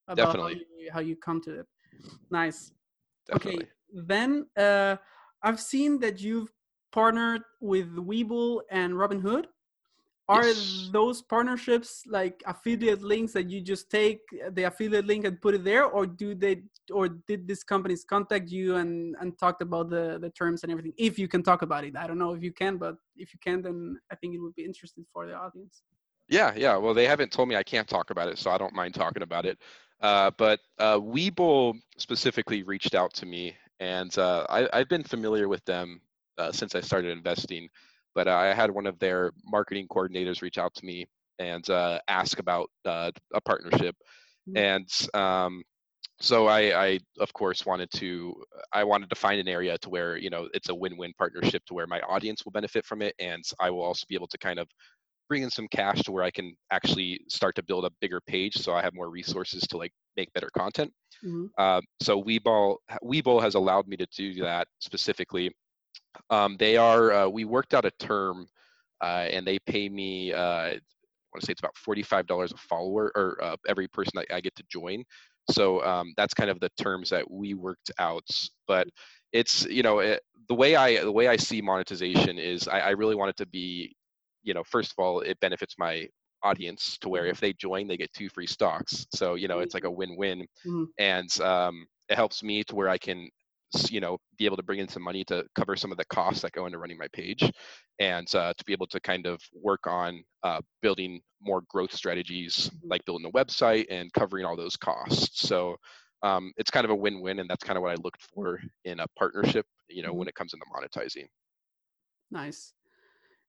about 0.08 0.28
Definitely. 0.28 0.54
How, 0.54 0.60
you, 0.60 0.92
how 0.94 1.00
you 1.00 1.16
come 1.16 1.42
to 1.42 1.60
it 1.60 1.66
nice 2.32 2.72
Definitely. 3.28 3.56
okay 3.56 3.70
then 3.94 4.48
uh 4.58 4.96
i've 5.44 5.60
seen 5.60 6.00
that 6.00 6.22
you've 6.22 6.52
partnered 6.92 7.42
with 7.62 7.96
webull 7.96 8.62
and 8.72 8.94
robinhood 8.94 9.46
are 10.28 10.46
yes. 10.46 10.90
those 10.92 11.22
partnerships 11.22 12.04
like 12.08 12.42
affiliate 12.48 13.02
links 13.04 13.34
that 13.34 13.50
you 13.50 13.62
just 13.62 13.92
take 13.92 14.22
the 14.52 14.64
affiliate 14.64 15.06
link 15.06 15.26
and 15.26 15.40
put 15.40 15.54
it 15.54 15.64
there 15.64 15.86
or 15.86 16.08
do 16.08 16.34
they 16.34 16.64
or 16.92 17.08
did 17.08 17.48
these 17.48 17.64
companies 17.64 18.04
contact 18.04 18.50
you 18.50 18.76
and 18.78 19.16
and 19.22 19.38
talked 19.38 19.62
about 19.62 19.90
the 19.90 20.18
the 20.20 20.30
terms 20.32 20.64
and 20.64 20.72
everything? 20.72 20.94
If 20.98 21.20
you 21.20 21.28
can 21.28 21.44
talk 21.44 21.62
about 21.62 21.84
it. 21.84 21.96
I 21.96 22.08
don't 22.08 22.18
know 22.18 22.34
if 22.34 22.42
you 22.42 22.52
can 22.52 22.78
but 22.78 22.96
if 23.16 23.34
you 23.34 23.40
can 23.44 23.62
then 23.62 23.98
i 24.12 24.16
think 24.16 24.34
it 24.34 24.40
would 24.40 24.56
be 24.56 24.66
interesting 24.66 25.06
for 25.14 25.28
the 25.28 25.34
audience. 25.34 25.84
Yeah 26.28 26.54
yeah. 26.56 26.76
Well 26.76 26.94
they 26.94 27.06
haven't 27.06 27.32
told 27.32 27.48
me 27.50 27.56
i 27.56 27.64
can't 27.64 27.88
talk 27.88 28.10
about 28.10 28.28
it 28.28 28.40
so 28.40 28.50
i 28.50 28.58
don't 28.58 28.74
mind 28.74 28.96
talking 28.96 29.24
about 29.24 29.46
it. 29.46 29.60
Uh, 30.02 30.30
but 30.38 30.60
uh, 30.78 31.00
webull 31.00 31.74
specifically 31.98 32.64
reached 32.64 32.96
out 32.96 33.14
to 33.14 33.26
me 33.26 33.56
and 33.80 34.18
uh, 34.18 34.46
I, 34.50 34.68
i've 34.74 34.90
been 34.90 35.04
familiar 35.04 35.48
with 35.48 35.64
them 35.66 36.02
uh, 36.38 36.52
since 36.52 36.76
i 36.76 36.82
started 36.82 37.12
investing 37.12 37.70
but 38.15 38.28
I 38.28 38.54
had 38.54 38.71
one 38.71 38.88
of 38.88 38.97
their 38.99 39.32
marketing 39.45 39.88
coordinators 39.88 40.41
reach 40.41 40.58
out 40.58 40.73
to 40.75 40.86
me 40.86 41.06
and 41.38 41.69
uh, 41.69 41.99
ask 42.08 42.39
about 42.39 42.69
uh, 42.86 43.12
a 43.34 43.41
partnership. 43.41 43.95
Mm-hmm. 44.49 44.58
And 44.58 44.89
um, 45.13 45.63
so 46.21 46.47
I, 46.47 46.86
I, 46.86 46.99
of 47.19 47.34
course, 47.34 47.65
wanted 47.65 47.91
to. 47.95 48.34
I 48.71 48.84
wanted 48.86 49.10
to 49.10 49.15
find 49.15 49.39
an 49.39 49.49
area 49.49 49.78
to 49.80 49.89
where 49.89 50.17
you 50.17 50.30
know 50.30 50.47
it's 50.54 50.69
a 50.69 50.75
win-win 50.75 51.13
partnership 51.17 51.63
to 51.65 51.73
where 51.73 51.88
my 51.88 51.99
audience 52.01 52.45
will 52.45 52.54
benefit 52.54 52.86
from 52.86 53.01
it, 53.01 53.13
and 53.19 53.43
I 53.60 53.69
will 53.69 53.84
also 53.84 54.06
be 54.08 54.15
able 54.15 54.28
to 54.28 54.38
kind 54.38 54.60
of 54.60 54.67
bring 55.28 55.43
in 55.43 55.49
some 55.49 55.67
cash 55.67 56.04
to 56.04 56.12
where 56.12 56.23
I 56.23 56.32
can 56.32 56.56
actually 56.71 57.19
start 57.28 57.56
to 57.56 57.63
build 57.63 57.84
a 57.84 57.91
bigger 57.99 58.21
page, 58.21 58.56
so 58.56 58.73
I 58.73 58.82
have 58.82 58.93
more 58.93 59.10
resources 59.10 59.63
to 59.63 59.78
like 59.78 59.91
make 60.15 60.32
better 60.34 60.49
content. 60.56 60.93
Mm-hmm. 61.23 61.47
Uh, 61.58 61.82
so 62.01 62.23
Webull 62.23 62.78
Webull 63.04 63.41
has 63.41 63.56
allowed 63.56 63.88
me 63.88 63.97
to 63.97 64.08
do 64.15 64.36
that 64.36 64.67
specifically 64.80 65.51
um, 66.30 66.58
they 66.58 66.78
are. 66.78 67.12
Uh, 67.12 67.28
we 67.28 67.45
worked 67.45 67.73
out 67.73 67.86
a 67.86 67.91
term, 67.91 68.47
uh, 69.01 69.28
and 69.30 69.45
they 69.45 69.60
pay 69.60 69.89
me. 69.89 70.34
Uh, 70.34 70.39
I 70.39 70.80
want 71.34 71.41
to 71.41 71.45
say 71.45 71.51
it's 71.51 71.62
about 71.62 71.78
forty-five 71.78 72.28
dollars 72.28 72.51
a 72.51 72.58
follower, 72.58 73.12
or 73.15 73.38
uh, 73.41 73.56
every 73.67 73.88
person 73.88 74.12
that 74.15 74.34
I 74.34 74.41
get 74.41 74.56
to 74.56 74.63
join. 74.69 75.04
So 75.51 75.84
um, 75.86 76.13
that's 76.17 76.34
kind 76.34 76.49
of 76.49 76.60
the 76.60 76.69
terms 76.82 77.10
that 77.10 77.30
we 77.30 77.54
worked 77.54 77.91
out. 77.99 78.28
But 78.67 78.88
it's 79.32 79.65
you 79.65 79.84
know 79.84 79.99
it, 79.99 80.21
the 80.47 80.56
way 80.56 80.75
I 80.75 81.01
the 81.04 81.12
way 81.12 81.28
I 81.28 81.36
see 81.36 81.62
monetization 81.62 82.38
is 82.38 82.67
I, 82.67 82.80
I 82.80 82.89
really 82.91 83.15
want 83.15 83.30
it 83.30 83.38
to 83.38 83.45
be, 83.45 83.95
you 84.43 84.54
know, 84.54 84.63
first 84.63 84.91
of 84.91 85.04
all, 85.04 85.21
it 85.21 85.39
benefits 85.39 85.75
my 85.78 86.08
audience 86.43 86.97
to 87.01 87.10
where 87.10 87.25
if 87.25 87.39
they 87.39 87.51
join 87.54 87.88
they 87.88 87.97
get 87.97 88.13
two 88.13 88.30
free 88.30 88.45
stocks 88.45 89.08
so 89.12 89.34
you 89.34 89.47
know 89.47 89.60
it's 89.60 89.73
like 89.73 89.84
a 89.84 89.91
win-win 89.91 90.41
mm-hmm. 90.65 90.84
and 90.99 91.41
um, 91.41 91.88
it 92.08 92.15
helps 92.15 92.43
me 92.43 92.63
to 92.63 92.75
where 92.75 92.88
i 92.88 92.99
can 92.99 93.28
you 93.92 94.00
know 94.00 94.18
be 94.38 94.46
able 94.46 94.58
to 94.58 94.64
bring 94.64 94.80
in 94.80 94.88
some 94.88 95.04
money 95.04 95.24
to 95.24 95.44
cover 95.56 95.76
some 95.76 95.92
of 95.92 95.98
the 95.98 96.06
costs 96.06 96.42
that 96.42 96.52
go 96.52 96.66
into 96.66 96.78
running 96.78 96.98
my 96.98 97.08
page 97.14 97.52
and 98.00 98.34
uh, 98.36 98.54
to 98.58 98.66
be 98.66 98.74
able 98.74 98.88
to 98.88 99.00
kind 99.00 99.26
of 99.26 99.40
work 99.54 99.88
on 99.88 100.24
uh, 100.44 100.60
building 100.82 101.20
more 101.42 101.62
growth 101.70 101.94
strategies 101.94 102.70
mm-hmm. 102.70 102.90
like 102.90 103.06
building 103.06 103.28
a 103.28 103.32
website 103.32 103.86
and 103.90 104.12
covering 104.14 104.46
all 104.46 104.56
those 104.56 104.76
costs 104.76 105.48
so 105.48 105.76
um, 106.24 106.52
it's 106.58 106.72
kind 106.72 106.86
of 106.86 106.92
a 106.92 106.96
win-win 106.96 107.40
and 107.40 107.50
that's 107.50 107.64
kind 107.64 107.78
of 107.78 107.84
what 107.84 107.92
i 107.92 108.02
looked 108.04 108.22
for 108.34 108.60
in 108.86 109.00
a 109.00 109.06
partnership 109.18 109.66
you 109.90 110.02
know 110.02 110.10
mm-hmm. 110.10 110.20
when 110.20 110.28
it 110.28 110.36
comes 110.36 110.54
into 110.54 110.66
monetizing 110.74 111.28
nice 112.32 112.74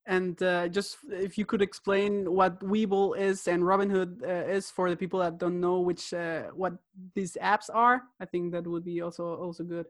and 0.07 0.41
uh, 0.43 0.69
just 0.69 0.99
if 1.11 1.37
you 1.37 1.45
could 1.45 1.61
explain 1.61 2.31
what 2.33 2.61
Webull 2.61 3.19
is 3.19 3.49
and 3.49 3.63
Robinhood 3.63 4.23
uh, 4.23 4.49
is 4.49 4.71
for 4.71 4.89
the 4.89 4.97
people 4.97 5.19
that 5.21 5.39
don't 5.39 5.61
know 5.61 5.81
which 5.81 6.15
uh, 6.15 6.45
what 6.55 6.75
these 7.15 7.37
apps 7.43 7.69
are, 7.73 8.03
I 8.21 8.25
think 8.25 8.53
that 8.53 8.67
would 8.67 8.85
be 8.85 9.03
also 9.03 9.35
also 9.35 9.65
good. 9.65 9.87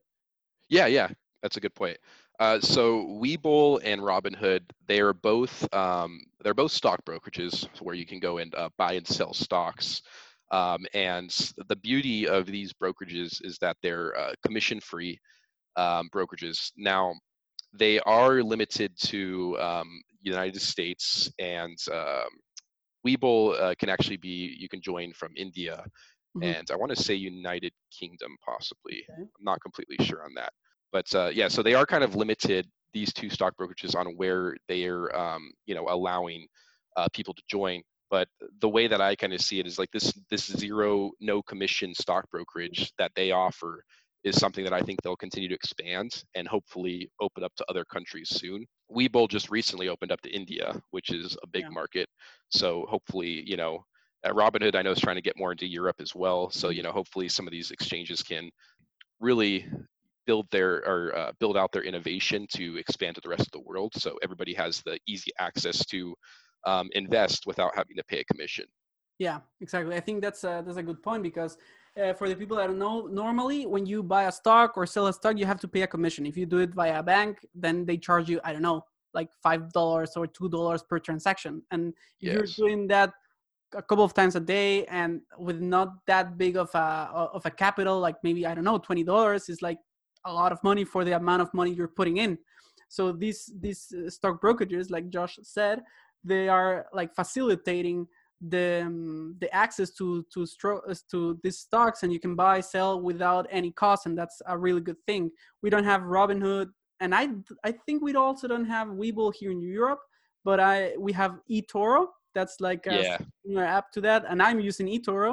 Yeah, 0.68 0.87
yeah. 0.87 1.09
That's 1.42 1.57
a 1.57 1.61
good 1.61 1.74
point. 1.74 1.98
Uh, 2.38 2.61
so 2.61 3.07
Webull 3.07 3.81
and 3.85 4.00
Robinhood, 4.00 4.62
they 4.87 5.00
are 5.00 5.14
both 5.14 5.72
um, 5.74 6.20
they're 6.42 6.55
both 6.55 6.72
stock 6.72 7.05
brokerages 7.05 7.66
where 7.81 7.94
you 7.94 8.05
can 8.07 8.18
go 8.20 8.38
and 8.38 8.55
uh, 8.55 8.68
buy 8.76 8.92
and 8.94 9.07
sell 9.07 9.33
stocks. 9.33 10.02
Um, 10.50 10.87
and 10.94 11.31
the 11.68 11.76
beauty 11.76 12.29
of 12.29 12.46
these 12.46 12.72
brokerages 12.72 13.44
is 13.44 13.59
that 13.61 13.76
they're 13.83 14.16
uh, 14.18 14.33
commission 14.44 14.81
free 14.81 15.18
um, 15.76 16.11
brokerages. 16.14 16.72
Now, 16.76 17.14
they 17.74 18.00
are 18.00 18.42
limited 18.42 18.92
to 19.07 19.59
um, 19.61 20.02
United 20.22 20.61
States, 20.62 21.31
and 21.38 21.79
um, 21.92 22.29
Webull 23.07 23.61
uh, 23.61 23.74
can 23.79 23.88
actually 23.88 24.16
be 24.16 24.57
you 24.59 24.68
can 24.68 24.81
join 24.81 25.12
from 25.12 25.33
India, 25.37 25.85
mm-hmm. 26.37 26.42
and 26.42 26.70
I 26.70 26.77
want 26.77 26.94
to 26.94 27.03
say 27.03 27.14
United 27.14 27.72
Kingdom 27.90 28.37
possibly. 28.44 29.05
Okay. 29.11 29.22
I'm 29.22 29.44
not 29.44 29.61
completely 29.61 30.05
sure 30.05 30.25
on 30.25 30.35
that, 30.35 30.53
but 30.92 31.12
uh, 31.14 31.31
yeah, 31.33 31.49
so 31.49 31.62
they 31.62 31.75
are 31.75 31.87
kind 31.87 32.05
of 32.05 32.14
limited 32.14 32.66
these 32.92 33.12
two 33.12 33.29
stock 33.29 33.55
brokerages 33.61 33.94
on 33.94 34.07
where 34.16 34.57
they 34.68 34.87
are, 34.87 35.14
um, 35.14 35.51
you 35.66 35.75
know, 35.75 35.87
allowing 35.88 36.46
uh, 36.96 37.09
people 37.12 37.35
to 37.35 37.42
join. 37.51 37.83
But 38.11 38.29
the 38.61 38.68
way 38.68 38.87
that 38.87 39.01
I 39.01 39.16
kind 39.16 39.33
of 39.33 39.40
see 39.40 39.59
it 39.61 39.66
is 39.66 39.79
like 39.79 39.90
this 39.90 40.12
this 40.31 40.46
zero 40.46 41.11
no 41.20 41.42
commission 41.42 41.92
stock 41.94 42.25
brokerage 42.31 42.92
that 42.99 43.11
they 43.16 43.33
offer 43.33 43.83
is 44.25 44.37
something 44.37 44.64
that 44.64 44.72
I 44.72 44.81
think 44.81 45.03
they'll 45.03 45.16
continue 45.16 45.49
to 45.49 45.55
expand 45.55 46.25
and 46.35 46.49
hopefully 46.49 47.11
open 47.20 47.44
up 47.44 47.53
to 47.57 47.64
other 47.68 47.85
countries 47.85 48.29
soon. 48.31 48.66
Webull 48.90 49.29
just 49.29 49.51
recently 49.51 49.88
opened 49.88 50.11
up 50.11 50.20
to 50.22 50.31
India, 50.31 50.81
which 50.90 51.11
is 51.11 51.37
a 51.42 51.46
big 51.46 51.62
yeah. 51.62 51.70
market. 51.70 52.09
So 52.49 52.87
hopefully, 52.88 53.42
you 53.46 53.57
know, 53.57 53.85
Robinhood, 54.32 54.74
I 54.74 54.82
know 54.82 54.92
is 54.92 55.00
trying 55.00 55.16
to 55.16 55.22
get 55.22 55.38
more 55.38 55.52
into 55.52 55.66
Europe 55.66 55.96
as 56.00 56.14
well. 56.14 56.50
So 56.50 56.70
you 56.70 56.82
know, 56.82 56.92
hopefully 56.92 57.28
some 57.28 57.46
of 57.46 57.52
these 57.52 57.70
exchanges 57.70 58.22
can 58.22 58.50
really 59.20 59.66
build 60.26 60.46
their 60.50 60.76
or 60.86 61.16
uh, 61.16 61.32
build 61.38 61.56
out 61.56 61.72
their 61.72 61.84
innovation 61.84 62.46
to 62.54 62.76
expand 62.76 63.14
to 63.14 63.20
the 63.20 63.28
rest 63.28 63.42
of 63.42 63.52
the 63.52 63.60
world. 63.60 63.92
So 63.96 64.18
everybody 64.22 64.54
has 64.54 64.82
the 64.82 64.98
easy 65.06 65.30
access 65.38 65.84
to 65.86 66.14
um, 66.66 66.88
invest 66.92 67.46
without 67.46 67.74
having 67.74 67.96
to 67.96 68.04
pay 68.04 68.20
a 68.20 68.24
commission. 68.24 68.66
Yeah, 69.18 69.40
exactly. 69.60 69.96
I 69.96 70.00
think 70.00 70.20
that's 70.20 70.44
a, 70.44 70.62
that's 70.66 70.76
a 70.76 70.82
good 70.82 71.02
point 71.02 71.22
because 71.22 71.56
uh, 72.00 72.12
for 72.12 72.28
the 72.28 72.36
people 72.36 72.56
that 72.58 72.66
don't 72.66 72.78
know, 72.78 73.06
normally 73.06 73.64
when 73.64 73.86
you 73.86 74.02
buy 74.02 74.24
a 74.24 74.32
stock 74.32 74.76
or 74.76 74.84
sell 74.84 75.06
a 75.06 75.12
stock, 75.12 75.38
you 75.38 75.46
have 75.46 75.60
to 75.60 75.68
pay 75.68 75.82
a 75.82 75.86
commission. 75.86 76.26
If 76.26 76.36
you 76.36 76.44
do 76.44 76.58
it 76.58 76.74
via 76.74 76.98
a 76.98 77.02
bank, 77.02 77.38
then 77.54 77.86
they 77.86 77.96
charge 77.96 78.28
you, 78.28 78.40
I 78.44 78.52
don't 78.52 78.62
know, 78.62 78.84
like 79.14 79.30
five 79.42 79.72
dollars 79.72 80.16
or 80.16 80.26
two 80.26 80.48
dollars 80.50 80.82
per 80.82 80.98
transaction. 80.98 81.62
And 81.70 81.94
if 82.20 82.34
yes. 82.34 82.58
you're 82.58 82.68
doing 82.68 82.86
that 82.88 83.14
a 83.74 83.83
couple 83.83 84.05
of 84.05 84.14
times 84.14 84.37
a 84.37 84.40
day 84.40 84.85
and 84.87 85.20
with 85.38 85.61
not 85.61 86.07
that 86.07 86.38
big 86.38 86.57
of 86.57 86.74
a 86.74 87.11
of 87.12 87.44
a 87.46 87.50
capital, 87.50 87.98
like 88.00 88.16
maybe 88.22 88.46
I 88.46 88.55
don't 88.55 88.64
know, 88.64 88.79
twenty 88.79 89.05
dollars 89.05 89.48
is 89.48 89.62
like 89.62 89.79
a 90.24 90.33
lot 90.33 90.52
of 90.52 90.62
money 90.62 90.85
for 90.85 91.05
the 91.05 91.16
amount 91.16 91.42
of 91.42 91.52
money 91.55 91.72
you're 91.72 91.88
putting 91.88 92.18
in. 92.18 92.38
So 92.88 93.12
these 93.12 93.52
these 93.61 93.92
uh, 93.92 94.11
stock 94.11 94.40
brokerages, 94.40 94.90
like 94.90 95.09
Josh 95.09 95.38
said, 95.42 95.83
they 96.24 96.48
are 96.48 96.87
like 96.92 97.14
facilitating 97.14 98.07
the 98.40 98.83
um, 98.85 99.37
the 99.40 99.52
access 99.55 99.90
to 99.90 100.24
to 100.33 100.40
stro- 100.40 100.83
uh, 100.88 100.94
to 101.11 101.38
these 101.42 101.59
stocks 101.59 102.02
and 102.02 102.12
you 102.12 102.20
can 102.20 102.35
buy 102.35 102.61
sell 102.61 103.00
without 103.00 103.46
any 103.50 103.70
cost 103.72 104.07
and 104.07 104.16
that's 104.16 104.42
a 104.46 104.59
really 104.59 104.81
good 104.81 105.00
thing 105.07 105.31
we 105.62 105.70
don't 105.70 105.85
have 105.85 106.02
robinhood 106.02 106.68
and 107.00 107.14
i 107.14 107.29
i 107.64 107.72
think 107.72 108.02
we 108.02 108.14
also 108.14 108.46
don't 108.46 108.66
have 108.66 108.88
webull 108.88 109.33
here 109.35 109.50
in 109.50 109.62
europe 109.62 110.00
but 110.44 110.61
i 110.61 110.92
we 110.98 111.12
have 111.12 111.38
etoro 111.50 112.09
that's 112.37 112.57
like 112.61 112.87
a 112.87 113.18
yeah. 113.46 113.77
app 113.77 113.87
to 113.94 114.01
that 114.03 114.25
and 114.29 114.38
i'm 114.46 114.61
using 114.61 114.87
etoro. 114.87 115.31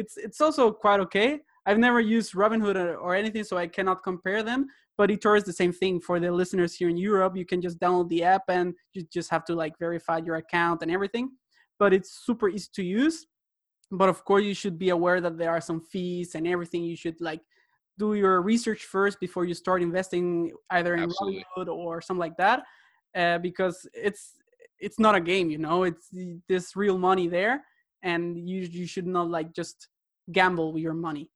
It's 0.00 0.14
it's 0.26 0.40
also 0.40 0.64
quite 0.84 1.00
okay. 1.06 1.30
I've 1.66 1.80
never 1.86 2.00
used 2.16 2.34
robinhood 2.42 2.76
or, 2.76 2.96
or 3.04 3.10
anything 3.14 3.44
so 3.44 3.54
i 3.64 3.66
cannot 3.76 3.98
compare 4.10 4.42
them 4.50 4.60
but 4.98 5.10
etoro 5.14 5.36
is 5.36 5.44
the 5.44 5.58
same 5.62 5.74
thing. 5.80 5.94
For 6.06 6.16
the 6.18 6.30
listeners 6.40 6.72
here 6.78 6.90
in 6.94 6.98
europe 7.10 7.34
you 7.40 7.46
can 7.50 7.60
just 7.66 7.78
download 7.84 8.08
the 8.08 8.22
app 8.34 8.44
and 8.48 8.66
you 8.94 9.00
just 9.18 9.28
have 9.34 9.44
to 9.48 9.54
like 9.62 9.74
verify 9.86 10.18
your 10.26 10.36
account 10.44 10.78
and 10.82 10.90
everything 10.96 11.26
but 11.78 11.92
it's 11.92 12.24
super 12.26 12.48
easy 12.48 12.68
to 12.74 12.82
use. 12.82 13.26
But 13.90 14.08
of 14.08 14.24
course 14.24 14.44
you 14.44 14.54
should 14.54 14.78
be 14.78 14.90
aware 14.90 15.20
that 15.20 15.38
there 15.38 15.50
are 15.50 15.60
some 15.60 15.80
fees 15.80 16.34
and 16.34 16.46
everything. 16.46 16.82
You 16.82 16.96
should 16.96 17.20
like 17.20 17.42
do 17.98 18.14
your 18.14 18.42
research 18.42 18.82
first 18.84 19.20
before 19.20 19.44
you 19.44 19.54
start 19.54 19.82
investing 19.82 20.52
either 20.70 20.94
in 20.94 21.04
Absolutely. 21.04 21.44
Robinhood 21.56 21.68
or 21.68 22.00
something 22.00 22.20
like 22.26 22.36
that 22.36 22.62
uh, 23.14 23.38
because 23.38 23.86
it's 23.94 24.32
it's 24.80 24.98
not 24.98 25.14
a 25.14 25.20
game 25.20 25.50
you 25.50 25.58
know 25.58 25.84
it's 25.84 26.08
this 26.48 26.76
real 26.76 26.98
money 26.98 27.28
there 27.28 27.62
and 28.02 28.48
you 28.48 28.60
you 28.62 28.86
should 28.86 29.06
not 29.06 29.28
like 29.28 29.52
just 29.54 29.88
gamble 30.32 30.72
with 30.72 30.82
your 30.82 30.94
money 30.94 31.30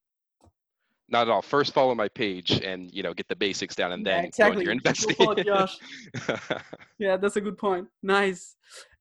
not 1.09 1.23
at 1.27 1.31
all 1.31 1.43
first 1.43 1.73
follow 1.73 1.95
my 1.95 2.09
page 2.09 2.61
and 2.63 2.91
you 2.93 3.03
know 3.03 3.15
get 3.15 3.29
the 3.29 3.37
basics 3.37 3.75
down 3.75 3.93
and 3.93 4.07
then 4.07 4.23
yeah, 4.23 4.29
exactly. 4.29 4.65
go 4.65 4.71
investing 4.71 5.17
yeah 6.99 7.17
that's 7.17 7.37
a 7.37 7.41
good 7.41 7.59
point 7.59 7.87
nice 8.03 8.57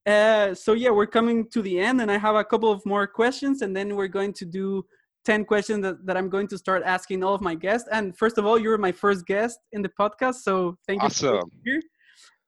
uh, 0.06 0.56
so 0.56 0.74
yeah, 0.74 0.90
we're 0.90 1.06
coming 1.06 1.48
to 1.50 1.62
the 1.62 1.80
end, 1.80 2.02
and 2.02 2.12
I 2.12 2.18
have 2.18 2.36
a 2.36 2.44
couple 2.44 2.72
of 2.72 2.84
more 2.86 3.06
questions, 3.06 3.62
and 3.62 3.76
then 3.76 3.96
we're 3.96 4.08
going 4.08 4.34
to 4.34 4.46
do 4.46 4.84
10 5.26 5.46
questions 5.46 5.84
that, 5.84 6.06
that 6.06 6.18
I'm 6.18 6.30
going 6.30 6.48
to 6.48 6.58
start 6.58 6.82
asking 6.84 7.24
all 7.24 7.36
of 7.36 7.42
my 7.42 7.54
guests. 7.54 7.88
And 7.92 8.18
first 8.18 8.38
of 8.38 8.46
all, 8.46 8.58
you're 8.58 8.78
my 8.78 8.92
first 8.92 9.26
guest 9.26 9.60
in 9.72 9.82
the 9.82 9.92
podcast, 10.00 10.36
so 10.36 10.78
thank 10.88 11.04
awesome. 11.04 11.36
you 11.36 11.42
for 11.42 11.48
here. 11.66 11.82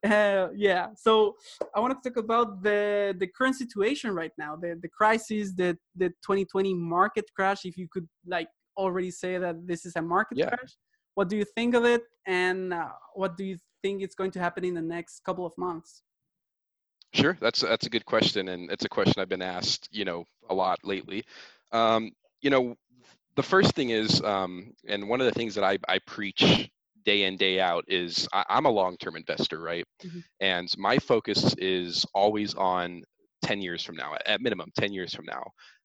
Uh, 0.03 0.47
yeah, 0.55 0.87
so 0.95 1.35
I 1.75 1.79
want 1.79 2.01
to 2.01 2.09
talk 2.09 2.17
about 2.17 2.63
the 2.63 3.15
the 3.19 3.27
current 3.27 3.55
situation 3.55 4.15
right 4.15 4.31
now, 4.37 4.55
the 4.55 4.79
the 4.81 4.89
crisis, 4.89 5.53
the 5.53 5.77
the 5.95 6.09
2020 6.25 6.73
market 6.73 7.25
crash. 7.35 7.65
If 7.65 7.77
you 7.77 7.87
could 7.87 8.07
like 8.25 8.47
already 8.75 9.11
say 9.11 9.37
that 9.37 9.67
this 9.67 9.85
is 9.85 9.95
a 9.95 10.01
market 10.01 10.39
yeah. 10.39 10.49
crash, 10.49 10.75
what 11.13 11.29
do 11.29 11.37
you 11.37 11.45
think 11.45 11.75
of 11.75 11.85
it, 11.85 12.01
and 12.25 12.73
uh, 12.73 12.89
what 13.13 13.37
do 13.37 13.43
you 13.43 13.57
think 13.83 14.01
it's 14.01 14.15
going 14.15 14.31
to 14.31 14.39
happen 14.39 14.65
in 14.65 14.73
the 14.73 14.81
next 14.81 15.23
couple 15.23 15.45
of 15.45 15.53
months? 15.55 16.01
Sure, 17.13 17.37
that's 17.39 17.61
that's 17.61 17.85
a 17.85 17.89
good 17.89 18.05
question, 18.05 18.47
and 18.47 18.71
it's 18.71 18.85
a 18.85 18.89
question 18.89 19.21
I've 19.21 19.29
been 19.29 19.41
asked, 19.43 19.87
you 19.91 20.05
know, 20.05 20.25
a 20.49 20.53
lot 20.53 20.79
lately. 20.83 21.23
Um, 21.71 22.11
you 22.41 22.49
know, 22.49 22.75
the 23.35 23.43
first 23.43 23.73
thing 23.75 23.91
is, 23.91 24.21
um, 24.23 24.73
and 24.87 25.07
one 25.07 25.21
of 25.21 25.25
the 25.25 25.33
things 25.33 25.53
that 25.55 25.63
I, 25.63 25.77
I 25.87 25.99
preach 25.99 26.71
day 27.05 27.23
in 27.23 27.37
day 27.37 27.59
out 27.59 27.83
is 27.87 28.27
I, 28.33 28.43
am 28.49 28.65
a 28.65 28.69
long-term 28.69 29.15
investor, 29.15 29.61
right? 29.61 29.85
Mm-hmm. 30.03 30.19
And 30.39 30.69
my 30.77 30.97
focus 30.97 31.55
is 31.57 32.05
always 32.13 32.53
on 32.55 33.03
10 33.43 33.61
years 33.61 33.83
from 33.83 33.95
now, 33.95 34.15
at 34.25 34.41
minimum 34.41 34.69
10 34.77 34.93
years 34.93 35.13
from 35.13 35.25
now. 35.25 35.43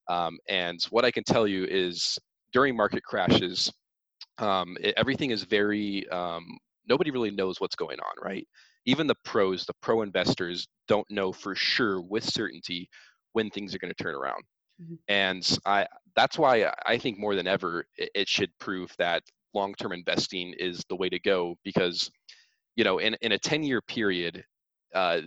Um, 0.09 0.39
and 0.49 0.79
what 0.91 1.05
I 1.05 1.11
can 1.11 1.25
tell 1.25 1.47
you 1.47 1.65
is 1.65 2.19
during 2.53 2.77
market 2.77 3.03
crashes, 3.03 3.73
um, 4.39 4.77
it, 4.81 4.95
everything 4.97 5.31
is 5.31 5.43
very 5.45 6.09
um, 6.11 6.45
nobody 6.89 7.11
really 7.11 7.31
knows 7.31 7.61
what's 7.61 7.77
going 7.77 7.99
on, 7.99 8.13
right? 8.23 8.47
even 8.87 9.07
the 9.07 9.17
pros, 9.25 9.67
the 9.67 9.75
pro 9.83 10.03
investors 10.03 10.67
don't 10.89 11.09
know 11.11 11.33
for 11.33 11.55
sure 11.55 12.01
with 12.01 12.25
certainty 12.25 12.89
when 13.33 13.51
things 13.51 13.75
are 13.75 13.79
going 13.79 13.93
to 13.93 14.03
turn 14.03 14.15
around. 14.15 14.43
Mm-hmm. 14.81 14.95
And 15.09 15.59
I 15.67 15.87
that's 16.15 16.39
why 16.39 16.73
I 16.87 16.97
think 16.97 17.19
more 17.19 17.35
than 17.35 17.47
ever 17.47 17.85
it, 17.97 18.11
it 18.15 18.29
should 18.29 18.51
prove 18.59 18.91
that 18.99 19.23
long-term 19.57 19.93
investing 19.93 20.55
is 20.59 20.85
the 20.89 20.97
way 20.97 21.09
to 21.09 21.19
go 21.19 21.57
because 21.65 22.11
you 22.77 22.85
know 22.85 22.99
in, 22.99 23.17
in 23.23 23.33
a 23.33 23.39
10 23.39 23.63
year 23.63 23.81
period 23.81 24.45
uh, 24.95 25.21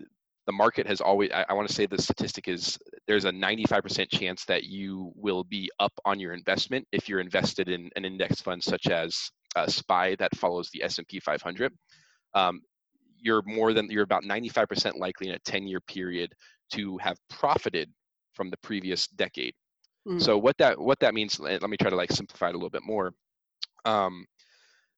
the 0.50 0.54
market 0.54 0.88
has 0.88 1.02
always 1.02 1.30
I, 1.32 1.46
I 1.50 1.54
want 1.54 1.68
to 1.68 1.74
say 1.74 1.86
the 1.86 2.02
statistic 2.02 2.48
is 2.48 2.78
there's 3.08 3.26
a 3.26 3.32
95% 3.32 4.10
chance 4.10 4.46
that 4.46 4.64
you 4.64 5.12
will 5.16 5.44
be 5.44 5.70
up 5.80 5.94
on 6.06 6.20
your 6.20 6.34
investment 6.34 6.88
if 6.92 7.08
you're 7.08 7.20
invested 7.20 7.70
in 7.70 7.90
an 7.96 8.06
index 8.06 8.42
fund 8.42 8.64
such 8.64 8.88
as 8.88 9.30
uh, 9.56 9.68
SPY 9.68 10.16
that 10.16 10.36
follows 10.36 10.70
the 10.72 10.84
S&P 10.84 11.20
500. 11.20 11.72
Um, 12.34 12.62
you're 13.20 13.44
more 13.46 13.74
than 13.74 13.92
you're 13.92 14.04
about 14.04 14.24
95% 14.24 14.98
likely 14.98 15.30
in 15.30 15.36
a 15.36 15.40
10 15.40 15.68
year 15.68 15.82
period 15.82 16.34
to 16.74 16.98
have 16.98 17.18
profited 17.30 17.92
from 18.34 18.50
the 18.50 18.58
previous 18.58 19.08
decade. 19.08 19.54
Mm. 20.08 20.22
So 20.22 20.38
what 20.38 20.58
that 20.58 20.80
what 20.80 21.00
that 21.00 21.14
means, 21.14 21.40
let 21.40 21.62
me 21.62 21.78
try 21.78 21.90
to 21.90 21.96
like 21.96 22.12
simplify 22.12 22.48
it 22.50 22.56
a 22.56 22.58
little 22.58 22.70
bit 22.70 22.86
more. 22.86 23.14
Um, 23.86 24.26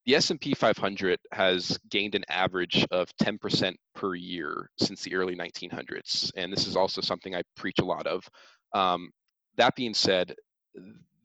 the 0.05 0.15
S&P 0.15 0.53
500 0.55 1.19
has 1.31 1.77
gained 1.89 2.15
an 2.15 2.23
average 2.27 2.85
of 2.89 3.07
10% 3.17 3.75
per 3.93 4.15
year 4.15 4.69
since 4.79 5.03
the 5.03 5.13
early 5.15 5.35
1900s, 5.35 6.31
and 6.35 6.51
this 6.51 6.65
is 6.65 6.75
also 6.75 7.01
something 7.01 7.35
I 7.35 7.43
preach 7.55 7.79
a 7.79 7.85
lot 7.85 8.07
of. 8.07 8.27
Um, 8.73 9.11
that 9.57 9.75
being 9.75 9.93
said, 9.93 10.35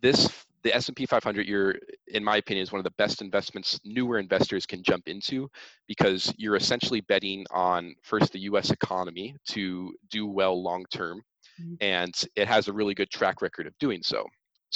this 0.03 0.29
the 0.63 0.75
S&P 0.75 1.07
500 1.07 1.47
you're 1.47 1.77
in 2.09 2.25
my 2.25 2.39
opinion 2.39 2.65
is 2.65 2.73
one 2.73 2.81
of 2.81 2.85
the 2.85 2.91
best 2.99 3.23
investments 3.23 3.79
newer 3.85 4.19
investors 4.19 4.67
can 4.67 4.83
jump 4.83 5.07
into 5.07 5.49
because 5.87 6.35
you're 6.39 6.57
essentially 6.57 7.01
betting 7.03 7.47
on 7.53 7.95
first 8.03 8.33
the 8.33 8.41
US 8.41 8.71
economy 8.71 9.37
to 9.51 9.95
do 10.11 10.27
well 10.27 10.61
long 10.61 10.85
term 10.91 11.23
mm-hmm. 11.61 11.75
and 11.81 12.13
it 12.35 12.49
has 12.49 12.67
a 12.67 12.73
really 12.73 12.95
good 12.95 13.11
track 13.11 13.43
record 13.43 13.69
of 13.69 13.79
doing 13.79 14.03
so. 14.03 14.25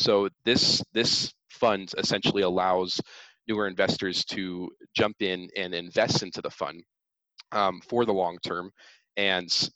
So 0.01 0.28
this 0.44 0.82
this 0.92 1.32
fund 1.51 1.92
essentially 1.98 2.42
allows 2.42 3.01
newer 3.46 3.66
investors 3.66 4.24
to 4.24 4.70
jump 4.96 5.16
in 5.20 5.48
and 5.57 5.74
invest 5.74 6.22
into 6.22 6.40
the 6.40 6.51
fund 6.51 6.82
um, 7.53 7.80
for 7.88 8.05
the 8.05 8.12
long 8.12 8.38
term 8.44 8.70
and 9.16 9.70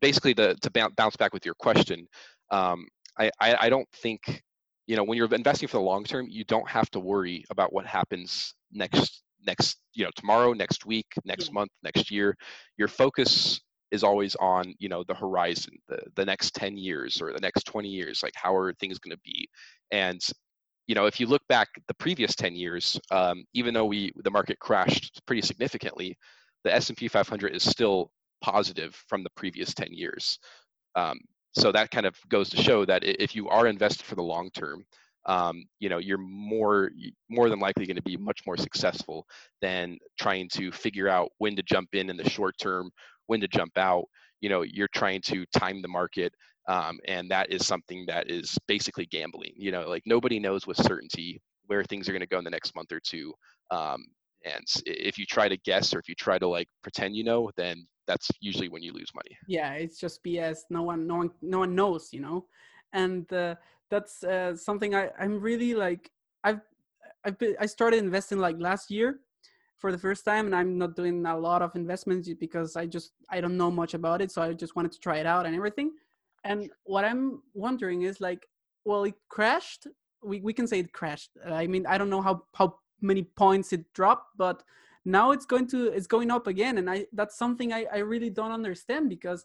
basically 0.00 0.34
to, 0.34 0.54
to 0.56 0.70
bounce 0.96 1.16
back 1.16 1.32
with 1.32 1.44
your 1.44 1.54
question 1.54 2.06
um, 2.50 2.86
I, 3.18 3.30
I, 3.40 3.56
I 3.62 3.68
don't 3.70 3.88
think 4.02 4.42
you 4.86 4.96
know 4.96 5.02
when 5.02 5.16
you're 5.16 5.32
investing 5.34 5.68
for 5.68 5.78
the 5.78 5.82
long 5.82 6.04
term 6.04 6.26
you 6.28 6.44
don't 6.44 6.68
have 6.68 6.90
to 6.90 7.00
worry 7.00 7.44
about 7.50 7.72
what 7.72 7.86
happens 7.86 8.54
next 8.70 9.22
next 9.46 9.78
you 9.94 10.04
know 10.04 10.10
tomorrow 10.14 10.52
next 10.52 10.86
week 10.86 11.06
next 11.24 11.46
yeah. 11.48 11.54
month 11.54 11.70
next 11.82 12.10
year 12.10 12.36
your 12.76 12.88
focus 12.88 13.60
is 13.90 14.02
always 14.02 14.34
on 14.36 14.74
you 14.78 14.88
know 14.88 15.04
the 15.04 15.14
horizon 15.14 15.74
the, 15.88 15.98
the 16.16 16.24
next 16.24 16.54
10 16.54 16.76
years 16.76 17.20
or 17.20 17.32
the 17.32 17.40
next 17.40 17.64
20 17.64 17.88
years 17.88 18.22
like 18.22 18.34
how 18.34 18.54
are 18.54 18.72
things 18.74 18.98
going 18.98 19.16
to 19.16 19.22
be? 19.24 19.48
And 19.90 20.20
you 20.86 20.94
know 20.94 21.06
if 21.06 21.20
you 21.20 21.26
look 21.26 21.42
back 21.48 21.68
the 21.88 21.94
previous 21.94 22.34
10 22.34 22.54
years 22.54 22.98
um, 23.10 23.44
even 23.54 23.74
though 23.74 23.86
we 23.86 24.12
the 24.24 24.30
market 24.30 24.58
crashed 24.58 25.20
pretty 25.26 25.42
significantly 25.42 26.16
the 26.64 26.74
s&p 26.74 27.06
500 27.08 27.54
is 27.54 27.62
still 27.62 28.10
positive 28.42 28.94
from 29.08 29.22
the 29.22 29.30
previous 29.36 29.72
10 29.74 29.92
years. 29.92 30.38
Um, 30.94 31.18
so 31.52 31.72
that 31.72 31.90
kind 31.90 32.06
of 32.06 32.14
goes 32.28 32.50
to 32.50 32.56
show 32.56 32.84
that 32.84 33.02
if 33.02 33.34
you 33.34 33.48
are 33.48 33.66
invested 33.66 34.04
for 34.04 34.14
the 34.14 34.22
long 34.22 34.50
term 34.50 34.84
um, 35.26 35.64
you 35.80 35.88
know 35.88 35.98
you're 35.98 36.18
more 36.18 36.90
more 37.28 37.48
than 37.50 37.58
likely 37.58 37.86
going 37.86 37.96
to 37.96 38.02
be 38.02 38.16
much 38.16 38.40
more 38.46 38.56
successful 38.56 39.26
than 39.60 39.98
trying 40.18 40.48
to 40.50 40.70
figure 40.70 41.08
out 41.08 41.30
when 41.38 41.56
to 41.56 41.62
jump 41.62 41.88
in 41.94 42.10
in 42.10 42.16
the 42.16 42.30
short 42.30 42.56
term 42.58 42.90
when 43.26 43.40
to 43.40 43.48
jump 43.48 43.76
out 43.76 44.04
you 44.40 44.48
know 44.48 44.62
you're 44.62 44.88
trying 44.94 45.20
to 45.22 45.44
time 45.56 45.82
the 45.82 45.88
market 45.88 46.32
um, 46.68 46.98
and 47.06 47.30
that 47.30 47.50
is 47.52 47.66
something 47.66 48.04
that 48.06 48.30
is 48.30 48.58
basically 48.66 49.06
gambling 49.06 49.52
you 49.56 49.70
know 49.70 49.88
like 49.88 50.02
nobody 50.06 50.38
knows 50.38 50.66
with 50.66 50.76
certainty 50.76 51.40
where 51.66 51.84
things 51.84 52.08
are 52.08 52.12
going 52.12 52.20
to 52.20 52.26
go 52.26 52.38
in 52.38 52.44
the 52.44 52.50
next 52.50 52.74
month 52.74 52.92
or 52.92 53.00
two 53.00 53.32
um, 53.70 54.04
and 54.44 54.64
if 54.84 55.18
you 55.18 55.26
try 55.26 55.48
to 55.48 55.56
guess 55.58 55.94
or 55.94 55.98
if 55.98 56.08
you 56.08 56.14
try 56.14 56.38
to 56.38 56.46
like 56.46 56.68
pretend 56.82 57.16
you 57.16 57.24
know 57.24 57.50
then 57.56 57.86
that's 58.06 58.28
usually 58.40 58.68
when 58.68 58.82
you 58.82 58.92
lose 58.92 59.10
money. 59.14 59.36
Yeah 59.48 59.72
it's 59.72 59.98
just 59.98 60.22
bs 60.24 60.58
no 60.70 60.82
one 60.82 61.06
no 61.06 61.16
one 61.16 61.30
no 61.42 61.58
one 61.60 61.74
knows 61.74 62.10
you 62.12 62.20
know? 62.20 62.46
And 62.92 63.30
uh, 63.32 63.56
that's 63.90 64.22
uh, 64.24 64.56
something 64.56 64.94
I, 64.94 65.10
i'm 65.18 65.40
really 65.40 65.74
like 65.74 66.10
i've 66.44 66.60
i've 67.24 67.38
been 67.38 67.56
i 67.60 67.66
started 67.66 67.98
investing 67.98 68.38
like 68.38 68.56
last 68.58 68.90
year 68.90 69.20
for 69.78 69.92
the 69.92 69.98
first 69.98 70.24
time 70.24 70.46
and 70.46 70.54
i'm 70.54 70.78
not 70.78 70.96
doing 70.96 71.24
a 71.26 71.36
lot 71.36 71.62
of 71.62 71.74
investments 71.76 72.28
because 72.40 72.76
i 72.76 72.86
just 72.86 73.12
i 73.30 73.40
don't 73.40 73.56
know 73.56 73.70
much 73.70 73.94
about 73.94 74.20
it 74.22 74.30
so 74.30 74.42
i 74.42 74.52
just 74.52 74.76
wanted 74.76 74.92
to 74.92 75.00
try 75.00 75.18
it 75.18 75.26
out 75.26 75.46
and 75.46 75.54
everything. 75.54 75.92
And 76.44 76.70
what 76.84 77.04
i'm 77.04 77.42
wondering 77.54 78.02
is 78.02 78.20
like 78.20 78.46
well 78.84 79.04
it 79.04 79.14
crashed. 79.28 79.86
We, 80.22 80.40
we 80.40 80.52
can 80.52 80.66
say 80.66 80.78
it 80.78 80.92
crashed. 80.92 81.30
I 81.44 81.66
mean 81.66 81.86
i 81.86 81.98
don't 81.98 82.10
know 82.10 82.22
how 82.22 82.44
how 82.54 82.78
many 83.00 83.22
points 83.22 83.72
it 83.72 83.84
dropped 83.92 84.28
but 84.38 84.62
now 85.04 85.30
it's 85.30 85.46
going 85.46 85.66
to 85.68 85.88
it's 85.88 86.06
going 86.06 86.30
up 86.30 86.46
again 86.46 86.78
and 86.78 86.90
i 86.90 87.06
that's 87.12 87.36
something 87.38 87.72
i, 87.72 87.86
I 87.92 87.98
really 87.98 88.30
don't 88.30 88.52
understand 88.52 89.08
because 89.08 89.44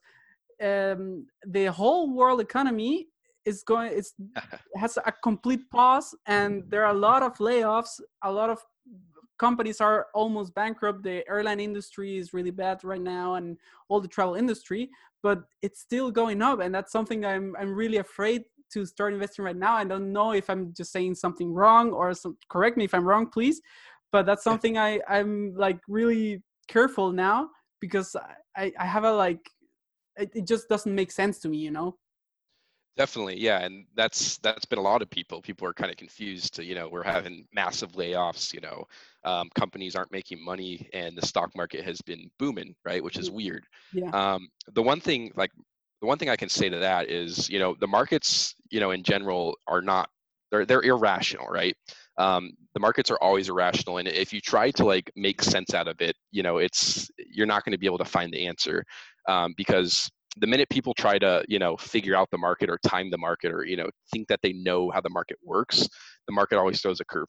um, 0.63 1.27
the 1.45 1.65
whole 1.65 2.13
world 2.13 2.39
economy 2.39 3.07
is 3.45 3.63
going 3.63 3.91
it's 3.93 4.13
has 4.75 4.97
a 5.05 5.11
complete 5.11 5.69
pause 5.71 6.15
and 6.25 6.63
there 6.69 6.85
are 6.85 6.93
a 6.93 6.99
lot 7.09 7.23
of 7.23 7.37
layoffs 7.37 7.99
a 8.23 8.31
lot 8.31 8.49
of 8.49 8.59
companies 9.45 9.81
are 9.81 10.07
almost 10.13 10.53
bankrupt. 10.53 11.03
The 11.03 11.17
airline 11.33 11.59
industry 11.59 12.09
is 12.21 12.33
really 12.37 12.51
bad 12.63 12.77
right 12.83 13.05
now 13.17 13.27
and 13.35 13.57
all 13.89 13.99
the 13.99 14.13
travel 14.15 14.35
industry 14.35 14.83
but 15.23 15.43
it's 15.61 15.79
still 15.79 16.11
going 16.11 16.41
up 16.41 16.59
and 16.59 16.73
that's 16.73 16.91
something 16.91 17.25
i'm 17.25 17.55
i'm 17.59 17.73
really 17.73 17.97
afraid 17.97 18.43
to 18.71 18.85
start 18.85 19.13
investing 19.13 19.43
right 19.43 19.57
now. 19.57 19.73
I 19.73 19.83
don't 19.83 20.11
know 20.13 20.31
if 20.31 20.49
i'm 20.49 20.73
just 20.73 20.91
saying 20.91 21.15
something 21.15 21.53
wrong 21.53 21.91
or 21.91 22.13
some, 22.13 22.37
correct 22.49 22.77
me 22.77 22.85
if 22.85 22.93
i'm 22.93 23.05
wrong 23.05 23.27
please 23.27 23.61
but 24.11 24.25
that's 24.25 24.43
something 24.43 24.77
i 24.77 24.99
i'm 25.09 25.53
like 25.55 25.79
really 25.87 26.41
careful 26.67 27.11
now 27.11 27.49
because 27.79 28.15
i 28.55 28.71
i 28.79 28.85
have 28.85 29.03
a 29.03 29.11
like 29.11 29.49
it, 30.17 30.31
it 30.33 30.47
just 30.47 30.69
doesn't 30.69 30.95
make 30.95 31.11
sense 31.11 31.39
to 31.39 31.49
me 31.49 31.57
you 31.57 31.71
know 31.71 31.97
Definitely, 32.97 33.39
yeah, 33.39 33.59
and 33.59 33.85
that's 33.95 34.37
that's 34.39 34.65
been 34.65 34.77
a 34.77 34.81
lot 34.81 35.01
of 35.01 35.09
people. 35.09 35.41
People 35.41 35.65
are 35.65 35.73
kind 35.73 35.89
of 35.89 35.97
confused. 35.97 36.55
To, 36.55 36.65
you 36.65 36.75
know, 36.75 36.89
we're 36.89 37.03
having 37.03 37.47
massive 37.53 37.93
layoffs. 37.93 38.53
You 38.53 38.59
know, 38.59 38.85
um, 39.23 39.49
companies 39.55 39.95
aren't 39.95 40.11
making 40.11 40.43
money, 40.43 40.89
and 40.93 41.17
the 41.17 41.25
stock 41.25 41.55
market 41.55 41.85
has 41.85 42.01
been 42.01 42.29
booming, 42.37 42.75
right? 42.83 43.01
Which 43.01 43.17
is 43.17 43.31
weird. 43.31 43.65
Yeah. 43.93 44.09
Um, 44.09 44.49
the 44.73 44.83
one 44.83 44.99
thing, 44.99 45.31
like, 45.35 45.51
the 46.01 46.07
one 46.07 46.17
thing 46.17 46.29
I 46.29 46.35
can 46.35 46.49
say 46.49 46.67
to 46.67 46.79
that 46.79 47.09
is, 47.09 47.49
you 47.49 47.59
know, 47.59 47.75
the 47.79 47.87
markets, 47.87 48.55
you 48.69 48.81
know, 48.81 48.91
in 48.91 49.03
general, 49.03 49.57
are 49.67 49.81
not 49.81 50.09
they're 50.51 50.65
they're 50.65 50.83
irrational, 50.83 51.47
right? 51.47 51.75
Um, 52.17 52.51
the 52.73 52.81
markets 52.81 53.09
are 53.09 53.17
always 53.21 53.47
irrational, 53.47 53.99
and 53.99 54.07
if 54.07 54.33
you 54.33 54.41
try 54.41 54.69
to 54.71 54.83
like 54.83 55.09
make 55.15 55.41
sense 55.41 55.73
out 55.73 55.87
of 55.87 56.01
it, 56.01 56.15
you 56.31 56.43
know, 56.43 56.57
it's 56.57 57.09
you're 57.17 57.47
not 57.47 57.63
going 57.63 57.71
to 57.71 57.79
be 57.79 57.85
able 57.85 57.99
to 57.99 58.05
find 58.05 58.33
the 58.33 58.47
answer 58.47 58.83
um, 59.29 59.53
because 59.55 60.11
the 60.37 60.47
minute 60.47 60.69
people 60.69 60.93
try 60.93 61.17
to 61.17 61.43
you 61.47 61.59
know 61.59 61.75
figure 61.77 62.15
out 62.15 62.29
the 62.31 62.37
market 62.37 62.69
or 62.69 62.77
time 62.85 63.09
the 63.09 63.17
market 63.17 63.51
or 63.51 63.65
you 63.65 63.75
know 63.75 63.89
think 64.11 64.27
that 64.27 64.39
they 64.41 64.53
know 64.53 64.89
how 64.91 65.01
the 65.01 65.09
market 65.09 65.37
works 65.43 65.87
the 66.27 66.33
market 66.33 66.57
always 66.57 66.81
throws 66.81 66.99
a 66.99 67.05
curveball 67.05 67.25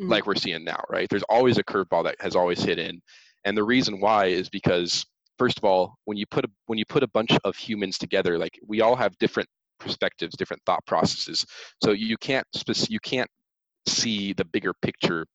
mm-hmm. 0.00 0.08
like 0.08 0.26
we're 0.26 0.34
seeing 0.34 0.64
now 0.64 0.82
right 0.90 1.08
there's 1.08 1.22
always 1.24 1.58
a 1.58 1.64
curveball 1.64 2.04
that 2.04 2.16
has 2.20 2.36
always 2.36 2.62
hit 2.62 2.78
in 2.78 3.00
and 3.44 3.56
the 3.56 3.64
reason 3.64 4.00
why 4.00 4.26
is 4.26 4.48
because 4.48 5.04
first 5.38 5.58
of 5.58 5.64
all 5.64 5.96
when 6.04 6.16
you 6.16 6.26
put 6.26 6.44
a 6.44 6.48
when 6.66 6.78
you 6.78 6.84
put 6.86 7.02
a 7.02 7.08
bunch 7.08 7.32
of 7.44 7.56
humans 7.56 7.98
together 7.98 8.38
like 8.38 8.58
we 8.66 8.80
all 8.80 8.96
have 8.96 9.16
different 9.18 9.48
perspectives 9.78 10.36
different 10.36 10.62
thought 10.64 10.84
processes 10.86 11.44
so 11.82 11.92
you 11.92 12.16
can't 12.18 12.46
spec- 12.54 12.90
you 12.90 13.00
can't 13.00 13.30
see 13.86 14.32
the 14.32 14.44
bigger 14.44 14.72
picture 14.82 15.26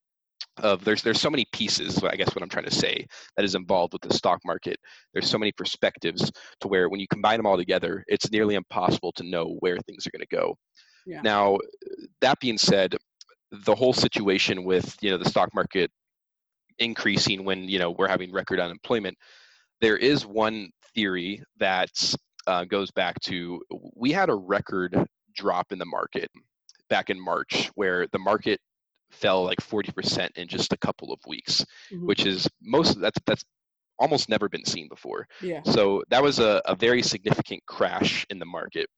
of 0.58 0.84
there's 0.84 1.02
there's 1.02 1.20
so 1.20 1.30
many 1.30 1.46
pieces 1.52 2.02
i 2.04 2.14
guess 2.14 2.34
what 2.34 2.42
i'm 2.42 2.48
trying 2.48 2.64
to 2.64 2.74
say 2.74 3.06
that 3.36 3.44
is 3.44 3.54
involved 3.54 3.92
with 3.92 4.02
the 4.02 4.12
stock 4.12 4.38
market 4.44 4.76
there's 5.12 5.28
so 5.28 5.38
many 5.38 5.52
perspectives 5.52 6.30
to 6.60 6.68
where 6.68 6.88
when 6.88 7.00
you 7.00 7.08
combine 7.08 7.38
them 7.38 7.46
all 7.46 7.56
together 7.56 8.04
it's 8.06 8.30
nearly 8.30 8.54
impossible 8.54 9.12
to 9.12 9.22
know 9.22 9.56
where 9.60 9.78
things 9.78 10.06
are 10.06 10.10
going 10.10 10.26
to 10.28 10.36
go 10.36 10.54
yeah. 11.06 11.22
now 11.22 11.58
that 12.20 12.38
being 12.40 12.58
said 12.58 12.94
the 13.64 13.74
whole 13.74 13.92
situation 13.92 14.64
with 14.64 14.96
you 15.00 15.10
know 15.10 15.18
the 15.18 15.28
stock 15.28 15.48
market 15.54 15.90
increasing 16.78 17.44
when 17.44 17.68
you 17.68 17.78
know 17.78 17.90
we're 17.90 18.08
having 18.08 18.32
record 18.32 18.60
unemployment 18.60 19.16
there 19.80 19.96
is 19.96 20.26
one 20.26 20.68
theory 20.94 21.42
that 21.58 22.14
uh, 22.46 22.64
goes 22.64 22.90
back 22.90 23.18
to 23.20 23.60
we 23.94 24.12
had 24.12 24.28
a 24.28 24.34
record 24.34 24.96
drop 25.34 25.72
in 25.72 25.78
the 25.78 25.86
market 25.86 26.30
back 26.90 27.08
in 27.08 27.18
march 27.18 27.70
where 27.74 28.06
the 28.12 28.18
market 28.18 28.60
fell 29.12 29.44
like 29.44 29.60
40% 29.60 30.30
in 30.36 30.48
just 30.48 30.72
a 30.72 30.76
couple 30.76 31.12
of 31.12 31.20
weeks, 31.26 31.64
mm-hmm. 31.92 32.06
which 32.06 32.26
is 32.26 32.48
most 32.62 33.00
that's 33.00 33.18
that's 33.26 33.44
almost 33.98 34.28
never 34.28 34.48
been 34.48 34.64
seen 34.64 34.88
before. 34.88 35.26
Yeah. 35.40 35.60
So 35.64 36.02
that 36.10 36.22
was 36.22 36.38
a, 36.38 36.60
a 36.64 36.74
very 36.74 37.02
significant 37.02 37.62
crash 37.66 38.26
in 38.30 38.38
the 38.38 38.46
market. 38.46 38.88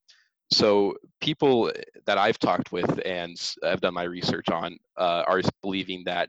So 0.51 0.95
people 1.21 1.73
that 2.07 2.17
I've 2.17 2.39
talked 2.39 2.73
with 2.73 3.01
and 3.05 3.37
I've 3.63 3.81
done 3.81 3.95
my 3.95 4.05
research 4.05 4.49
on 4.51 4.77
uh, 4.97 5.25
are 5.27 5.43
believing 5.63 6.03
that 6.07 6.29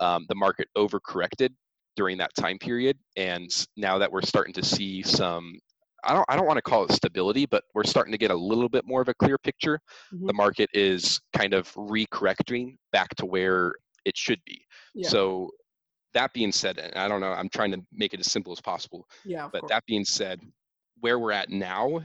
um, 0.00 0.26
the 0.28 0.34
market 0.34 0.68
overcorrected 0.76 1.50
during 1.96 2.18
that 2.18 2.34
time 2.34 2.58
period, 2.58 2.96
and 3.16 3.50
now 3.76 3.98
that 3.98 4.10
we're 4.10 4.22
starting 4.22 4.54
to 4.54 4.64
see 4.64 5.02
some 5.02 5.58
I 6.04 6.14
don't 6.14 6.24
I 6.28 6.36
don't 6.36 6.46
want 6.46 6.58
to 6.58 6.62
call 6.62 6.84
it 6.84 6.92
stability, 6.92 7.46
but 7.46 7.64
we're 7.74 7.84
starting 7.84 8.12
to 8.12 8.18
get 8.18 8.30
a 8.30 8.36
little 8.36 8.68
bit 8.68 8.86
more 8.86 9.00
of 9.00 9.08
a 9.08 9.14
clear 9.14 9.38
picture. 9.38 9.78
Mm-hmm. 10.12 10.26
The 10.26 10.32
market 10.34 10.70
is 10.72 11.20
kind 11.32 11.54
of 11.54 11.72
recorrecting 11.74 12.76
back 12.92 13.14
to 13.16 13.26
where 13.26 13.74
it 14.04 14.16
should 14.16 14.40
be. 14.44 14.64
Yeah. 14.94 15.08
So 15.08 15.50
that 16.14 16.32
being 16.32 16.52
said, 16.52 16.78
and 16.78 16.94
I 16.96 17.08
don't 17.08 17.20
know, 17.20 17.32
I'm 17.32 17.48
trying 17.48 17.72
to 17.72 17.80
make 17.92 18.14
it 18.14 18.20
as 18.20 18.30
simple 18.30 18.52
as 18.52 18.60
possible. 18.60 19.06
Yeah. 19.24 19.48
But 19.50 19.60
course. 19.60 19.70
that 19.70 19.84
being 19.86 20.04
said, 20.04 20.40
where 21.00 21.18
we're 21.18 21.32
at 21.32 21.50
now, 21.50 22.02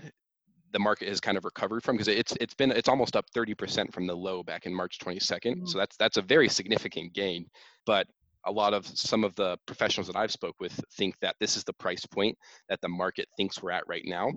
the 0.74 0.80
market 0.80 1.08
has 1.08 1.20
kind 1.20 1.38
of 1.38 1.46
recovered 1.46 1.84
from 1.84 1.96
because 1.96 2.08
it's 2.08 2.34
it's 2.40 2.54
been 2.54 2.72
it's 2.72 2.90
almost 2.90 3.16
up 3.16 3.26
30% 3.36 3.92
from 3.94 4.06
the 4.06 4.16
low 4.16 4.44
back 4.44 4.66
in 4.66 4.74
March 4.74 5.00
22nd. 5.00 5.40
Mm-hmm. 5.40 5.66
So 5.66 5.78
that's 5.78 5.96
that's 5.98 6.18
a 6.18 6.22
very 6.22 6.50
significant 6.50 7.14
gain. 7.14 7.46
But 7.86 8.08
a 8.46 8.52
lot 8.52 8.74
of 8.74 8.86
some 8.88 9.24
of 9.24 9.36
the 9.36 9.58
professionals 9.66 10.08
that 10.08 10.16
I've 10.16 10.32
spoke 10.32 10.56
with 10.60 10.80
think 10.96 11.16
that 11.22 11.36
this 11.40 11.58
is 11.58 11.64
the 11.64 11.74
price 11.74 12.06
point 12.06 12.38
that 12.70 12.80
the 12.82 12.90
market 12.90 13.28
thinks 13.38 13.62
we're 13.62 13.72
at 13.72 13.88
right 13.88 14.04
now. 14.06 14.32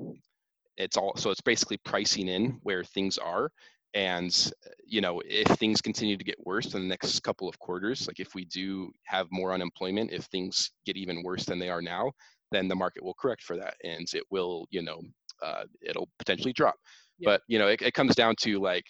It's 0.77 0.97
all 0.97 1.15
so 1.17 1.31
it's 1.31 1.41
basically 1.41 1.79
pricing 1.85 2.29
in 2.29 2.59
where 2.63 2.85
things 2.85 3.19
are. 3.19 3.51
And 3.95 4.53
you 4.87 5.01
know, 5.01 5.21
if 5.25 5.47
things 5.59 5.81
continue 5.81 6.17
to 6.17 6.25
get 6.25 6.37
worse 6.45 6.75
in 6.75 6.83
the 6.83 6.89
next 6.89 7.21
couple 7.23 7.49
of 7.49 7.59
quarters, 7.59 8.07
like 8.07 8.21
if 8.21 8.35
we 8.35 8.45
do 8.47 8.91
have 9.05 9.27
more 9.31 9.53
unemployment, 9.53 10.13
if 10.13 10.25
things 10.27 10.71
get 10.87 10.97
even 10.97 11.23
worse 11.23 11.45
than 11.45 11.59
they 11.59 11.69
are 11.69 11.83
now, 11.83 12.13
then 12.53 12.69
the 12.69 12.75
market 12.77 13.05
will 13.05 13.15
correct 13.15 13.43
for 13.43 13.57
that, 13.57 13.75
and 13.85 14.07
it 14.15 14.25
will, 14.31 14.67
you 14.71 14.83
know, 14.83 15.01
uh, 15.43 15.65
it'll 15.83 16.09
potentially 16.19 16.53
drop. 16.53 16.77
Yeah. 17.19 17.31
But 17.31 17.43
you 17.49 17.59
know, 17.59 17.69
it, 17.69 17.83
it 17.83 17.95
comes 17.95 18.15
down 18.15 18.37
to 18.41 18.61
like 18.61 18.85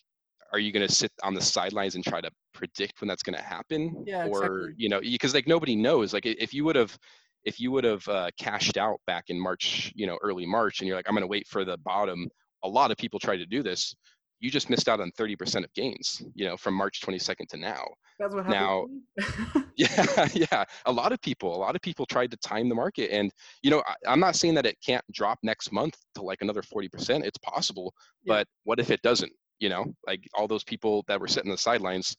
are 0.53 0.59
you 0.59 0.73
going 0.73 0.87
to 0.87 0.93
sit 0.93 1.13
on 1.23 1.35
the 1.35 1.41
sidelines 1.41 1.95
and 1.95 2.05
try 2.05 2.21
to 2.21 2.31
predict 2.53 3.01
when 3.01 3.09
that's 3.09 3.23
going 3.23 3.37
to 3.37 3.43
happen 3.43 4.05
yeah, 4.07 4.27
or 4.27 4.45
exactly. 4.45 4.75
you 4.77 4.89
know 4.89 5.01
because 5.01 5.35
like 5.35 5.47
nobody 5.47 5.77
knows 5.77 6.13
like 6.13 6.27
if 6.27 6.53
you 6.55 6.65
would 6.65 6.77
have 6.77 6.97
if 7.45 7.59
you 7.59 7.71
would 7.71 7.85
have 7.85 8.07
uh, 8.09 8.29
cashed 8.39 8.77
out 8.77 9.01
back 9.07 9.25
in 9.29 9.41
march 9.41 9.93
you 9.95 10.07
know 10.07 10.19
early 10.23 10.47
march 10.47 10.81
and 10.81 10.89
you're 10.89 10.97
like 10.97 11.07
i'm 11.09 11.15
going 11.15 11.23
to 11.23 11.29
wait 11.29 11.47
for 11.47 11.65
the 11.65 11.77
bottom 11.79 12.29
a 12.65 12.69
lot 12.69 12.91
of 12.91 12.97
people 12.97 13.19
try 13.19 13.37
to 13.37 13.47
do 13.47 13.63
this 13.63 13.95
you 14.41 14.51
just 14.51 14.71
missed 14.71 14.89
out 14.89 15.01
on 15.01 15.13
30% 15.19 15.65
of 15.65 15.73
gains 15.75 16.23
you 16.35 16.47
know 16.47 16.57
from 16.57 16.75
march 16.75 17.01
22nd 17.03 17.47
to 17.49 17.57
now 17.57 17.85
that's 18.19 18.35
what 18.35 18.47
happened 18.47 19.03
now 19.17 19.63
yeah 19.77 20.29
yeah 20.35 20.65
a 20.87 20.93
lot 20.93 21.13
of 21.13 21.21
people 21.21 21.55
a 21.55 21.59
lot 21.59 21.77
of 21.77 21.83
people 21.83 22.07
tried 22.07 22.31
to 22.31 22.37
time 22.39 22.69
the 22.69 22.75
market 22.75 23.11
and 23.13 23.31
you 23.63 23.71
know 23.71 23.83
I, 23.87 24.13
am 24.13 24.21
not 24.21 24.37
saying 24.37 24.55
that 24.55 24.67
it 24.67 24.77
can't 24.85 25.05
drop 25.13 25.39
next 25.43 25.73
month 25.73 25.97
to 26.17 26.23
like 26.23 26.43
another 26.43 26.63
40% 26.63 27.25
it's 27.25 27.39
possible 27.39 27.95
yeah. 28.25 28.35
but 28.35 28.49
what 28.65 28.81
if 28.81 28.91
it 28.91 29.03
doesn't 29.03 29.33
you 29.59 29.69
know 29.69 29.85
like 30.07 30.27
all 30.35 30.49
those 30.49 30.65
people 30.65 31.05
that 31.07 31.21
were 31.21 31.29
sitting 31.29 31.51
on 31.51 31.55
the 31.55 31.59
sidelines 31.59 32.17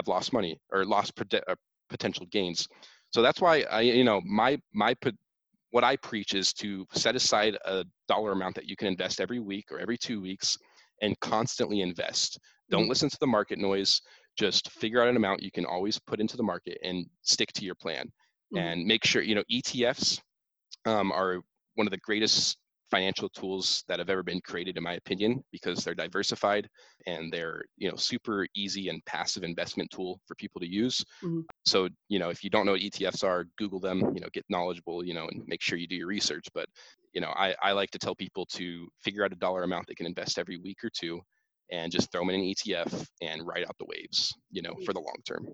have 0.00 0.08
lost 0.08 0.32
money 0.32 0.58
or 0.72 0.84
lost 0.84 1.12
uh, 1.20 1.54
potential 1.88 2.26
gains. 2.30 2.66
So 3.12 3.22
that's 3.22 3.40
why 3.40 3.62
I, 3.62 3.80
you 3.80 4.04
know, 4.04 4.20
my 4.24 4.58
my 4.72 4.94
what 5.70 5.84
I 5.84 5.96
preach 5.96 6.34
is 6.34 6.52
to 6.54 6.86
set 6.92 7.14
aside 7.14 7.56
a 7.64 7.84
dollar 8.08 8.32
amount 8.32 8.56
that 8.56 8.68
you 8.68 8.76
can 8.76 8.88
invest 8.88 9.20
every 9.20 9.38
week 9.38 9.66
or 9.70 9.78
every 9.78 9.96
two 9.96 10.20
weeks 10.20 10.56
and 11.02 11.18
constantly 11.20 11.80
invest. 11.80 12.38
Don't 12.70 12.82
mm-hmm. 12.82 12.88
listen 12.88 13.08
to 13.08 13.18
the 13.20 13.26
market 13.26 13.58
noise. 13.58 14.00
Just 14.38 14.70
figure 14.70 15.02
out 15.02 15.08
an 15.08 15.16
amount 15.16 15.42
you 15.42 15.50
can 15.50 15.64
always 15.64 15.98
put 15.98 16.20
into 16.20 16.36
the 16.36 16.42
market 16.42 16.78
and 16.82 17.06
stick 17.22 17.52
to 17.54 17.64
your 17.64 17.74
plan. 17.74 18.06
Mm-hmm. 18.06 18.58
And 18.58 18.84
make 18.84 19.04
sure, 19.04 19.22
you 19.22 19.34
know, 19.34 19.44
ETFs 19.50 20.20
um, 20.86 21.12
are 21.12 21.40
one 21.74 21.86
of 21.86 21.92
the 21.92 21.98
greatest 21.98 22.56
financial 22.90 23.28
tools 23.28 23.84
that 23.88 23.98
have 23.98 24.10
ever 24.10 24.22
been 24.22 24.40
created 24.40 24.76
in 24.76 24.82
my 24.82 24.94
opinion 24.94 25.42
because 25.52 25.84
they're 25.84 25.94
diversified 25.94 26.68
and 27.06 27.32
they're 27.32 27.62
you 27.76 27.88
know 27.88 27.96
super 27.96 28.46
easy 28.54 28.88
and 28.88 29.04
passive 29.04 29.42
investment 29.42 29.90
tool 29.90 30.20
for 30.26 30.34
people 30.34 30.60
to 30.60 30.66
use. 30.66 31.04
Mm-hmm. 31.22 31.40
so 31.64 31.88
you 32.08 32.18
know 32.18 32.30
if 32.30 32.42
you 32.42 32.50
don't 32.50 32.66
know 32.66 32.72
what 32.72 32.80
etfs 32.80 33.24
are 33.24 33.46
google 33.58 33.80
them 33.80 34.00
you 34.14 34.20
know 34.20 34.28
get 34.32 34.44
knowledgeable 34.48 35.04
you 35.04 35.14
know 35.14 35.28
and 35.28 35.42
make 35.46 35.62
sure 35.62 35.78
you 35.78 35.86
do 35.86 35.96
your 35.96 36.08
research. 36.08 36.46
But 36.54 36.66
you 37.12 37.20
know 37.20 37.32
i, 37.36 37.54
I 37.62 37.72
like 37.72 37.90
to 37.92 37.98
tell 37.98 38.14
people 38.14 38.46
to 38.46 38.88
figure 39.00 39.24
out 39.24 39.32
a 39.32 39.36
dollar 39.36 39.62
amount 39.62 39.86
they 39.86 39.94
can 39.94 40.06
invest 40.06 40.38
every 40.38 40.58
week 40.58 40.84
or 40.84 40.90
two 40.90 41.20
and 41.70 41.92
just 41.92 42.10
throw 42.10 42.22
them 42.22 42.30
in 42.30 42.40
an 42.40 42.46
etf 42.46 43.06
and 43.20 43.46
ride 43.46 43.64
out 43.64 43.76
the 43.78 43.86
waves 43.86 44.34
you 44.50 44.62
know 44.62 44.74
for 44.84 44.92
the 44.92 45.00
long 45.00 45.16
term 45.26 45.46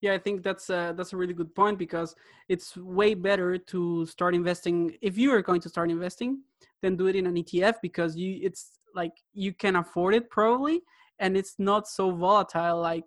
yeah, 0.00 0.14
I 0.14 0.18
think 0.18 0.42
that's 0.42 0.70
a, 0.70 0.94
that's 0.96 1.12
a 1.12 1.16
really 1.16 1.34
good 1.34 1.54
point 1.54 1.78
because 1.78 2.14
it's 2.48 2.76
way 2.76 3.14
better 3.14 3.58
to 3.58 4.06
start 4.06 4.34
investing 4.34 4.96
if 5.02 5.18
you 5.18 5.32
are 5.32 5.42
going 5.42 5.60
to 5.60 5.68
start 5.68 5.90
investing, 5.90 6.40
then 6.82 6.96
do 6.96 7.06
it 7.06 7.16
in 7.16 7.26
an 7.26 7.34
ETF 7.34 7.74
because 7.82 8.16
you 8.16 8.38
it's 8.42 8.78
like 8.94 9.12
you 9.34 9.52
can 9.52 9.76
afford 9.76 10.14
it 10.14 10.30
probably 10.30 10.82
and 11.20 11.36
it's 11.36 11.54
not 11.58 11.86
so 11.86 12.10
volatile 12.10 12.80
like 12.80 13.04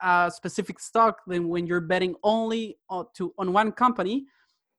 a 0.00 0.30
specific 0.34 0.78
stock 0.78 1.20
than 1.26 1.48
when 1.48 1.66
you're 1.66 1.80
betting 1.80 2.14
only 2.22 2.78
on, 2.88 3.06
to 3.14 3.34
on 3.38 3.52
one 3.52 3.72
company. 3.72 4.26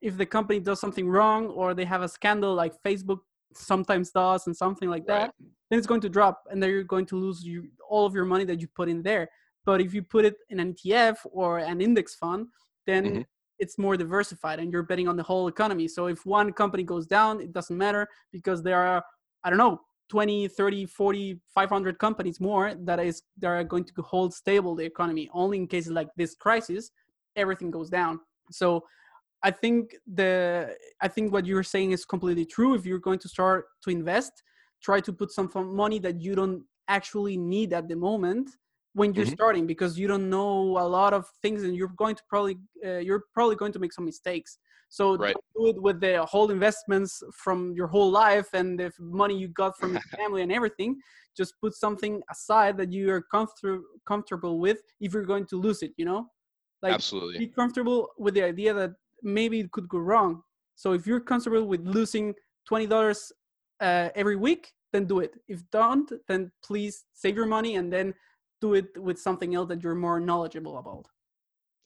If 0.02 0.18
the 0.18 0.26
company 0.26 0.60
does 0.60 0.80
something 0.80 1.10
wrong 1.10 1.48
or 1.48 1.74
they 1.74 1.86
have 1.86 2.02
a 2.02 2.08
scandal 2.08 2.54
like 2.54 2.74
Facebook 2.84 3.20
sometimes 3.54 4.12
does 4.12 4.48
and 4.48 4.56
something 4.56 4.90
like 4.90 5.06
that, 5.08 5.22
right. 5.22 5.32
then 5.70 5.80
it's 5.80 5.88
going 5.88 6.02
to 6.02 6.10
drop 6.10 6.44
and 6.50 6.62
then 6.62 6.70
you're 6.70 6.84
going 6.84 7.08
to 7.08 7.18
lose 7.18 7.44
you, 7.44 7.68
all 7.90 8.06
of 8.06 8.14
your 8.14 8.26
money 8.26 8.46
that 8.46 8.62
you 8.62 8.68
put 8.68 8.90
in 8.90 9.02
there. 9.02 9.28
But 9.68 9.82
if 9.82 9.94
you 9.94 10.02
put 10.02 10.24
it 10.24 10.38
in 10.50 10.62
an 10.62 10.74
ETF 10.76 11.18
or 11.26 11.60
an 11.60 11.82
index 11.82 12.16
fund, 12.16 12.48
then 12.86 13.04
mm-hmm. 13.06 13.22
it's 13.60 13.78
more 13.78 13.98
diversified 13.98 14.60
and 14.62 14.72
you're 14.72 14.88
betting 14.92 15.10
on 15.10 15.18
the 15.18 15.24
whole 15.24 15.50
economy. 15.50 15.90
So 15.90 16.08
if 16.08 16.26
one 16.26 16.54
company 16.54 16.84
goes 16.84 17.06
down, 17.06 17.42
it 17.42 17.52
doesn't 17.52 17.78
matter 17.78 18.08
because 18.32 18.64
there 18.64 18.82
are, 18.82 19.04
I 19.44 19.50
don't 19.50 19.60
know, 19.60 19.82
20, 20.08 20.48
30, 20.48 20.86
40, 20.86 21.42
500 21.54 22.00
companies 22.00 22.40
more 22.40 22.76
that 22.86 23.02
is 23.02 23.24
that 23.40 23.48
are 23.48 23.64
going 23.66 23.84
to 23.84 24.02
hold 24.02 24.34
stable 24.34 24.74
the 24.74 24.86
economy. 24.86 25.30
Only 25.34 25.58
in 25.58 25.68
cases 25.68 25.92
like 25.92 26.08
this 26.16 26.34
crisis, 26.34 26.92
everything 27.36 27.70
goes 27.70 27.90
down. 27.90 28.22
So 28.52 28.86
I 29.44 29.52
think 29.52 29.96
the 30.22 30.78
I 31.02 31.10
think 31.10 31.34
what 31.34 31.46
you're 31.46 31.70
saying 31.76 31.92
is 31.92 32.06
completely 32.06 32.46
true. 32.46 32.74
If 32.74 32.86
you're 32.86 33.06
going 33.10 33.20
to 33.20 33.28
start 33.28 33.66
to 33.84 33.90
invest, 33.90 34.32
try 34.82 35.02
to 35.02 35.12
put 35.12 35.32
some 35.32 35.52
money 35.76 36.00
that 36.00 36.22
you 36.22 36.36
don't 36.36 36.64
actually 36.88 37.36
need 37.36 37.74
at 37.74 37.90
the 37.90 37.98
moment 37.98 38.50
when 38.94 39.14
you're 39.14 39.26
mm-hmm. 39.26 39.34
starting 39.34 39.68
because 39.68 39.98
you 39.98 40.08
don't 40.08 40.30
know 40.30 40.78
a 40.80 40.88
lot 40.88 41.14
of 41.14 41.26
things 41.42 41.64
and 41.64 41.76
you're 41.76 41.94
going 41.98 42.16
to 42.16 42.24
probably 42.30 42.58
uh, 42.86 42.98
you're 42.98 43.24
probably 43.34 43.56
going 43.56 43.72
to 43.72 43.80
make 43.80 43.94
some 43.94 44.06
mistakes. 44.06 44.58
So 44.90 45.18
right. 45.18 45.36
do 45.56 45.68
it 45.68 45.82
with 45.82 46.00
the 46.00 46.26
whole 46.26 46.50
investments 46.50 47.22
from 47.34 47.74
your 47.74 47.88
whole 47.88 48.10
life 48.10 48.48
and 48.54 48.80
the 48.80 48.92
money 49.00 49.38
you 49.38 49.50
got 49.50 49.78
from 49.78 49.94
your 49.94 50.02
family 50.18 50.42
and 50.42 50.52
everything. 50.52 50.98
Just 51.36 51.54
put 51.62 51.76
something 51.76 52.22
aside 52.32 52.78
that 52.78 52.92
you 52.92 53.12
are 53.12 53.22
comfortable 53.22 53.84
comfortable 54.08 54.60
with 54.60 54.80
if 55.02 55.14
you're 55.14 55.26
going 55.26 55.46
to 55.48 55.58
lose 55.58 55.84
it 55.84 55.92
you 55.98 56.06
know? 56.06 56.28
Like 56.82 56.94
absolutely. 56.94 57.40
be 57.40 57.48
comfortable 57.48 58.10
with 58.18 58.34
the 58.36 58.44
idea 58.44 58.74
that 58.74 58.92
maybe 59.24 59.60
it 59.60 59.72
could 59.72 59.88
go 59.90 59.98
wrong. 59.98 60.42
So 60.76 60.94
if 60.94 61.08
you're 61.08 61.20
comfortable 61.20 61.68
with 61.68 61.82
losing 61.82 62.36
$20 62.70 63.32
uh, 63.80 64.10
every 64.16 64.36
week 64.36 64.72
then 64.94 65.06
do 65.06 65.20
it. 65.20 65.34
If 65.48 65.62
don't 65.72 66.12
then 66.28 66.52
please 66.64 67.06
save 67.14 67.36
your 67.36 67.46
money 67.46 67.76
and 67.76 67.92
then 67.92 68.14
do 68.62 68.74
it 68.74 68.98
with 68.98 69.20
something 69.20 69.56
else 69.56 69.70
that 69.70 69.84
you're 69.84 69.96
more 69.96 70.20
knowledgeable 70.20 70.78
about. 70.78 71.08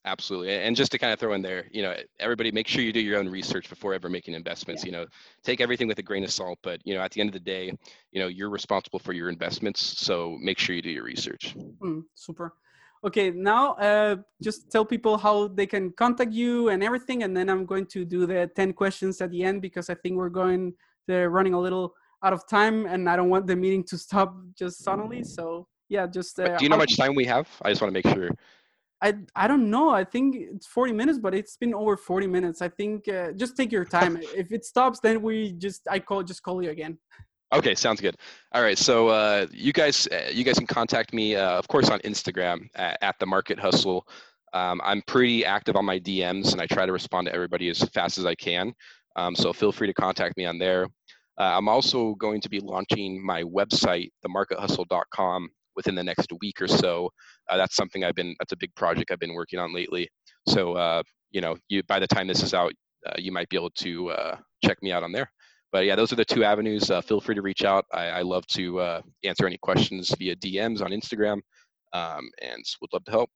Absolutely 0.04 0.56
and 0.56 0.76
just 0.76 0.92
to 0.94 0.98
kind 0.98 1.14
of 1.14 1.20
throw 1.20 1.34
in 1.34 1.44
there 1.44 1.68
you 1.72 1.84
know 1.84 1.96
everybody 2.20 2.52
make 2.52 2.68
sure 2.68 2.82
you 2.82 2.92
do 2.92 3.00
your 3.00 3.20
own 3.20 3.30
research 3.30 3.70
before 3.70 3.94
ever 3.94 4.10
making 4.10 4.34
investments 4.34 4.82
yeah. 4.82 4.88
you 4.88 4.92
know 4.94 5.06
take 5.44 5.62
everything 5.62 5.88
with 5.88 6.00
a 6.00 6.02
grain 6.02 6.24
of 6.24 6.32
salt 6.32 6.58
but 6.64 6.82
you 6.86 6.96
know 6.96 7.02
at 7.02 7.12
the 7.12 7.22
end 7.22 7.30
of 7.30 7.34
the 7.34 7.40
day 7.40 7.72
you 8.12 8.20
know 8.20 8.28
you're 8.28 8.50
responsible 8.50 8.98
for 8.98 9.14
your 9.14 9.30
investments 9.30 9.80
so 9.80 10.40
make 10.42 10.58
sure 10.58 10.76
you 10.76 10.82
do 10.82 10.90
your 10.90 11.04
research. 11.04 11.56
Mm, 11.84 12.02
super. 12.16 12.56
Okay 13.04 13.30
now 13.30 13.74
uh, 13.74 14.16
just 14.42 14.72
tell 14.72 14.84
people 14.84 15.20
how 15.20 15.48
they 15.50 15.68
can 15.68 15.92
contact 15.92 16.32
you 16.32 16.70
and 16.70 16.84
everything 16.84 17.22
and 17.22 17.38
then 17.38 17.48
i'm 17.48 17.68
going 17.68 17.86
to 17.86 18.04
do 18.04 18.26
the 18.26 18.50
10 18.56 18.74
questions 18.74 19.22
at 19.22 19.30
the 19.30 19.44
end 19.44 19.62
because 19.62 19.88
i 19.92 19.94
think 19.94 20.16
we're 20.16 20.30
going 20.30 20.74
they're 21.08 21.30
running 21.30 21.54
a 21.54 21.60
little 21.60 21.94
out 22.24 22.34
of 22.34 22.48
time 22.48 22.88
and 22.88 23.08
i 23.08 23.16
don't 23.16 23.30
want 23.30 23.46
the 23.46 23.56
meeting 23.56 23.84
to 23.84 24.00
stop 24.00 24.36
just 24.56 24.84
suddenly 24.84 25.24
so 25.24 25.68
yeah, 25.92 26.08
just. 26.08 26.40
Uh, 26.40 26.58
do 26.58 26.64
you 26.64 26.70
know 26.70 26.78
how 26.78 26.82
much 26.82 26.96
time 26.96 27.14
we 27.16 27.26
have? 27.26 27.50
I 27.62 27.70
just 27.70 27.82
want 27.82 27.94
to 27.94 27.98
make 28.00 28.16
sure. 28.16 28.32
I 29.02 29.14
I 29.36 29.46
don't 29.48 29.70
know. 29.70 29.90
I 29.90 30.06
think 30.06 30.38
it's 30.38 30.66
40 30.66 30.94
minutes, 30.94 31.20
but 31.20 31.36
it's 31.36 31.58
been 31.58 31.74
over 31.74 31.98
40 31.98 32.28
minutes. 32.28 32.62
I 32.62 32.70
think 32.70 33.10
uh, 33.10 33.34
just 33.34 33.58
take 33.58 33.74
your 33.74 33.84
time. 33.84 34.18
if 34.36 34.54
it 34.54 34.64
stops, 34.64 35.02
then 35.02 35.22
we 35.22 35.52
just 35.52 35.82
I 35.90 36.00
call 36.00 36.24
just 36.24 36.42
call 36.44 36.64
you 36.64 36.70
again. 36.70 36.98
Okay, 37.54 37.76
sounds 37.76 38.00
good. 38.00 38.16
All 38.54 38.64
right, 38.64 38.78
so 38.78 39.10
uh, 39.10 39.48
you 39.52 39.74
guys 39.74 40.08
uh, 40.08 40.30
you 40.32 40.46
guys 40.46 40.58
can 40.58 40.68
contact 40.68 41.14
me, 41.14 41.36
uh, 41.36 41.60
of 41.60 41.68
course, 41.68 41.90
on 41.90 42.00
Instagram 42.00 42.70
at, 42.76 42.98
at 43.02 43.20
the 43.20 43.26
Market 43.26 43.60
Hustle. 43.60 44.08
Um, 44.54 44.80
I'm 44.86 45.02
pretty 45.08 45.46
active 45.46 45.76
on 45.76 45.84
my 45.84 46.00
DMs, 46.00 46.54
and 46.54 46.62
I 46.62 46.68
try 46.68 46.86
to 46.86 46.94
respond 46.94 47.28
to 47.28 47.34
everybody 47.34 47.70
as 47.70 47.80
fast 47.90 48.18
as 48.18 48.26
I 48.26 48.36
can. 48.36 48.74
Um, 49.18 49.36
so 49.36 49.52
feel 49.52 49.74
free 49.74 49.88
to 49.88 49.94
contact 49.94 50.38
me 50.38 50.46
on 50.46 50.58
there. 50.58 50.88
Uh, 51.38 51.58
I'm 51.58 51.68
also 51.68 52.16
going 52.16 52.40
to 52.42 52.50
be 52.50 52.60
launching 52.60 53.26
my 53.26 53.44
website, 53.44 54.12
themarkethustle.com, 54.26 55.50
within 55.82 55.96
the 55.96 56.04
next 56.04 56.32
week 56.42 56.62
or 56.62 56.68
so. 56.68 57.10
Uh, 57.50 57.58
that's 57.58 57.76
something 57.76 58.04
I've 58.04 58.16
been, 58.16 58.36
that's 58.40 58.52
a 58.52 58.58
big 58.58 58.74
project 58.76 59.12
I've 59.12 59.20
been 59.20 59.34
working 59.34 59.60
on 59.60 59.74
lately. 59.74 60.08
So, 60.48 60.74
uh, 60.74 61.02
you 61.32 61.42
know, 61.42 61.58
you, 61.70 61.82
by 61.84 62.00
the 62.00 62.08
time 62.08 62.28
this 62.28 62.44
is 62.44 62.54
out, 62.54 62.74
uh, 63.08 63.16
you 63.18 63.32
might 63.32 63.50
be 63.50 63.58
able 63.58 63.72
to 63.72 64.12
uh, 64.12 64.36
check 64.64 64.78
me 64.84 64.92
out 64.92 65.02
on 65.02 65.12
there. 65.12 65.30
But 65.72 65.86
yeah, 65.86 65.96
those 65.96 66.14
are 66.14 66.18
the 66.18 66.26
two 66.26 66.44
avenues. 66.44 66.92
Uh, 66.92 67.02
feel 67.02 67.20
free 67.20 67.34
to 67.34 67.42
reach 67.42 67.64
out. 67.64 67.86
I, 67.92 68.08
I 68.08 68.22
love 68.22 68.46
to 68.48 68.80
uh, 68.80 69.02
answer 69.24 69.48
any 69.48 69.58
questions 69.58 70.14
via 70.20 70.36
DMs 70.36 70.82
on 70.82 70.92
Instagram 70.92 71.40
um, 71.94 72.30
and 72.42 72.64
would 72.82 72.94
love 72.94 73.06
to 73.06 73.12
help. 73.12 73.30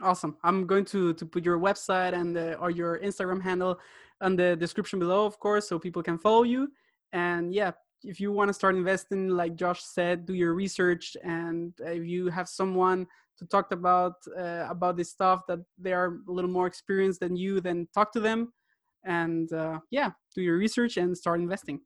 Awesome. 0.00 0.36
I'm 0.44 0.66
going 0.66 0.84
to, 0.86 1.14
to 1.14 1.26
put 1.26 1.44
your 1.44 1.58
website 1.58 2.12
and 2.12 2.36
or 2.60 2.70
your 2.70 2.98
Instagram 3.00 3.42
handle 3.42 3.78
on 4.20 4.36
the 4.36 4.54
description 4.56 4.98
below, 4.98 5.26
of 5.26 5.38
course, 5.40 5.68
so 5.68 5.78
people 5.78 6.02
can 6.02 6.18
follow 6.18 6.42
you. 6.44 6.68
And 7.12 7.54
yeah, 7.54 7.72
if 8.04 8.20
you 8.20 8.32
want 8.32 8.48
to 8.48 8.54
start 8.54 8.74
investing, 8.74 9.28
like 9.28 9.56
Josh 9.56 9.82
said, 9.82 10.26
do 10.26 10.34
your 10.34 10.54
research, 10.54 11.16
and 11.22 11.72
if 11.80 12.04
you 12.06 12.28
have 12.28 12.48
someone 12.48 13.06
to 13.38 13.46
talk 13.46 13.72
about 13.72 14.14
uh, 14.38 14.66
about 14.68 14.96
this 14.96 15.10
stuff 15.10 15.42
that 15.48 15.60
they 15.78 15.92
are 15.92 16.18
a 16.28 16.32
little 16.32 16.50
more 16.50 16.66
experienced 16.66 17.20
than 17.20 17.36
you, 17.36 17.60
then 17.60 17.88
talk 17.94 18.12
to 18.12 18.20
them, 18.20 18.52
and 19.04 19.52
uh, 19.52 19.78
yeah, 19.90 20.10
do 20.34 20.42
your 20.42 20.58
research 20.58 20.96
and 20.96 21.16
start 21.16 21.40
investing. 21.40 21.80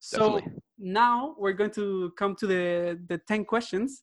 So 0.00 0.34
Definitely. 0.34 0.62
now 0.78 1.34
we're 1.38 1.52
going 1.52 1.70
to 1.72 2.12
come 2.18 2.34
to 2.36 2.46
the 2.46 3.00
the 3.08 3.18
ten 3.18 3.44
questions, 3.44 4.02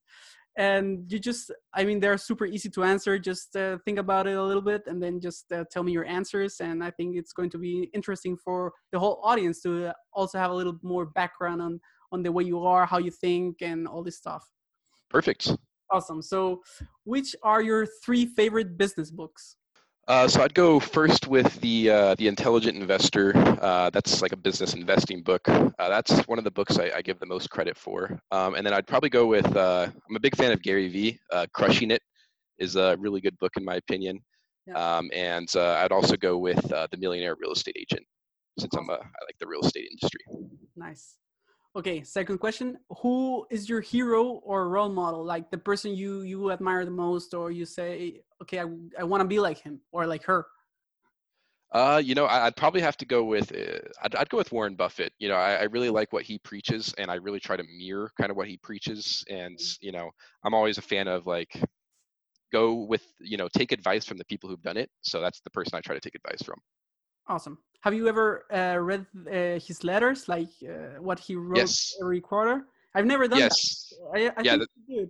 and 0.58 1.12
you 1.12 1.18
just 1.18 1.52
i 1.74 1.84
mean 1.86 2.00
they're 2.00 2.18
super 2.18 2.46
easy 2.46 2.70
to 2.70 2.84
answer. 2.84 3.18
Just 3.18 3.56
uh, 3.56 3.78
think 3.86 4.00
about 4.00 4.28
it 4.28 4.36
a 4.36 4.44
little 4.44 4.62
bit 4.62 4.84
and 4.88 5.02
then 5.02 5.20
just 5.20 5.52
uh, 5.52 5.64
tell 5.72 5.84
me 5.84 5.92
your 5.92 6.06
answers. 6.06 6.60
And 6.60 6.84
i 6.84 6.92
think 6.92 7.16
it's 7.16 7.34
going 7.34 7.50
to 7.52 7.58
be 7.58 7.90
interesting 7.94 8.38
for 8.38 8.74
the 8.92 9.00
whole 9.00 9.20
audience 9.24 9.62
to 9.62 9.94
also 10.14 10.38
have 10.38 10.52
a 10.52 10.56
little 10.56 10.78
more 10.82 11.06
background 11.06 11.62
on 11.62 11.80
on 12.12 12.24
the 12.24 12.32
way 12.32 12.44
you 12.44 12.60
are 12.60 12.86
how 12.86 12.98
you 12.98 13.12
think 13.12 13.62
and 13.62 13.88
all 13.88 14.04
this 14.04 14.18
stuff. 14.18 14.46
Perfect. 15.10 15.56
Awesome. 15.90 16.22
So 16.22 16.62
which 17.04 17.36
are 17.44 17.62
your 17.62 17.86
three 18.04 18.26
favorite 18.26 18.78
business 18.78 19.12
books 19.12 19.58
uh, 20.08 20.28
so 20.28 20.42
I'd 20.42 20.54
go 20.54 20.80
first 20.80 21.28
with 21.28 21.60
the 21.62 21.90
uh, 21.90 22.16
the 22.16 22.28
Intelligent 22.28 22.78
Investor. 22.78 23.34
Uh, 23.62 23.90
that's 23.92 24.22
like 24.22 24.32
a 24.32 24.38
business 24.38 24.74
investing 24.74 25.22
book. 25.22 25.48
Uh, 25.48 25.72
that's 25.78 26.28
one 26.28 26.38
of 26.38 26.44
the 26.44 26.52
books 26.52 26.80
I, 26.80 26.92
I, 26.96 27.02
give 27.02 27.20
the 27.20 27.26
most 27.26 27.50
credit 27.50 27.78
for. 27.78 28.20
Um, 28.32 28.56
and 28.56 28.66
then 28.66 28.74
I'd 28.74 28.88
probably 28.88 29.10
go 29.10 29.28
with. 29.28 29.56
Uh, 29.56 29.88
I'm 30.10 30.16
a 30.16 30.20
big 30.20 30.36
fan 30.36 30.52
of 30.52 30.62
Gary 30.64 30.88
Vee. 30.90 31.20
Uh, 31.32 31.46
Crushing 31.54 31.92
It 31.92 32.02
is 32.58 32.76
a 32.76 32.98
really 33.00 33.22
good 33.22 33.38
book 33.40 33.54
in 33.58 33.64
my 33.64 33.76
opinion. 33.76 34.20
Yeah. 34.68 34.98
Um, 34.98 35.10
and 35.14 35.48
I'd 35.56 35.92
also 35.92 36.16
go 36.18 36.38
with 36.38 36.62
The 36.62 36.98
Millionaire 36.98 37.36
Real 37.40 37.52
Estate 37.52 37.78
Agent, 37.80 38.06
since. 38.60 38.74
I'm 38.76 38.90
a, 38.90 38.94
I 38.94 38.96
like 38.96 39.38
the 39.40 39.48
real 39.48 39.62
estate 39.62 39.88
industry. 39.92 40.22
Nice. 40.76 41.18
Okay, 41.76 42.04
second 42.04 42.40
question. 42.40 42.78
Who 43.02 43.46
is 43.50 43.70
your 43.70 43.80
hero 43.80 44.42
or 44.44 44.68
role 44.68 44.90
model? 44.90 45.24
Like 45.24 45.50
the 45.52 45.58
person 45.58 45.96
you 45.96 46.22
you 46.22 46.52
admire 46.52 46.84
the 46.84 46.92
most 46.92 47.34
or 47.34 47.50
you 47.50 47.66
say, 47.66 48.22
okay, 48.42 48.60
I, 48.60 48.66
I 49.00 49.04
want 49.04 49.22
to 49.22 49.28
be 49.28 49.40
like 49.40 49.60
him 49.60 49.80
or 49.92 50.06
like 50.06 50.24
her? 50.26 50.46
Uh, 51.72 52.02
you 52.04 52.14
know, 52.14 52.26
I'd 52.26 52.58
probably 52.58 52.82
have 52.82 52.98
to 52.98 53.06
go 53.06 53.24
with 53.24 53.54
uh, 53.56 53.80
I'd, 54.04 54.16
I'd 54.16 54.30
go 54.30 54.36
with 54.36 54.52
Warren 54.52 54.76
Buffett. 54.76 55.14
You 55.20 55.30
know, 55.30 55.36
I, 55.36 55.54
I 55.54 55.64
really 55.64 55.90
like 55.90 56.12
what 56.12 56.24
he 56.24 56.40
preaches, 56.40 56.94
and 56.98 57.10
I 57.10 57.16
really 57.16 57.40
try 57.40 57.56
to 57.56 57.64
mirror 57.78 58.12
kind 58.20 58.32
of 58.32 58.36
what 58.36 58.50
he 58.50 58.58
preaches. 58.58 59.24
And 59.30 59.58
mm-hmm. 59.58 59.86
you 59.86 59.94
know, 59.94 60.10
I'm 60.44 60.54
always 60.54 60.78
a 60.78 60.82
fan 60.82 61.08
of 61.08 61.26
like 61.26 61.58
go 62.52 62.74
with 62.74 63.04
you 63.20 63.38
know 63.38 63.48
take 63.56 63.72
advice 63.72 64.06
from 64.06 64.18
the 64.18 64.26
people 64.26 64.50
who've 64.50 64.62
done 64.62 64.78
it 64.78 64.90
so 65.02 65.22
that's 65.22 65.40
the 65.42 65.50
person 65.50 65.76
i 65.76 65.82
try 65.82 65.96
to 65.96 66.02
take 66.02 66.16
advice 66.16 66.42
from 66.44 66.60
awesome 67.32 67.58
have 67.82 67.94
you 67.94 68.08
ever 68.08 68.46
uh, 68.54 68.78
read 68.80 69.06
uh, 69.28 69.60
his 69.68 69.84
letters 69.84 70.28
like 70.28 70.50
uh, 70.64 71.00
what 71.00 71.20
he 71.20 71.36
wrote 71.36 71.58
yes. 71.58 71.96
every 72.02 72.22
quarter 72.22 72.68
i've 72.96 73.06
never 73.06 73.28
done 73.28 73.40
yes. 73.40 73.94
that 74.14 74.34
I, 74.38 74.40
I 74.40 74.42
yeah 74.44 74.58
good. 74.88 75.10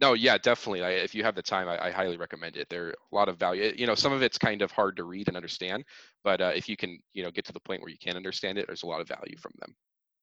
no 0.00 0.14
yeah 0.14 0.38
definitely 0.38 0.82
I, 0.82 0.90
if 0.90 1.14
you 1.14 1.22
have 1.24 1.34
the 1.34 1.42
time 1.42 1.68
I, 1.68 1.86
I, 1.86 1.90
highly 1.90 2.16
recommend 2.16 2.56
it 2.56 2.68
there 2.70 2.86
are 2.86 2.94
a 3.12 3.14
lot 3.14 3.28
of 3.28 3.36
value 3.38 3.72
you 3.76 3.86
know 3.86 3.94
some 3.94 4.12
of 4.12 4.22
it's 4.22 4.38
kind 4.38 4.62
of 4.62 4.70
hard 4.70 4.96
to 4.96 5.04
read 5.04 5.28
and 5.28 5.36
understand 5.36 5.84
but 6.24 6.40
uh, 6.40 6.52
if 6.54 6.68
you 6.68 6.76
can 6.76 6.98
you 7.12 7.22
know 7.22 7.30
get 7.30 7.44
to 7.46 7.52
the 7.52 7.60
point 7.60 7.82
where 7.82 7.90
you 7.90 7.98
can 8.02 8.16
understand 8.16 8.58
it 8.58 8.66
there's 8.66 8.84
a 8.84 8.86
lot 8.86 9.00
of 9.00 9.08
value 9.08 9.36
from 9.38 9.52
them 9.60 9.74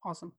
awesome 0.06 0.32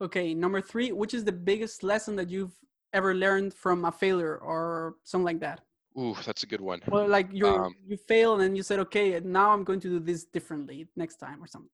okay 0.00 0.34
number 0.34 0.60
three 0.60 0.92
which 0.92 1.14
is 1.14 1.24
the 1.24 1.32
biggest 1.50 1.82
lesson 1.82 2.16
that 2.16 2.28
you've 2.28 2.56
ever 2.94 3.12
learned 3.12 3.52
from 3.52 3.84
a 3.84 3.92
failure 3.92 4.38
or 4.38 4.94
something 5.02 5.24
like 5.24 5.40
that? 5.40 5.60
Ooh, 5.98 6.16
that's 6.24 6.42
a 6.42 6.46
good 6.46 6.60
one. 6.60 6.80
Well, 6.88 7.08
like 7.08 7.28
you 7.32 7.46
um, 7.46 7.74
you 7.86 7.96
fail 7.96 8.32
and 8.34 8.42
then 8.42 8.56
you 8.56 8.62
said, 8.62 8.80
okay, 8.80 9.20
now 9.20 9.52
I'm 9.52 9.64
going 9.64 9.80
to 9.80 9.88
do 9.88 10.00
this 10.00 10.24
differently 10.24 10.88
next 10.96 11.16
time 11.16 11.42
or 11.42 11.46
something. 11.46 11.70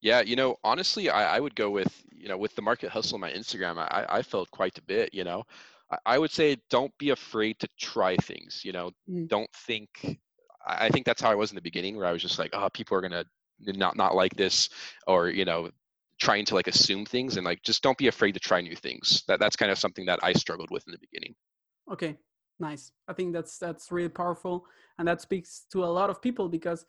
Yeah, 0.00 0.20
you 0.20 0.36
know, 0.36 0.56
honestly, 0.62 1.08
I, 1.08 1.36
I 1.36 1.40
would 1.40 1.54
go 1.56 1.70
with 1.70 1.92
you 2.12 2.28
know 2.28 2.36
with 2.36 2.54
the 2.54 2.62
market 2.62 2.90
hustle 2.90 3.16
on 3.16 3.20
my 3.20 3.32
Instagram. 3.32 3.78
I 3.78 4.06
I 4.08 4.22
felt 4.22 4.50
quite 4.50 4.78
a 4.78 4.82
bit. 4.82 5.12
You 5.12 5.24
know, 5.24 5.42
I, 5.90 5.98
I 6.06 6.18
would 6.18 6.30
say 6.30 6.56
don't 6.70 6.96
be 6.98 7.10
afraid 7.10 7.58
to 7.60 7.68
try 7.78 8.16
things. 8.16 8.62
You 8.64 8.72
know, 8.72 8.90
mm. 9.10 9.28
don't 9.28 9.50
think. 9.66 10.18
I 10.66 10.88
think 10.88 11.04
that's 11.04 11.20
how 11.20 11.30
I 11.30 11.34
was 11.34 11.50
in 11.50 11.56
the 11.56 11.60
beginning, 11.60 11.96
where 11.96 12.06
I 12.06 12.12
was 12.12 12.22
just 12.22 12.38
like, 12.38 12.50
oh, 12.54 12.68
people 12.70 12.96
are 12.96 13.00
gonna 13.00 13.24
not 13.60 13.96
not 13.96 14.14
like 14.14 14.34
this, 14.36 14.68
or 15.06 15.28
you 15.28 15.44
know, 15.44 15.70
trying 16.20 16.44
to 16.46 16.54
like 16.54 16.68
assume 16.68 17.04
things 17.04 17.36
and 17.36 17.44
like 17.44 17.62
just 17.62 17.82
don't 17.82 17.98
be 17.98 18.06
afraid 18.06 18.32
to 18.32 18.40
try 18.40 18.60
new 18.60 18.76
things 18.76 19.24
that 19.26 19.40
that's 19.40 19.56
kind 19.56 19.70
of 19.72 19.78
something 19.78 20.06
that 20.06 20.18
i 20.22 20.32
struggled 20.32 20.70
with 20.70 20.86
in 20.86 20.92
the 20.92 20.98
beginning 20.98 21.34
okay 21.90 22.16
nice. 22.58 22.92
I 23.08 23.12
think 23.12 23.32
that's 23.32 23.58
that's 23.58 23.90
really 23.90 24.08
powerful 24.08 24.66
and 24.98 25.08
that 25.08 25.20
speaks 25.20 25.66
to 25.72 25.84
a 25.84 25.86
lot 25.86 26.10
of 26.10 26.22
people 26.22 26.48
because 26.48 26.86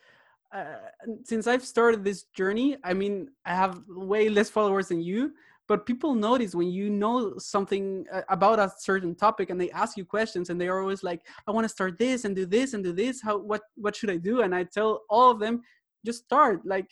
uh, 0.54 0.76
since 1.24 1.48
i've 1.48 1.66
started 1.66 2.04
this 2.04 2.24
journey 2.36 2.78
i 2.84 2.94
mean 2.94 3.30
i 3.46 3.54
have 3.54 3.82
way 3.88 4.30
less 4.30 4.50
followers 4.50 4.90
than 4.90 5.02
you 5.02 5.32
but 5.68 5.86
people 5.86 6.14
notice 6.14 6.54
when 6.54 6.68
you 6.68 6.90
know 6.90 7.38
something 7.38 8.06
uh, 8.14 8.22
about 8.30 8.60
a 8.60 8.72
certain 8.78 9.16
topic 9.16 9.50
and 9.50 9.60
they 9.60 9.72
ask 9.72 9.98
you 9.98 10.06
questions 10.06 10.50
and 10.50 10.62
they 10.62 10.68
are 10.68 10.82
always 10.82 11.04
like 11.04 11.26
i 11.48 11.52
want 11.52 11.66
to 11.66 11.70
start 11.70 11.98
this 11.98 12.26
and 12.26 12.36
do 12.36 12.46
this 12.46 12.74
and 12.74 12.84
do 12.84 12.94
this. 12.94 13.22
How 13.22 13.38
what 13.38 13.62
what 13.76 13.96
should 13.96 14.12
i 14.12 14.18
do? 14.18 14.42
And 14.42 14.54
i 14.54 14.64
tell 14.64 15.02
all 15.10 15.32
of 15.32 15.40
them 15.40 15.64
just 16.06 16.24
start. 16.24 16.62
Like 16.66 16.92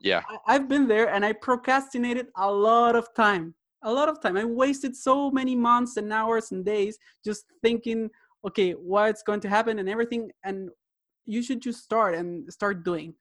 yeah. 0.00 0.22
I, 0.46 0.52
have 0.54 0.68
been 0.68 0.88
there 0.88 1.08
and 1.12 1.24
i 1.24 1.32
procrastinated 1.32 2.26
a 2.36 2.50
lot 2.50 2.96
of 2.96 3.12
time 3.14 3.54
a 3.82 3.92
lot 3.92 4.08
of 4.08 4.20
time. 4.20 4.36
I 4.36 4.44
wasted 4.44 4.96
so 4.96 5.30
many 5.30 5.54
months 5.54 5.96
and 5.96 6.12
hours 6.12 6.52
and 6.52 6.64
days 6.64 6.98
just 7.24 7.44
thinking 7.62 8.10
okay 8.46 8.72
what's 8.72 9.22
going 9.22 9.40
to 9.40 9.48
happen 9.48 9.78
and 9.78 9.88
everything 9.88 10.30
and 10.44 10.70
you 11.26 11.42
should 11.42 11.60
just 11.60 11.82
start 11.82 12.14
and 12.14 12.52
start 12.52 12.84
doing. 12.84 13.14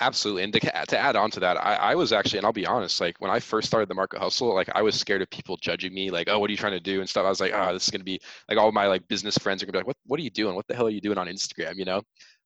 Absolutely 0.00 0.42
and 0.42 0.52
to, 0.52 0.60
to 0.60 0.98
add 0.98 1.16
on 1.16 1.30
to 1.30 1.40
that 1.40 1.56
I, 1.56 1.74
I 1.74 1.94
was 1.94 2.12
actually 2.12 2.36
and 2.36 2.44
i'll 2.44 2.52
be 2.52 2.66
honest 2.66 3.00
like 3.00 3.18
when 3.18 3.30
i 3.30 3.40
first 3.40 3.66
started 3.66 3.88
the 3.88 3.94
market 3.94 4.20
hustle 4.20 4.54
like 4.54 4.68
i 4.74 4.82
was 4.82 4.94
scared 4.94 5.22
of 5.22 5.30
people 5.30 5.56
judging 5.56 5.94
me 5.94 6.10
like 6.10 6.28
oh 6.28 6.38
what 6.38 6.50
are 6.50 6.52
you 6.52 6.58
trying 6.58 6.74
to 6.74 6.80
do? 6.80 7.00
and 7.00 7.08
stuff. 7.08 7.24
I 7.24 7.30
was 7.30 7.40
like 7.40 7.54
oh 7.54 7.72
this 7.72 7.84
is 7.84 7.90
going 7.90 8.02
to 8.02 8.04
be 8.04 8.20
like 8.46 8.58
all 8.58 8.72
my 8.72 8.86
like 8.88 9.08
business 9.08 9.38
friends 9.38 9.62
are 9.62 9.66
going 9.66 9.72
to 9.72 9.76
be 9.76 9.78
like 9.78 9.86
what, 9.86 9.96
what 10.04 10.20
are 10.20 10.22
you 10.22 10.28
doing? 10.28 10.54
What 10.54 10.66
the 10.66 10.74
hell 10.74 10.86
are 10.86 10.90
you 10.90 11.00
doing 11.00 11.16
on 11.16 11.28
instagram? 11.28 11.76
you 11.76 11.86
know? 11.86 12.02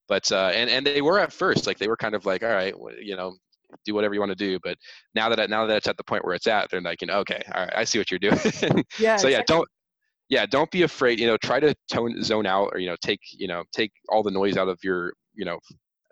But 0.07 0.31
uh, 0.31 0.51
and 0.53 0.69
and 0.69 0.85
they 0.85 1.01
were 1.01 1.19
at 1.19 1.33
first 1.33 1.67
like 1.67 1.77
they 1.77 1.87
were 1.87 1.97
kind 1.97 2.15
of 2.15 2.25
like 2.25 2.43
all 2.43 2.49
right 2.49 2.73
you 3.01 3.17
know 3.17 3.35
do 3.85 3.93
whatever 3.93 4.13
you 4.13 4.19
want 4.19 4.31
to 4.31 4.35
do 4.35 4.59
but 4.63 4.77
now 5.13 5.29
that 5.29 5.49
now 5.49 5.65
that 5.65 5.77
it's 5.77 5.87
at 5.87 5.97
the 5.97 6.03
point 6.03 6.23
where 6.25 6.35
it's 6.35 6.47
at 6.47 6.69
they're 6.69 6.81
like 6.81 7.01
you 7.01 7.07
know 7.07 7.19
okay 7.19 7.41
all 7.53 7.61
right 7.61 7.73
i 7.75 7.83
see 7.83 7.97
what 7.97 8.09
you're 8.11 8.19
doing. 8.19 8.37
Yeah 8.99 9.17
so 9.17 9.27
yeah 9.27 9.41
don't 9.47 9.67
yeah 10.29 10.45
don't 10.45 10.69
be 10.71 10.83
afraid 10.83 11.19
you 11.19 11.27
know 11.27 11.37
try 11.37 11.59
to 11.59 11.75
tone 11.91 12.21
zone 12.23 12.45
out 12.45 12.69
or 12.73 12.79
you 12.79 12.87
know 12.87 12.95
take 13.03 13.19
you 13.31 13.47
know 13.47 13.63
take 13.73 13.91
all 14.09 14.23
the 14.23 14.31
noise 14.31 14.57
out 14.57 14.67
of 14.67 14.79
your 14.83 15.13
you 15.33 15.45
know 15.45 15.59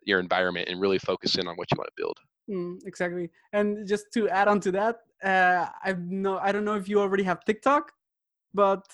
your 0.06 0.20
environment 0.20 0.68
and 0.70 0.82
really 0.82 1.00
focus 1.00 1.38
in 1.38 1.48
on 1.48 1.56
what 1.56 1.72
you 1.72 1.78
want 1.78 1.88
to 1.88 1.94
build. 1.96 2.18
Mm, 2.52 2.86
exactly. 2.86 3.30
And 3.54 3.88
just 3.88 4.08
to 4.16 4.28
add 4.28 4.50
on 4.50 4.60
to 4.60 4.72
that 4.74 4.98
uh, 5.24 5.68
i 5.84 5.94
know 5.94 6.38
i 6.40 6.52
don't 6.52 6.66
know 6.66 6.76
if 6.76 6.90
you 6.90 7.00
already 7.00 7.24
have 7.24 7.44
tiktok 7.46 7.92
but 8.54 8.86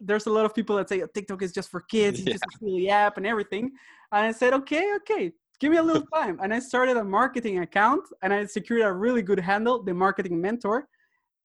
there's 0.00 0.26
a 0.26 0.30
lot 0.30 0.44
of 0.44 0.54
people 0.54 0.76
that 0.76 0.88
say 0.88 1.02
oh, 1.02 1.06
TikTok 1.06 1.42
is 1.42 1.52
just 1.52 1.70
for 1.70 1.80
kids, 1.80 2.18
it's 2.20 2.26
yeah. 2.26 2.32
just 2.34 2.44
a 2.44 2.58
silly 2.58 2.88
app 2.90 3.16
and 3.16 3.26
everything. 3.26 3.72
And 4.12 4.26
I 4.26 4.32
said, 4.32 4.52
okay, 4.52 4.94
okay, 4.96 5.32
give 5.60 5.70
me 5.70 5.78
a 5.78 5.82
little 5.82 6.06
time. 6.14 6.38
And 6.42 6.52
I 6.52 6.58
started 6.58 6.96
a 6.96 7.04
marketing 7.04 7.60
account 7.60 8.04
and 8.22 8.32
I 8.32 8.44
secured 8.46 8.82
a 8.82 8.92
really 8.92 9.22
good 9.22 9.40
handle, 9.40 9.82
the 9.82 9.94
marketing 9.94 10.40
mentor. 10.40 10.88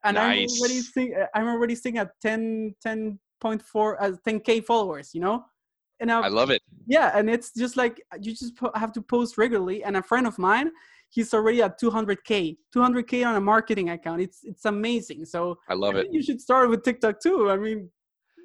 And 0.03 0.15
nice. 0.15 0.51
I'm 0.51 0.59
already 0.59 0.81
seeing 0.81 1.15
I'm 1.35 1.47
already 1.47 1.75
seeing 1.75 1.97
at 1.97 2.11
10 2.21 2.75
10.4 2.85 3.17
uh, 3.99 4.11
10k 4.27 4.65
followers, 4.65 5.11
you 5.13 5.21
know? 5.21 5.45
And 5.99 6.07
now, 6.07 6.23
I 6.23 6.29
love 6.29 6.49
it. 6.49 6.63
Yeah, 6.87 7.11
and 7.15 7.29
it's 7.29 7.53
just 7.53 7.77
like 7.77 8.01
you 8.19 8.33
just 8.33 8.55
po- 8.55 8.71
have 8.73 8.91
to 8.93 9.01
post 9.03 9.37
regularly. 9.37 9.83
And 9.83 9.97
a 9.97 10.01
friend 10.01 10.25
of 10.25 10.39
mine, 10.39 10.71
he's 11.09 11.31
already 11.31 11.61
at 11.61 11.79
200k, 11.79 12.57
200k 12.75 13.25
on 13.27 13.35
a 13.35 13.41
marketing 13.41 13.91
account. 13.91 14.19
It's 14.19 14.39
it's 14.43 14.65
amazing. 14.65 15.25
So 15.25 15.59
I 15.69 15.75
love 15.75 15.95
I 15.95 15.99
it. 15.99 16.07
You 16.11 16.23
should 16.23 16.41
start 16.41 16.71
with 16.71 16.83
TikTok 16.83 17.19
too. 17.19 17.51
I 17.51 17.57
mean, 17.57 17.87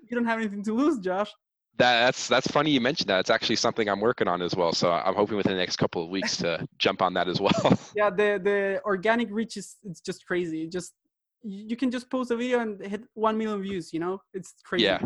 you 0.06 0.14
don't 0.14 0.26
have 0.26 0.38
anything 0.38 0.62
to 0.64 0.74
lose, 0.74 0.98
Josh. 0.98 1.32
That's 1.78 2.28
that's 2.28 2.46
funny 2.46 2.70
you 2.70 2.80
mentioned 2.80 3.08
that. 3.08 3.20
It's 3.20 3.30
actually 3.30 3.56
something 3.56 3.88
I'm 3.88 4.00
working 4.00 4.28
on 4.28 4.42
as 4.42 4.54
well. 4.54 4.72
So 4.72 4.90
I'm 4.90 5.14
hoping 5.14 5.36
within 5.36 5.52
the 5.52 5.58
next 5.58 5.76
couple 5.76 6.02
of 6.02 6.10
weeks 6.10 6.36
to 6.38 6.66
jump 6.78 7.02
on 7.02 7.14
that 7.14 7.28
as 7.28 7.40
well. 7.40 7.78
yeah, 7.96 8.10
the 8.10 8.40
the 8.42 8.80
organic 8.84 9.28
reach 9.30 9.56
is 9.56 9.76
it's 9.84 10.00
just 10.00 10.26
crazy. 10.26 10.66
Just 10.66 10.94
you 11.42 11.76
can 11.76 11.90
just 11.90 12.10
post 12.10 12.30
a 12.30 12.36
video 12.36 12.60
and 12.60 12.84
hit 12.84 13.04
one 13.14 13.36
million 13.38 13.62
views. 13.62 13.92
You 13.92 14.00
know, 14.00 14.22
it's 14.32 14.54
crazy. 14.64 14.84
Yeah, 14.84 15.00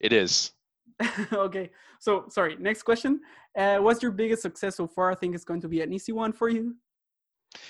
it 0.00 0.12
is. 0.12 0.52
okay, 1.32 1.70
so 2.00 2.26
sorry. 2.28 2.56
Next 2.58 2.82
question. 2.82 3.20
Uh, 3.56 3.78
what's 3.78 4.02
your 4.02 4.12
biggest 4.12 4.42
success 4.42 4.76
so 4.76 4.86
far? 4.86 5.10
I 5.10 5.14
think 5.14 5.34
it's 5.34 5.44
going 5.44 5.60
to 5.60 5.68
be 5.68 5.80
an 5.82 5.92
easy 5.92 6.12
one 6.12 6.32
for 6.32 6.48
you. 6.48 6.74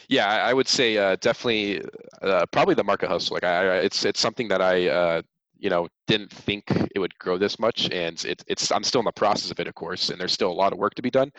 Yeah, 0.08 0.26
I 0.26 0.52
would 0.54 0.66
say 0.66 0.96
uh, 0.98 1.16
definitely, 1.20 1.82
uh, 2.22 2.46
probably 2.46 2.74
the 2.74 2.84
market 2.84 3.08
hustle. 3.08 3.34
Like, 3.34 3.44
I, 3.44 3.78
it's 3.78 4.04
it's 4.04 4.20
something 4.20 4.48
that 4.48 4.60
I 4.60 4.88
uh, 4.88 5.22
you 5.58 5.70
know 5.70 5.88
didn't 6.06 6.30
think 6.30 6.64
it 6.94 6.98
would 6.98 7.16
grow 7.18 7.36
this 7.36 7.58
much 7.58 7.90
and 7.90 8.24
it, 8.24 8.42
it's 8.46 8.70
i'm 8.70 8.84
still 8.84 9.00
in 9.00 9.04
the 9.04 9.12
process 9.12 9.50
of 9.50 9.60
it 9.60 9.66
of 9.66 9.74
course 9.74 10.10
and 10.10 10.20
there's 10.20 10.32
still 10.32 10.50
a 10.50 10.52
lot 10.52 10.72
of 10.72 10.78
work 10.78 10.94
to 10.94 11.02
be 11.02 11.10
done 11.10 11.30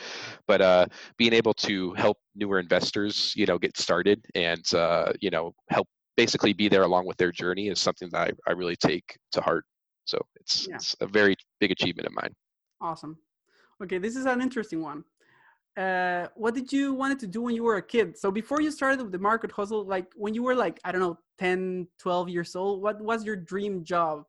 but 0.48 0.62
uh, 0.62 0.86
being 1.18 1.34
able 1.34 1.54
to 1.54 1.94
help 1.94 2.18
newer 2.36 2.60
investors 2.60 3.34
you 3.36 3.46
know 3.46 3.58
get 3.58 3.78
started 3.78 4.24
and 4.36 4.74
uh, 4.74 5.12
you 5.22 5.30
know 5.30 5.54
help 5.70 5.88
basically 6.18 6.54
be 6.54 6.68
there 6.68 6.84
along 6.84 7.06
with 7.06 7.18
their 7.18 7.32
journey 7.32 7.70
is 7.70 7.80
something 7.80 8.10
that 8.12 8.30
i, 8.30 8.52
I 8.52 8.54
really 8.54 8.76
take 8.76 9.18
to 9.32 9.42
heart 9.42 9.66
so 10.06 10.20
it's, 10.38 10.68
yeah. 10.68 10.76
it's 10.76 10.96
a 11.02 11.08
very 11.08 11.36
big 11.60 11.70
achievement 11.70 12.08
of 12.08 12.14
mine. 12.14 12.34
Awesome. 12.82 13.18
Okay 13.84 14.00
this 14.00 14.16
is 14.16 14.26
an 14.26 14.42
interesting 14.42 14.82
one 14.82 15.04
uh, 15.78 16.28
what 16.36 16.54
did 16.54 16.72
you 16.72 16.94
wanted 16.94 17.20
to 17.20 17.28
do 17.28 17.42
when 17.42 17.56
you 17.56 17.64
were 17.64 17.78
a 17.78 17.82
kid? 17.82 18.18
So 18.18 18.32
before 18.32 18.62
you 18.62 18.72
started 18.72 19.02
with 19.02 19.12
the 19.12 19.20
market 19.20 19.52
hustle, 19.52 19.86
like 19.86 20.08
when 20.16 20.34
you 20.34 20.44
were 20.44 20.56
like, 20.56 20.80
I 20.84 20.92
don't 20.92 21.02
know, 21.02 21.18
10, 21.40 21.88
12 22.00 22.30
years 22.30 22.56
old, 22.56 22.82
what 22.82 23.00
was 23.02 23.24
your 23.24 23.36
dream 23.36 23.84
job? 23.84 24.24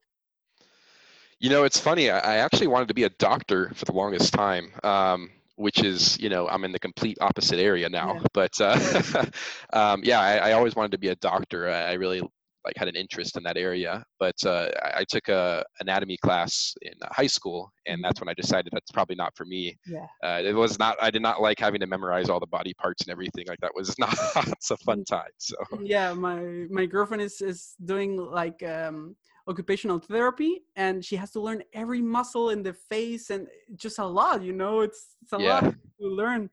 You 1.38 1.48
know, 1.48 1.64
it's 1.64 1.80
funny. 1.80 2.10
I, 2.10 2.36
actually 2.36 2.66
wanted 2.66 2.88
to 2.88 2.94
be 2.94 3.04
a 3.04 3.10
doctor 3.18 3.72
for 3.74 3.86
the 3.86 3.92
longest 3.92 4.32
time. 4.32 4.72
Um, 4.84 5.30
which 5.60 5.84
is 5.84 6.18
you 6.18 6.30
know 6.30 6.48
i'm 6.48 6.64
in 6.64 6.72
the 6.72 6.78
complete 6.78 7.18
opposite 7.20 7.58
area 7.58 7.86
now 7.86 8.14
yeah. 8.14 8.20
but 8.32 8.60
uh, 8.60 9.24
um, 9.74 10.00
yeah 10.02 10.18
I, 10.18 10.36
I, 10.36 10.52
always 10.52 10.74
wanted 10.74 10.92
to 10.92 10.98
be 10.98 11.08
a 11.08 11.16
doctor 11.16 11.68
I, 11.68 11.92
really 11.94 12.22
like 12.64 12.76
had 12.76 12.88
an 12.88 12.96
interest 12.96 13.36
in 13.36 13.42
that 13.44 13.56
area. 13.56 14.04
But 14.18 14.36
uh, 14.44 14.68
I, 14.82 15.00
I, 15.00 15.04
took 15.08 15.28
a 15.28 15.64
anatomy 15.80 16.16
class 16.18 16.74
in 16.82 16.92
high 17.10 17.26
school, 17.26 17.72
and 17.86 17.96
mm-hmm. 17.96 18.02
that's 18.02 18.20
when 18.20 18.28
I 18.28 18.34
decided 18.34 18.70
that's 18.72 18.90
probably 18.90 19.16
not 19.16 19.34
for 19.36 19.44
me. 19.44 19.76
Yeah. 19.86 20.06
Uh, 20.22 20.42
it 20.44 20.54
was 20.54 20.78
not. 20.78 20.96
I 21.00 21.10
did 21.10 21.22
not 21.22 21.40
like 21.40 21.58
having 21.58 21.80
to 21.80 21.86
memorize 21.86 22.28
all 22.28 22.40
the 22.40 22.46
body 22.46 22.74
parts 22.74 23.02
and 23.02 23.10
everything. 23.10 23.44
Like 23.48 23.60
that 23.60 23.72
was 23.74 23.94
not 23.98 24.14
a 24.36 24.76
fun 24.78 25.04
time. 25.04 25.30
So. 25.38 25.56
Yeah, 25.82 26.12
my 26.12 26.66
my 26.70 26.86
girlfriend 26.86 27.22
is 27.22 27.40
is 27.40 27.74
doing 27.84 28.16
like 28.16 28.62
um, 28.62 29.16
occupational 29.48 29.98
therapy, 29.98 30.62
and 30.76 31.04
she 31.04 31.16
has 31.16 31.30
to 31.32 31.40
learn 31.40 31.62
every 31.72 32.02
muscle 32.02 32.50
in 32.50 32.62
the 32.62 32.72
face, 32.72 33.30
and 33.30 33.46
just 33.76 33.98
a 33.98 34.04
lot. 34.04 34.42
You 34.42 34.52
know, 34.52 34.80
it's, 34.80 35.16
it's 35.22 35.32
a 35.32 35.40
yeah. 35.40 35.54
lot 35.54 35.64
to 36.00 36.06
learn. 36.06 36.50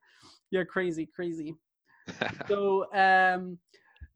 Yeah, 0.51 0.63
crazy, 0.63 1.05
crazy. 1.05 1.55
so 2.47 2.85
um 2.93 3.57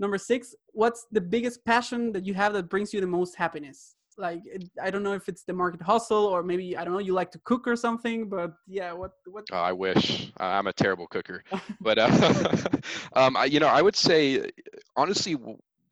Number 0.02 0.18
six, 0.18 0.56
what's 0.74 1.06
the 1.12 1.22
biggest 1.22 1.64
passion 1.64 2.12
that 2.14 2.26
you 2.26 2.34
have 2.34 2.54
that 2.54 2.70
brings 2.70 2.92
you 2.92 3.00
the 3.00 3.08
most 3.08 3.36
happiness? 3.36 3.98
Like, 4.18 4.42
I 4.82 4.90
don't 4.90 5.04
know 5.04 5.14
if 5.14 5.30
it's 5.30 5.44
the 5.44 5.54
market 5.54 5.80
hustle 5.80 6.26
or 6.26 6.42
maybe, 6.42 6.76
I 6.76 6.84
don't 6.84 6.94
know, 6.94 7.00
you 7.00 7.14
like 7.14 7.30
to 7.32 7.40
cook 7.44 7.68
or 7.68 7.76
something, 7.76 8.28
but 8.28 8.52
yeah, 8.68 8.94
what, 8.94 9.12
what? 9.28 9.46
Oh, 9.52 9.58
I 9.58 9.72
wish 9.72 10.32
I'm 10.38 10.66
a 10.66 10.74
terrible 10.74 11.06
cooker, 11.06 11.44
but, 11.82 12.00
uh, 12.00 12.58
um, 13.14 13.38
I, 13.38 13.46
you 13.46 13.60
know, 13.60 13.68
I 13.68 13.84
would 13.84 13.96
say, 13.96 14.50
honestly, 14.98 15.38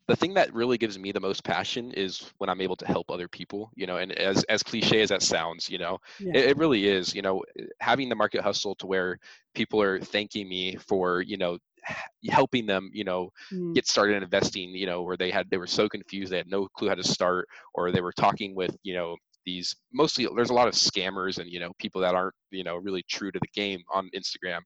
the 0.08 0.16
thing 0.16 0.34
that 0.34 0.52
really 0.52 0.76
gives 0.76 0.98
me 0.98 1.12
the 1.12 1.20
most 1.20 1.44
passion 1.44 1.92
is 1.92 2.32
when 2.38 2.50
I'm 2.50 2.60
able 2.60 2.76
to 2.76 2.86
help 2.86 3.12
other 3.12 3.28
people, 3.28 3.70
you 3.76 3.86
know, 3.86 3.98
and 3.98 4.10
as, 4.12 4.42
as 4.48 4.60
cliche 4.60 5.02
as 5.02 5.10
that 5.10 5.22
sounds, 5.22 5.70
you 5.70 5.78
know, 5.78 5.98
yeah. 6.18 6.32
it, 6.34 6.50
it, 6.50 6.56
really 6.56 6.88
is, 6.88 7.14
you 7.14 7.22
know, 7.22 7.44
having 7.78 8.08
the 8.08 8.16
market 8.16 8.42
hustle 8.42 8.74
to 8.76 8.88
where 8.88 9.20
people 9.54 9.80
are 9.80 10.00
thanking 10.00 10.48
me 10.48 10.74
for, 10.76 11.22
you 11.22 11.36
know, 11.36 11.58
helping 12.30 12.66
them 12.66 12.90
you 12.92 13.04
know 13.04 13.30
mm. 13.52 13.74
get 13.74 13.86
started 13.86 14.16
in 14.16 14.22
investing 14.22 14.70
you 14.70 14.86
know 14.86 15.02
where 15.02 15.16
they 15.16 15.30
had 15.30 15.48
they 15.50 15.56
were 15.56 15.66
so 15.66 15.88
confused 15.88 16.32
they 16.32 16.36
had 16.36 16.48
no 16.48 16.66
clue 16.76 16.88
how 16.88 16.94
to 16.94 17.04
start 17.04 17.46
or 17.74 17.90
they 17.90 18.00
were 18.00 18.12
talking 18.12 18.54
with 18.54 18.76
you 18.82 18.94
know 18.94 19.16
these 19.46 19.74
mostly 19.92 20.28
there's 20.34 20.50
a 20.50 20.54
lot 20.54 20.68
of 20.68 20.74
scammers 20.74 21.38
and 21.38 21.50
you 21.50 21.60
know 21.60 21.72
people 21.78 22.00
that 22.00 22.14
aren't 22.14 22.34
you 22.50 22.64
know 22.64 22.76
really 22.76 23.04
true 23.08 23.30
to 23.30 23.38
the 23.40 23.48
game 23.54 23.82
on 23.92 24.10
Instagram. 24.14 24.60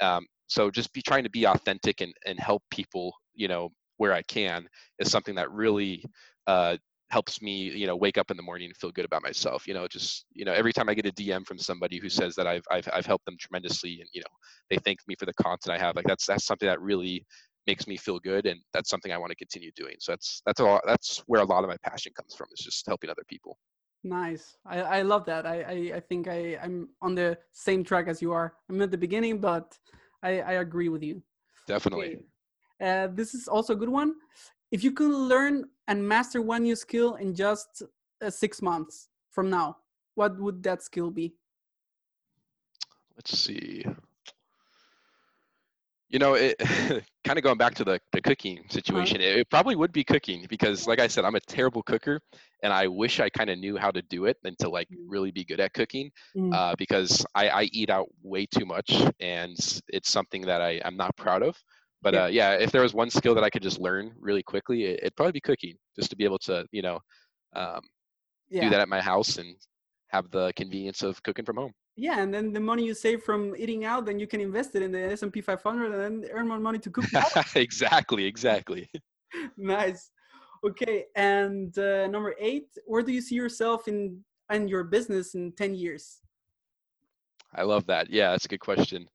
Um, 0.00 0.26
so 0.46 0.70
just 0.70 0.92
be 0.92 1.02
trying 1.02 1.24
to 1.24 1.30
be 1.30 1.46
authentic 1.46 2.00
and, 2.00 2.12
and 2.26 2.38
help 2.38 2.62
people 2.70 3.12
you 3.34 3.48
know 3.48 3.70
where 3.96 4.12
I 4.12 4.22
can 4.22 4.66
is 4.98 5.10
something 5.10 5.34
that 5.34 5.50
really 5.50 6.04
uh, 6.46 6.76
helps 7.10 7.40
me 7.40 7.70
you 7.70 7.86
know 7.86 7.96
wake 7.96 8.18
up 8.18 8.30
in 8.30 8.36
the 8.36 8.42
morning 8.42 8.66
and 8.66 8.76
feel 8.76 8.90
good 8.90 9.06
about 9.06 9.22
myself 9.22 9.66
you 9.66 9.72
know 9.72 9.88
just 9.88 10.26
you 10.34 10.44
know 10.44 10.52
every 10.52 10.74
time 10.74 10.90
i 10.90 10.94
get 10.94 11.06
a 11.06 11.12
dm 11.12 11.46
from 11.46 11.58
somebody 11.58 11.98
who 11.98 12.08
says 12.08 12.34
that 12.34 12.46
i've 12.46 12.64
i've, 12.70 12.86
I've 12.92 13.06
helped 13.06 13.24
them 13.24 13.36
tremendously 13.40 14.00
and 14.00 14.08
you 14.12 14.20
know 14.20 14.26
they 14.68 14.76
thank 14.84 14.98
me 15.08 15.14
for 15.18 15.24
the 15.24 15.32
content 15.34 15.74
i 15.74 15.78
have 15.82 15.96
like 15.96 16.04
that's 16.04 16.26
that's 16.26 16.44
something 16.44 16.68
that 16.68 16.80
really 16.82 17.24
makes 17.68 17.86
me 17.86 17.96
feel 17.96 18.18
good 18.18 18.46
and 18.46 18.58
that's 18.72 18.88
something 18.88 19.12
i 19.12 19.18
want 19.18 19.30
to 19.30 19.36
continue 19.36 19.70
doing. 19.76 19.96
So 20.00 20.12
that's 20.12 20.42
that's 20.46 20.60
a 20.60 20.80
that's 20.86 21.22
where 21.26 21.42
a 21.42 21.44
lot 21.44 21.62
of 21.64 21.68
my 21.68 21.76
passion 21.88 22.12
comes 22.18 22.34
from 22.34 22.48
is 22.52 22.64
just 22.64 22.86
helping 22.86 23.10
other 23.10 23.26
people. 23.28 23.58
Nice. 24.02 24.56
I 24.64 24.76
i 24.98 25.02
love 25.02 25.24
that. 25.26 25.46
I 25.54 25.56
i, 25.74 25.76
I 25.98 26.00
think 26.08 26.22
i 26.36 26.40
i'm 26.64 26.88
on 27.06 27.14
the 27.14 27.28
same 27.52 27.84
track 27.84 28.06
as 28.08 28.22
you 28.24 28.32
are. 28.32 28.48
I'm 28.68 28.80
at 28.86 28.90
the 28.90 29.02
beginning 29.06 29.34
but 29.48 29.66
i 30.22 30.32
i 30.52 30.54
agree 30.66 30.88
with 30.94 31.02
you. 31.08 31.22
Definitely. 31.66 32.12
Okay. 32.16 32.24
uh, 32.88 33.06
this 33.20 33.34
is 33.34 33.48
also 33.48 33.72
a 33.74 33.80
good 33.82 33.94
one. 34.00 34.10
If 34.76 34.80
you 34.84 34.92
could 34.98 35.14
learn 35.32 35.54
and 35.88 36.06
master 36.06 36.40
one 36.40 36.62
new 36.62 36.76
skill 36.76 37.16
in 37.16 37.34
just 37.34 37.82
uh, 38.22 38.30
six 38.30 38.62
months 38.62 39.08
from 39.30 39.50
now, 39.50 39.78
what 40.14 40.38
would 40.38 40.62
that 40.62 40.82
skill 40.82 41.10
be? 41.10 41.34
Let's 43.16 43.36
see. 43.36 43.84
You 46.10 46.18
know, 46.18 46.34
it 46.34 46.56
kind 47.24 47.38
of 47.38 47.42
going 47.42 47.58
back 47.58 47.74
to 47.76 47.84
the, 47.84 48.00
the 48.12 48.20
cooking 48.20 48.58
uh-huh. 48.58 48.68
situation, 48.70 49.20
it, 49.20 49.38
it, 49.38 49.50
probably 49.50 49.76
would 49.76 49.92
be 49.92 50.04
cooking 50.04 50.46
because, 50.48 50.86
like 50.86 51.00
I 51.00 51.06
said, 51.06 51.24
I'm 51.24 51.34
a 51.34 51.40
terrible 51.40 51.82
cooker 51.82 52.20
and 52.62 52.72
I 52.72 52.86
wish 52.86 53.20
I 53.20 53.28
kind 53.28 53.50
of 53.50 53.58
knew 53.58 53.76
how 53.76 53.90
to 53.90 54.02
do 54.02 54.26
it 54.26 54.36
and 54.44 54.58
to 54.60 54.68
like 54.68 54.88
mm-hmm. 54.88 55.08
really 55.08 55.30
be 55.30 55.44
good 55.44 55.60
at 55.60 55.74
cooking 55.74 56.10
mm. 56.36 56.54
uh, 56.54 56.74
because 56.78 57.26
I, 57.34 57.48
I 57.48 57.62
eat 57.72 57.90
out 57.90 58.08
way 58.22 58.46
too 58.46 58.64
much 58.64 58.90
and 59.20 59.56
it's 59.88 60.10
something 60.10 60.42
that 60.42 60.62
I, 60.62 60.80
I'm 60.84 60.96
not 60.96 61.16
proud 61.16 61.42
of. 61.42 61.56
But 62.00 62.14
yeah. 62.14 62.24
Uh, 62.24 62.26
yeah, 62.26 62.52
if 62.52 62.70
there 62.70 62.82
was 62.82 62.94
one 62.94 63.10
skill 63.10 63.34
that 63.34 63.44
I 63.44 63.50
could 63.50 63.62
just 63.62 63.80
learn 63.80 64.12
really 64.20 64.42
quickly, 64.42 64.84
it, 64.84 65.00
would 65.02 65.16
probably 65.16 65.32
be 65.32 65.40
cooking, 65.40 65.74
just 65.96 66.10
to 66.10 66.16
be 66.16 66.24
able 66.24 66.38
to, 66.40 66.64
you 66.70 66.82
know, 66.82 67.00
um, 67.56 67.80
yeah. 68.48 68.62
do 68.62 68.70
that 68.70 68.80
at 68.80 68.88
my 68.88 69.00
house 69.00 69.38
and 69.38 69.56
have 70.08 70.30
the 70.30 70.52
convenience 70.56 71.02
of 71.02 71.22
cooking 71.22 71.44
from 71.44 71.56
home. 71.56 71.72
Yeah, 71.96 72.20
and 72.20 72.32
then 72.32 72.52
the 72.52 72.60
money 72.60 72.84
you 72.84 72.94
save 72.94 73.24
from 73.24 73.56
eating 73.56 73.84
out, 73.84 74.06
then 74.06 74.20
you 74.20 74.28
can 74.28 74.40
invest 74.40 74.74
it 74.76 74.82
in 74.82 74.92
the 74.92 75.00
S 75.00 75.22
and 75.22 75.32
P 75.32 75.40
500 75.40 75.92
and 75.92 76.22
then 76.22 76.30
earn 76.30 76.46
more 76.46 76.60
money 76.60 76.78
to 76.78 76.90
cook. 76.90 77.04
exactly, 77.56 78.24
exactly. 78.24 78.88
nice. 79.56 80.10
Okay, 80.64 81.06
and 81.16 81.76
uh, 81.78 82.06
number 82.06 82.34
eight, 82.38 82.68
where 82.86 83.02
do 83.02 83.12
you 83.12 83.20
see 83.20 83.34
yourself 83.34 83.88
in 83.88 84.24
and 84.50 84.70
your 84.70 84.84
business 84.84 85.34
in 85.34 85.52
ten 85.52 85.74
years? 85.74 86.18
I 87.54 87.62
love 87.62 87.86
that. 87.86 88.10
Yeah, 88.10 88.30
that's 88.30 88.44
a 88.44 88.48
good 88.48 88.60
question. 88.60 89.08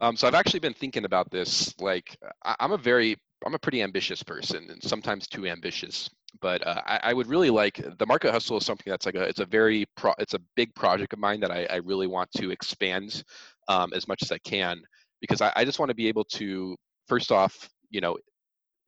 Um, 0.00 0.16
so 0.16 0.26
I've 0.26 0.34
actually 0.34 0.60
been 0.60 0.74
thinking 0.74 1.04
about 1.04 1.30
this. 1.30 1.74
Like, 1.80 2.16
I, 2.44 2.56
am 2.60 2.72
a 2.72 2.78
very, 2.78 3.16
I'm 3.44 3.54
a 3.54 3.58
pretty 3.58 3.82
ambitious 3.82 4.22
person, 4.22 4.68
and 4.70 4.82
sometimes 4.82 5.26
too 5.26 5.46
ambitious. 5.46 6.10
But 6.40 6.66
uh, 6.66 6.82
I, 6.86 7.00
I, 7.04 7.12
would 7.14 7.28
really 7.28 7.48
like 7.48 7.82
the 7.98 8.06
market 8.06 8.30
hustle 8.30 8.58
is 8.58 8.66
something 8.66 8.90
that's 8.90 9.06
like 9.06 9.14
a, 9.14 9.22
it's 9.22 9.40
a 9.40 9.46
very, 9.46 9.86
pro, 9.96 10.12
it's 10.18 10.34
a 10.34 10.40
big 10.54 10.74
project 10.74 11.14
of 11.14 11.18
mine 11.18 11.40
that 11.40 11.50
I, 11.50 11.66
I 11.70 11.76
really 11.76 12.06
want 12.06 12.30
to 12.32 12.50
expand 12.50 13.24
um, 13.68 13.92
as 13.94 14.06
much 14.06 14.22
as 14.22 14.30
I 14.30 14.38
can 14.38 14.82
because 15.20 15.40
I, 15.40 15.50
I 15.56 15.64
just 15.64 15.78
want 15.78 15.88
to 15.88 15.94
be 15.94 16.08
able 16.08 16.24
to, 16.24 16.76
first 17.08 17.32
off, 17.32 17.70
you 17.88 18.02
know, 18.02 18.18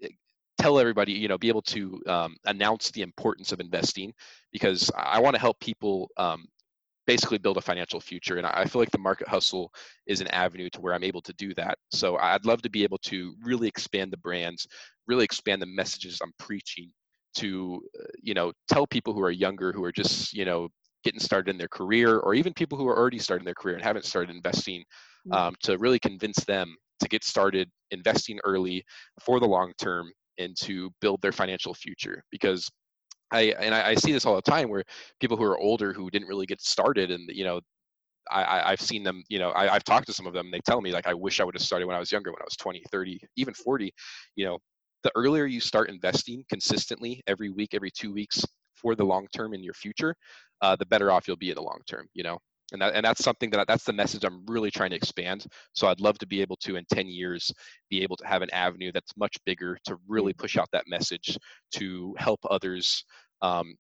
eh, 0.03 0.09
tell 0.59 0.79
everybody, 0.79 1.13
you 1.13 1.29
know, 1.29 1.39
be 1.39 1.49
able 1.49 1.63
to 1.63 1.99
um, 2.07 2.37
announce 2.45 2.91
the 2.91 3.01
importance 3.01 3.51
of 3.51 3.61
investing 3.61 4.13
because 4.53 4.91
I 4.95 5.21
want 5.21 5.35
to 5.37 5.41
help 5.41 5.59
people 5.59 6.11
um, 6.19 6.47
basically 7.09 7.39
build 7.39 7.57
a 7.57 7.63
financial 7.63 8.01
future. 8.01 8.37
And 8.37 8.47
I 8.47 8.67
feel 8.67 8.81
like 8.81 8.91
the 8.91 8.99
market 8.99 9.27
hustle 9.27 9.73
is 10.07 10.21
an 10.21 10.29
avenue 10.29 10.69
to 10.71 10.81
where 10.83 10.93
I'm 10.93 11.03
able 11.03 11.23
to 11.23 11.33
do 11.33 11.55
that. 11.55 11.79
So 11.91 12.19
I'd 12.19 12.45
love 12.45 12.61
to 12.63 12.71
be 12.71 12.85
able 12.85 12.99
to 12.99 13.35
really 13.43 13.67
expand 13.67 14.13
the 14.13 14.19
brands, 14.19 14.69
really 15.07 15.25
expand 15.25 15.63
the 15.63 15.67
messages 15.67 16.21
I'm 16.23 16.35
preaching 16.39 16.93
to, 17.37 17.81
uh, 17.99 18.13
you 18.23 18.35
know, 18.35 18.53
tell 18.71 18.87
people 18.87 19.15
who 19.15 19.23
are 19.23 19.31
younger, 19.31 19.73
who 19.73 19.83
are 19.85 19.93
just, 19.93 20.35
you 20.35 20.45
know, 20.45 20.69
getting 21.03 21.21
started 21.21 21.51
in 21.51 21.57
their 21.57 21.69
career, 21.69 22.19
or 22.19 22.35
even 22.35 22.53
people 22.53 22.77
who 22.77 22.87
are 22.87 22.99
already 22.99 23.19
starting 23.19 23.47
their 23.47 23.55
career 23.55 23.77
and 23.77 23.85
haven't 23.85 24.05
started 24.05 24.37
investing, 24.37 24.85
mm. 25.27 25.35
um, 25.35 25.55
to 25.63 25.79
really 25.79 25.99
convince 25.99 26.45
them 26.45 26.77
to 27.01 27.09
get 27.09 27.25
started 27.25 27.71
investing 27.91 28.39
early 28.45 28.85
for 29.25 29.41
the 29.41 29.47
long 29.47 29.73
term 29.81 30.13
and 30.37 30.55
to 30.61 30.91
build 31.01 31.23
their 31.23 31.33
financial 31.33 31.73
future. 31.73 32.23
Because 32.31 32.69
I 33.31 33.55
and 33.61 33.75
I, 33.75 33.91
I, 33.91 33.95
see 33.95 34.13
this 34.13 34.25
all 34.25 34.37
the 34.37 34.43
time 34.43 34.69
where 34.69 34.85
people 35.21 35.37
who 35.37 35.45
are 35.45 35.59
older 35.59 35.93
who 35.93 36.11
didn't 36.11 36.29
really 36.29 36.47
get 36.47 36.61
started 36.63 37.11
and 37.11 37.29
you 37.29 37.45
know 37.45 37.61
I, 38.31 38.73
I've 38.73 38.81
seen 38.81 39.03
them, 39.03 39.23
you 39.29 39.39
know, 39.39 39.51
I, 39.51 39.75
I've 39.75 39.85
talked 39.85 40.07
to 40.07 40.13
some 40.13 40.27
of 40.27 40.35
them. 40.35 40.51
They 40.51 40.61
tell 40.61 40.81
me 40.81 40.93
like, 40.93 41.07
I 41.07 41.15
wish 41.15 41.41
I 41.41 41.45
would 41.45 41.55
have 41.55 41.63
started 41.63 41.87
when 41.87 41.97
I 41.97 41.99
was 41.99 42.13
younger, 42.13 42.31
when 42.31 42.41
I 42.41 42.45
was 42.45 42.57
20, 42.57 42.83
30, 42.91 43.21
even 43.37 43.55
40. 43.55 43.93
You 44.37 44.45
know, 44.45 44.59
the 45.03 45.11
earlier 45.15 45.47
you 45.47 45.61
start 45.61 45.89
investing 45.89 46.45
consistently 46.49 47.23
every 47.27 47.51
week, 47.51 47.71
every 47.73 47.91
two 47.91 48.13
weeks 48.13 48.45
for 48.75 48.95
the 48.95 49.05
long 49.05 49.27
term 49.35 49.55
in 49.55 49.63
your 49.63 49.75
future, 49.75 50.15
uh, 50.61 50.77
the 50.77 50.87
better 50.87 51.11
off 51.11 51.27
you'll 51.27 51.37
be 51.37 51.51
in 51.51 51.55
the 51.55 51.63
long 51.63 51.81
term. 51.87 52.07
You 52.15 52.25
know, 52.25 52.39
and 52.73 52.83
that 52.83 52.95
and 52.95 53.05
that's 53.05 53.25
something 53.25 53.51
that 53.51 53.67
that's 53.67 53.85
the 53.85 53.93
message 53.93 54.25
I'm 54.25 54.45
really 54.47 54.71
trying 54.71 54.91
to 54.91 54.97
expand. 54.97 55.47
So 55.73 55.89
I'd 55.89 56.01
love 56.01 56.19
to 56.19 56.27
be 56.27 56.41
able 56.41 56.57
to 56.57 56.77
in 56.77 56.85
10 56.93 57.07
years 57.09 57.53
be 57.91 58.03
able 58.03 58.17
to 58.17 58.27
have 58.27 58.43
an 58.43 58.51
avenue 58.53 58.93
that's 58.93 59.17
much 59.17 59.37
bigger 59.47 59.79
to 59.85 59.97
really 60.07 60.33
push 60.33 60.57
out 60.57 60.69
that 60.73 60.85
message 60.87 61.39
to 61.73 62.15
help 62.19 62.41
others 62.51 63.05
um, 63.43 63.75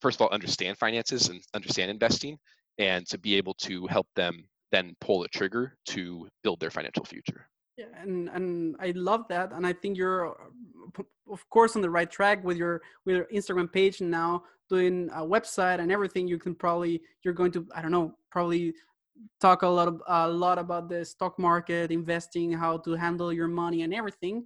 first 0.00 0.16
of 0.16 0.22
all 0.22 0.28
understand 0.30 0.78
finances 0.78 1.28
and 1.28 1.40
understand 1.54 1.90
investing 1.90 2.38
and 2.78 3.06
to 3.06 3.18
be 3.18 3.36
able 3.36 3.54
to 3.54 3.86
help 3.86 4.06
them 4.16 4.44
then 4.72 4.94
pull 5.00 5.20
the 5.20 5.28
trigger 5.28 5.76
to 5.86 6.28
build 6.42 6.60
their 6.60 6.70
financial 6.70 7.04
future. 7.04 7.48
Yeah, 7.76 7.86
and 8.00 8.28
and 8.28 8.76
I 8.78 8.92
love 8.94 9.26
that, 9.28 9.52
and 9.52 9.66
I 9.66 9.72
think 9.72 9.96
you're, 9.96 10.36
of 11.28 11.50
course, 11.50 11.74
on 11.74 11.82
the 11.82 11.90
right 11.90 12.08
track 12.08 12.44
with 12.44 12.56
your 12.56 12.80
with 13.04 13.16
your 13.16 13.26
Instagram 13.34 13.72
page 13.72 14.00
and 14.00 14.10
now 14.10 14.44
doing 14.68 15.10
a 15.12 15.22
website 15.22 15.80
and 15.80 15.90
everything. 15.90 16.28
You 16.28 16.38
can 16.38 16.54
probably 16.54 17.02
you're 17.24 17.34
going 17.34 17.50
to 17.52 17.66
I 17.74 17.82
don't 17.82 17.90
know 17.90 18.14
probably 18.30 18.74
talk 19.40 19.62
a 19.62 19.68
lot 19.68 19.88
of, 19.88 20.02
a 20.06 20.28
lot 20.28 20.58
about 20.58 20.88
the 20.88 21.04
stock 21.04 21.38
market, 21.38 21.90
investing, 21.90 22.52
how 22.52 22.78
to 22.78 22.92
handle 22.92 23.32
your 23.32 23.48
money 23.48 23.82
and 23.82 23.92
everything. 23.92 24.44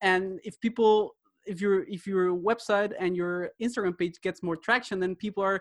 And 0.00 0.40
if 0.42 0.58
people 0.60 1.14
if 1.44 1.60
your 1.60 1.84
if 1.88 2.06
your 2.06 2.34
website 2.34 2.92
and 2.98 3.16
your 3.16 3.50
Instagram 3.60 3.98
page 3.98 4.14
gets 4.22 4.42
more 4.42 4.56
traction, 4.56 4.98
then 4.98 5.14
people 5.14 5.42
are 5.42 5.60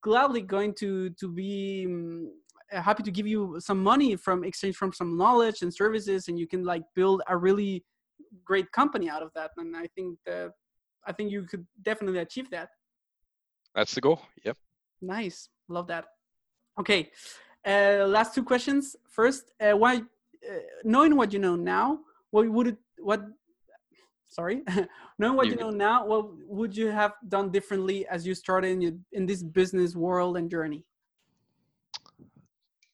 gladly 0.00 0.40
going 0.42 0.74
to 0.74 1.10
to 1.10 1.28
be 1.28 1.84
um, 1.86 2.32
happy 2.70 3.02
to 3.02 3.10
give 3.10 3.26
you 3.26 3.56
some 3.60 3.82
money 3.82 4.16
from 4.16 4.44
exchange 4.44 4.76
from 4.76 4.92
some 4.92 5.16
knowledge 5.16 5.62
and 5.62 5.72
services, 5.72 6.28
and 6.28 6.38
you 6.38 6.46
can 6.46 6.64
like 6.64 6.82
build 6.94 7.22
a 7.28 7.36
really 7.36 7.84
great 8.44 8.70
company 8.72 9.08
out 9.08 9.22
of 9.22 9.30
that. 9.34 9.50
And 9.56 9.76
I 9.76 9.86
think 9.94 10.18
that 10.26 10.52
I 11.06 11.12
think 11.12 11.30
you 11.30 11.42
could 11.42 11.66
definitely 11.82 12.20
achieve 12.20 12.50
that. 12.50 12.68
That's 13.74 13.94
the 13.94 14.00
goal. 14.00 14.20
Yep. 14.44 14.56
Nice. 15.00 15.48
Love 15.68 15.86
that. 15.88 16.06
Okay. 16.78 17.10
Uh, 17.66 18.04
last 18.06 18.34
two 18.34 18.44
questions. 18.44 18.96
First, 19.08 19.52
uh, 19.60 19.76
why, 19.76 19.96
uh, 19.96 20.54
knowing 20.84 21.16
what 21.16 21.32
you 21.32 21.38
know 21.38 21.56
now, 21.56 22.00
what 22.30 22.48
would 22.48 22.68
it, 22.68 22.76
what 22.98 23.22
sorry 24.28 24.62
knowing 25.18 25.36
what 25.36 25.46
you, 25.46 25.52
you 25.52 25.58
know 25.58 25.70
now 25.70 26.04
what 26.04 26.26
would 26.46 26.76
you 26.76 26.88
have 26.88 27.12
done 27.28 27.50
differently 27.50 28.06
as 28.08 28.26
you 28.26 28.34
started 28.34 28.82
in, 28.82 29.04
in 29.12 29.26
this 29.26 29.42
business 29.42 29.96
world 29.96 30.36
and 30.36 30.50
journey 30.50 30.84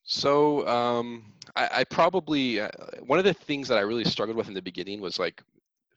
so 0.04 0.66
um, 0.68 1.24
I, 1.56 1.68
I, 1.72 1.84
probably 1.84 2.60
uh, 2.60 2.68
one 3.06 3.18
of 3.18 3.24
the 3.24 3.32
things 3.32 3.68
that 3.68 3.78
I 3.78 3.80
really 3.80 4.04
struggled 4.04 4.36
with 4.36 4.48
in 4.48 4.54
the 4.54 4.62
beginning 4.62 5.00
was 5.00 5.18
like 5.18 5.42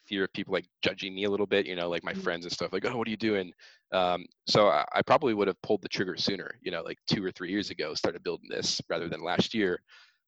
fear 0.06 0.24
of 0.24 0.34
people 0.34 0.54
like 0.54 0.66
judging 0.82 1.14
me 1.14 1.26
a 1.26 1.30
little 1.30 1.46
bit, 1.46 1.66
you 1.66 1.76
know, 1.76 1.90
like 1.90 2.04
my 2.04 2.14
mm-hmm. 2.14 2.22
friends 2.22 2.46
and 2.46 2.52
stuff, 2.52 2.72
like, 2.72 2.86
oh, 2.86 2.98
what 2.98 3.08
are 3.08 3.12
you 3.12 3.18
doing? 3.18 3.52
Um, 3.92 4.26
so 4.48 4.70
I, 4.70 4.86
I, 4.94 5.02
probably 5.02 5.34
would 5.34 5.48
have 5.48 5.62
pulled 5.62 5.82
the 5.82 5.90
trigger 5.90 6.16
sooner, 6.16 6.56
you 6.62 6.72
know, 6.72 6.82
like 6.84 6.98
two 7.08 7.24
or 7.24 7.32
three 7.32 7.50
years 7.50 7.70
ago, 7.70 7.94
started 7.94 8.24
building 8.24 8.50
this 8.50 8.82
rather 8.90 9.10
than 9.10 9.22
last 9.22 9.54
year. 9.54 9.82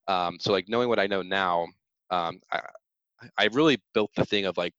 Um, 0.08 0.38
so 0.38 0.52
like 0.52 0.68
knowing 0.68 0.88
what 0.90 0.98
I 0.98 1.06
know 1.06 1.22
now, 1.22 1.66
um, 2.10 2.40
I, 2.52 2.60
I 3.38 3.48
really 3.52 3.78
built 3.94 4.10
the 4.14 4.26
thing 4.26 4.44
of 4.44 4.58
like 4.58 4.74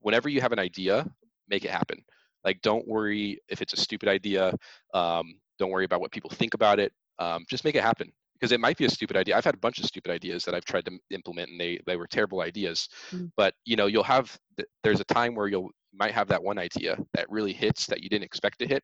whenever 0.00 0.30
you 0.30 0.40
have 0.40 0.52
an 0.52 0.58
idea, 0.58 1.06
make 1.48 1.64
it 1.64 1.70
happen. 1.70 2.02
Like, 2.44 2.60
don't 2.62 2.88
worry 2.88 3.38
if 3.48 3.60
it's 3.60 3.72
a 3.72 3.76
stupid 3.76 4.08
idea. 4.08 4.54
Um, 4.94 5.34
don't 5.58 5.70
worry 5.70 5.84
about 5.84 6.00
what 6.00 6.10
people 6.10 6.30
think 6.30 6.54
about 6.54 6.80
it. 6.80 6.92
Um, 7.18 7.44
just 7.48 7.64
make 7.64 7.76
it 7.76 7.82
happen 7.82 8.12
because 8.42 8.50
it 8.50 8.58
might 8.58 8.76
be 8.76 8.86
a 8.86 8.90
stupid 8.90 9.16
idea. 9.16 9.36
I've 9.36 9.44
had 9.44 9.54
a 9.54 9.58
bunch 9.58 9.78
of 9.78 9.84
stupid 9.84 10.10
ideas 10.10 10.44
that 10.44 10.54
I've 10.54 10.64
tried 10.64 10.84
to 10.86 10.98
implement 11.10 11.50
and 11.50 11.60
they, 11.60 11.78
they 11.86 11.96
were 11.96 12.08
terrible 12.08 12.40
ideas. 12.40 12.88
Mm-hmm. 13.12 13.26
But 13.36 13.54
you 13.64 13.76
know, 13.76 13.86
you'll 13.86 14.02
have 14.02 14.36
there's 14.82 14.98
a 14.98 15.04
time 15.04 15.36
where 15.36 15.46
you'll 15.46 15.70
might 15.94 16.10
have 16.10 16.26
that 16.26 16.42
one 16.42 16.58
idea 16.58 16.98
that 17.14 17.30
really 17.30 17.52
hits 17.52 17.86
that 17.86 18.02
you 18.02 18.08
didn't 18.08 18.24
expect 18.24 18.58
to 18.58 18.66
hit. 18.66 18.82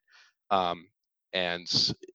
Um, 0.52 0.86
and 1.32 1.66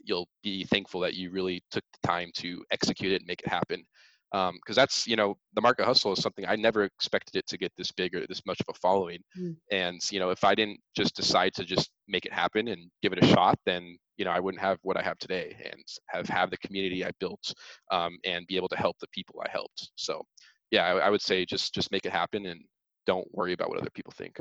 you'll 0.06 0.30
be 0.42 0.64
thankful 0.64 1.02
that 1.02 1.16
you 1.16 1.32
really 1.32 1.62
took 1.70 1.84
the 1.92 2.08
time 2.08 2.32
to 2.36 2.64
execute 2.72 3.12
it 3.12 3.18
and 3.18 3.28
make 3.28 3.42
it 3.42 3.50
happen. 3.50 3.84
because 4.32 4.50
um, 4.50 4.76
that's 4.76 5.06
you 5.06 5.18
know 5.18 5.36
the 5.54 5.62
market 5.62 5.86
hustle 5.86 6.14
is 6.14 6.22
something 6.22 6.46
I 6.48 6.56
never 6.56 6.86
expected 6.86 7.36
it 7.36 7.48
to 7.48 7.58
get 7.58 7.74
this 7.76 7.92
big 7.92 8.16
or 8.16 8.26
this 8.26 8.46
much 8.46 8.62
of 8.62 8.74
a 8.74 8.80
following. 8.80 9.20
Mm. 9.38 9.58
And 9.70 10.00
you 10.12 10.22
know 10.22 10.30
if 10.30 10.46
I 10.46 10.56
didn't 10.56 10.80
just 10.96 11.14
decide 11.14 11.54
to 11.56 11.66
just 11.66 11.92
make 12.08 12.26
it 12.26 12.32
happen 12.32 12.70
and 12.70 12.90
give 13.02 13.12
it 13.12 13.22
a 13.22 13.28
shot, 13.28 13.60
then 13.66 13.98
you 14.18 14.26
know 14.26 14.32
I 14.32 14.40
wouldn't 14.40 14.62
have 14.62 14.78
what 14.82 14.98
I 14.98 15.02
have 15.02 15.18
today 15.20 15.56
and 15.66 15.84
have 16.08 16.28
have 16.28 16.50
the 16.52 16.58
community 16.58 17.06
I 17.06 17.12
built 17.20 17.54
um, 17.92 18.18
and 18.26 18.46
be 18.48 18.58
able 18.58 18.70
to 18.70 18.78
help 18.78 18.98
the 19.00 19.08
people 19.12 19.42
I 19.46 19.50
helped. 19.50 19.92
So 19.96 20.24
yeah, 20.72 20.86
I, 20.86 21.08
I 21.08 21.10
would 21.10 21.22
say 21.22 21.46
just 21.46 21.74
just 21.74 21.92
make 21.92 22.06
it 22.06 22.12
happen 22.12 22.46
and 22.46 22.62
don't 23.06 23.28
worry 23.34 23.54
about 23.54 23.70
what 23.70 23.80
other 23.80 23.90
people 23.94 24.14
think. 24.16 24.40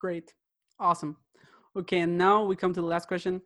Great, 0.00 0.32
awesome. 0.78 1.16
Okay, 1.76 2.00
and 2.00 2.16
now 2.16 2.44
we 2.44 2.56
come 2.56 2.72
to 2.72 2.80
the 2.80 2.86
last 2.86 3.08
question. 3.08 3.42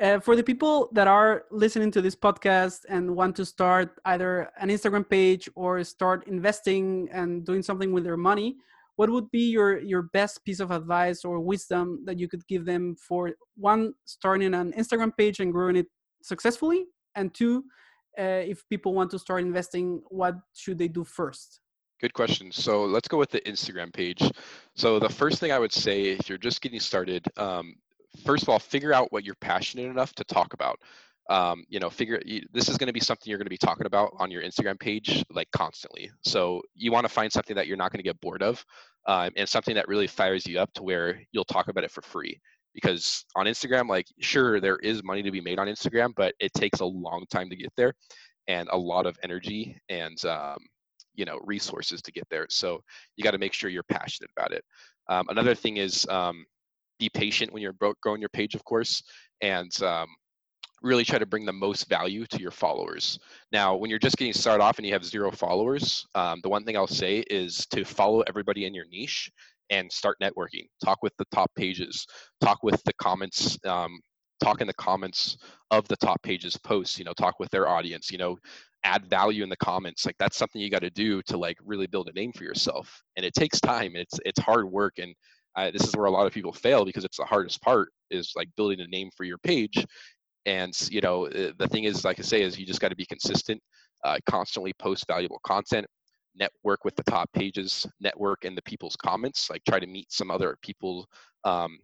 Uh, 0.00 0.18
for 0.18 0.34
the 0.34 0.42
people 0.42 0.88
that 0.92 1.06
are 1.06 1.44
listening 1.50 1.90
to 1.90 2.00
this 2.00 2.16
podcast 2.16 2.80
and 2.88 3.14
want 3.14 3.36
to 3.36 3.44
start 3.44 4.00
either 4.06 4.50
an 4.58 4.70
Instagram 4.70 5.08
page 5.08 5.50
or 5.54 5.84
start 5.84 6.26
investing 6.26 7.08
and 7.12 7.44
doing 7.44 7.62
something 7.62 7.92
with 7.92 8.02
their 8.02 8.16
money, 8.16 8.56
what 8.96 9.10
would 9.10 9.30
be 9.30 9.50
your 9.50 9.78
your 9.80 10.02
best 10.12 10.44
piece 10.44 10.60
of 10.60 10.70
advice 10.70 11.24
or 11.24 11.40
wisdom 11.40 12.02
that 12.04 12.18
you 12.18 12.28
could 12.28 12.46
give 12.46 12.64
them 12.64 12.94
for 12.96 13.32
one 13.56 13.94
starting 14.04 14.54
an 14.54 14.72
Instagram 14.72 15.12
page 15.16 15.40
and 15.40 15.52
growing 15.52 15.76
it 15.76 15.86
successfully, 16.22 16.86
and 17.14 17.34
two, 17.34 17.64
uh, 18.18 18.42
if 18.52 18.62
people 18.68 18.94
want 18.94 19.10
to 19.10 19.18
start 19.18 19.42
investing, 19.42 20.02
what 20.08 20.36
should 20.54 20.78
they 20.78 20.88
do 20.88 21.04
first? 21.04 21.60
Good 22.00 22.14
question. 22.14 22.50
So 22.50 22.84
let's 22.84 23.08
go 23.08 23.16
with 23.16 23.30
the 23.30 23.40
Instagram 23.42 23.92
page. 23.92 24.22
So 24.74 24.98
the 24.98 25.08
first 25.08 25.38
thing 25.38 25.52
I 25.52 25.58
would 25.58 25.72
say, 25.72 26.02
if 26.06 26.28
you're 26.28 26.38
just 26.38 26.60
getting 26.60 26.80
started, 26.80 27.24
um, 27.36 27.76
first 28.26 28.42
of 28.42 28.48
all, 28.48 28.58
figure 28.58 28.92
out 28.92 29.12
what 29.12 29.24
you're 29.24 29.36
passionate 29.36 29.86
enough 29.86 30.12
to 30.14 30.24
talk 30.24 30.52
about. 30.52 30.80
Um, 31.30 31.64
you 31.68 31.78
know, 31.78 31.88
figure 31.88 32.20
this 32.52 32.68
is 32.68 32.76
going 32.76 32.88
to 32.88 32.92
be 32.92 33.00
something 33.00 33.30
you're 33.30 33.38
going 33.38 33.46
to 33.46 33.50
be 33.50 33.56
talking 33.56 33.86
about 33.86 34.12
on 34.18 34.30
your 34.30 34.42
Instagram 34.42 34.78
page 34.78 35.24
like 35.30 35.48
constantly. 35.52 36.10
So 36.22 36.62
you 36.74 36.90
want 36.90 37.04
to 37.04 37.08
find 37.08 37.32
something 37.32 37.54
that 37.56 37.66
you're 37.66 37.76
not 37.76 37.92
going 37.92 38.00
to 38.00 38.04
get 38.04 38.20
bored 38.20 38.42
of, 38.42 38.64
um, 39.06 39.30
and 39.36 39.48
something 39.48 39.74
that 39.74 39.88
really 39.88 40.08
fires 40.08 40.46
you 40.46 40.58
up 40.58 40.72
to 40.74 40.82
where 40.82 41.22
you'll 41.32 41.44
talk 41.44 41.68
about 41.68 41.84
it 41.84 41.90
for 41.90 42.02
free. 42.02 42.40
Because 42.74 43.24
on 43.36 43.46
Instagram, 43.46 43.88
like 43.88 44.06
sure 44.20 44.60
there 44.60 44.78
is 44.78 45.04
money 45.04 45.22
to 45.22 45.30
be 45.30 45.40
made 45.40 45.58
on 45.58 45.68
Instagram, 45.68 46.12
but 46.16 46.34
it 46.40 46.52
takes 46.54 46.80
a 46.80 46.86
long 46.86 47.24
time 47.30 47.50
to 47.50 47.56
get 47.56 47.72
there, 47.76 47.92
and 48.48 48.68
a 48.72 48.76
lot 48.76 49.06
of 49.06 49.16
energy 49.22 49.78
and 49.88 50.22
um, 50.24 50.58
you 51.14 51.24
know 51.24 51.38
resources 51.44 52.02
to 52.02 52.12
get 52.12 52.26
there. 52.30 52.46
So 52.50 52.80
you 53.16 53.24
got 53.24 53.32
to 53.32 53.38
make 53.38 53.52
sure 53.52 53.70
you're 53.70 53.82
passionate 53.84 54.30
about 54.36 54.52
it. 54.52 54.64
Um, 55.08 55.26
another 55.28 55.54
thing 55.54 55.76
is 55.76 56.06
um, 56.08 56.44
be 56.98 57.08
patient 57.08 57.52
when 57.52 57.62
you're 57.62 57.74
growing 58.02 58.20
your 58.20 58.30
page, 58.30 58.54
of 58.54 58.64
course, 58.64 59.02
and 59.40 59.70
um, 59.82 60.08
really 60.82 61.04
try 61.04 61.18
to 61.18 61.26
bring 61.26 61.44
the 61.44 61.52
most 61.52 61.88
value 61.88 62.26
to 62.26 62.40
your 62.40 62.50
followers. 62.50 63.18
Now, 63.52 63.76
when 63.76 63.90
you're 63.90 63.98
just 63.98 64.16
getting 64.16 64.32
started 64.32 64.62
off 64.62 64.78
and 64.78 64.86
you 64.86 64.92
have 64.92 65.04
zero 65.04 65.30
followers, 65.30 66.06
um, 66.14 66.40
the 66.42 66.48
one 66.48 66.64
thing 66.64 66.76
I'll 66.76 66.86
say 66.86 67.20
is 67.30 67.66
to 67.66 67.84
follow 67.84 68.20
everybody 68.22 68.66
in 68.66 68.74
your 68.74 68.86
niche 68.90 69.30
and 69.70 69.90
start 69.90 70.18
networking. 70.20 70.66
Talk 70.84 71.02
with 71.02 71.16
the 71.18 71.24
top 71.32 71.50
pages. 71.56 72.06
Talk 72.40 72.62
with 72.62 72.82
the 72.84 72.92
comments. 72.94 73.58
Um, 73.64 74.00
talk 74.42 74.60
in 74.60 74.66
the 74.66 74.74
comments 74.74 75.36
of 75.70 75.86
the 75.88 75.96
top 75.96 76.22
pages 76.22 76.56
posts. 76.56 76.98
You 76.98 77.04
know, 77.04 77.14
talk 77.14 77.38
with 77.38 77.50
their 77.50 77.68
audience. 77.68 78.10
You 78.10 78.18
know, 78.18 78.36
add 78.84 79.06
value 79.06 79.42
in 79.42 79.48
the 79.48 79.56
comments. 79.56 80.04
Like 80.04 80.16
that's 80.18 80.36
something 80.36 80.60
you 80.60 80.70
got 80.70 80.82
to 80.82 80.90
do 80.90 81.22
to 81.22 81.36
like 81.36 81.56
really 81.64 81.86
build 81.86 82.08
a 82.08 82.12
name 82.12 82.32
for 82.32 82.44
yourself. 82.44 83.02
And 83.16 83.24
it 83.24 83.34
takes 83.34 83.60
time. 83.60 83.92
It's 83.94 84.18
it's 84.24 84.40
hard 84.40 84.70
work 84.70 84.94
and 84.98 85.14
uh, 85.54 85.70
this 85.70 85.84
is 85.84 85.94
where 85.94 86.06
a 86.06 86.10
lot 86.10 86.26
of 86.26 86.32
people 86.32 86.52
fail 86.52 86.84
because 86.84 87.04
it's 87.04 87.18
the 87.18 87.24
hardest 87.24 87.60
part 87.60 87.90
is 88.10 88.32
like 88.34 88.48
building 88.56 88.80
a 88.80 88.86
name 88.86 89.10
for 89.16 89.24
your 89.24 89.38
page 89.38 89.84
and 90.46 90.74
you 90.90 91.00
know 91.00 91.26
uh, 91.26 91.52
the 91.58 91.68
thing 91.68 91.84
is 91.84 92.04
like 92.04 92.18
i 92.18 92.22
say 92.22 92.42
is 92.42 92.58
you 92.58 92.66
just 92.66 92.80
got 92.80 92.88
to 92.88 92.96
be 92.96 93.06
consistent 93.06 93.60
uh, 94.04 94.18
constantly 94.26 94.72
post 94.78 95.06
valuable 95.06 95.40
content 95.44 95.86
network 96.34 96.84
with 96.84 96.96
the 96.96 97.04
top 97.04 97.30
pages 97.32 97.86
network 98.00 98.44
in 98.44 98.54
the 98.54 98.62
people's 98.62 98.96
comments 98.96 99.48
like 99.50 99.62
try 99.68 99.78
to 99.78 99.86
meet 99.86 100.10
some 100.10 100.30
other 100.30 100.56
people 100.62 101.06
um, 101.44 101.78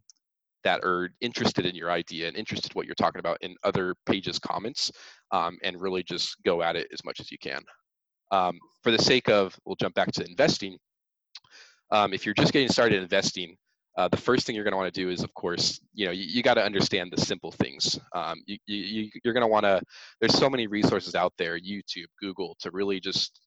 that 0.65 0.85
are 0.85 1.11
interested 1.21 1.67
in 1.67 1.75
your 1.75 1.91
idea 1.91 2.27
and 2.27 2.37
interested 2.37 2.71
in 2.71 2.75
what 2.75 2.87
you're 2.87 2.95
talking 2.95 3.21
about 3.21 3.39
in 3.41 3.55
other 3.65 3.95
pages 4.07 4.39
comments 4.39 4.91
um, 5.31 5.57
and 5.63 5.81
really 5.81 6.03
just 6.03 6.37
go 6.45 6.63
at 6.63 6.77
it 6.77 6.89
as 6.93 7.05
much 7.05 7.21
as 7.21 7.31
you 7.31 7.39
can. 7.39 7.63
Um, 8.31 8.59
for 8.83 8.91
the 8.91 8.99
sake 8.99 9.29
of 9.29 9.59
we'll 9.65 9.77
jump 9.77 9.95
back 9.95 10.13
to 10.13 10.27
investing. 10.29 10.77
Um, 11.91 12.13
if 12.13 12.27
you're 12.27 12.35
just 12.35 12.53
getting 12.53 12.69
started 12.69 13.03
investing, 13.03 13.57
uh, 13.97 14.09
the 14.09 14.17
first 14.17 14.47
thing 14.47 14.55
you're 14.55 14.65
going 14.65 14.73
to 14.73 14.79
want 14.79 14.93
to 14.93 15.01
do 15.01 15.11
is, 15.11 15.23
of 15.23 15.35
course, 15.35 15.81
you 15.93 16.07
know, 16.07 16.13
you, 16.13 16.25
you 16.25 16.43
got 16.43 16.55
to 16.55 16.63
understand 16.63 17.11
the 17.13 17.21
simple 17.21 17.51
things. 17.51 17.99
Um, 18.15 18.41
you, 18.47 18.59
you, 18.67 19.11
you're 19.25 19.35
going 19.35 19.43
to 19.43 19.49
want 19.49 19.65
to, 19.65 19.81
there's 20.21 20.37
so 20.37 20.49
many 20.49 20.67
resources 20.67 21.15
out 21.15 21.33
there, 21.37 21.59
YouTube, 21.59 22.07
Google, 22.21 22.57
to 22.61 22.71
really 22.71 23.01
just 23.01 23.41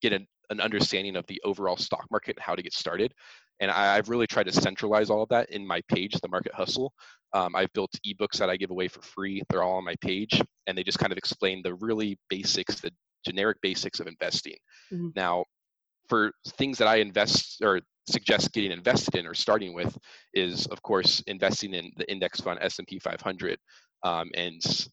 get 0.00 0.12
an, 0.12 0.26
an 0.50 0.60
understanding 0.60 1.16
of 1.16 1.26
the 1.26 1.40
overall 1.44 1.76
stock 1.76 2.06
market 2.10 2.36
and 2.36 2.42
how 2.42 2.54
to 2.54 2.62
get 2.62 2.72
started. 2.72 3.12
And 3.58 3.70
I, 3.70 3.96
have 3.96 4.08
really 4.08 4.26
tried 4.26 4.46
to 4.46 4.52
centralize 4.52 5.10
all 5.10 5.22
of 5.22 5.28
that 5.30 5.50
in 5.50 5.66
my 5.66 5.80
page, 5.88 6.12
The 6.20 6.28
Market 6.28 6.54
Hustle. 6.54 6.92
Um, 7.32 7.56
I've 7.56 7.72
built 7.72 7.90
ebooks 8.06 8.38
that 8.38 8.50
I 8.50 8.56
give 8.56 8.70
away 8.70 8.88
for 8.88 9.00
free. 9.02 9.42
They're 9.48 9.62
all 9.62 9.78
on 9.78 9.84
my 9.84 9.96
page, 10.00 10.40
and 10.66 10.76
they 10.76 10.84
just 10.84 10.98
kind 10.98 11.10
of 11.10 11.18
explain 11.18 11.62
the 11.62 11.74
really 11.74 12.18
basics, 12.28 12.80
the 12.80 12.92
generic 13.24 13.56
basics 13.62 13.98
of 13.98 14.06
investing. 14.06 14.56
Mm-hmm. 14.92 15.08
Now, 15.16 15.46
for 16.08 16.32
things 16.50 16.78
that 16.78 16.88
I 16.88 16.96
invest 16.96 17.62
or 17.62 17.80
suggest 18.08 18.52
getting 18.52 18.72
invested 18.72 19.16
in 19.16 19.26
or 19.26 19.34
starting 19.34 19.74
with 19.74 19.96
is 20.34 20.66
of 20.66 20.82
course 20.82 21.22
investing 21.26 21.74
in 21.74 21.90
the 21.96 22.10
index 22.10 22.40
fund 22.40 22.58
S&P 22.62 22.98
500 22.98 23.58
um, 24.04 24.30
and 24.34 24.88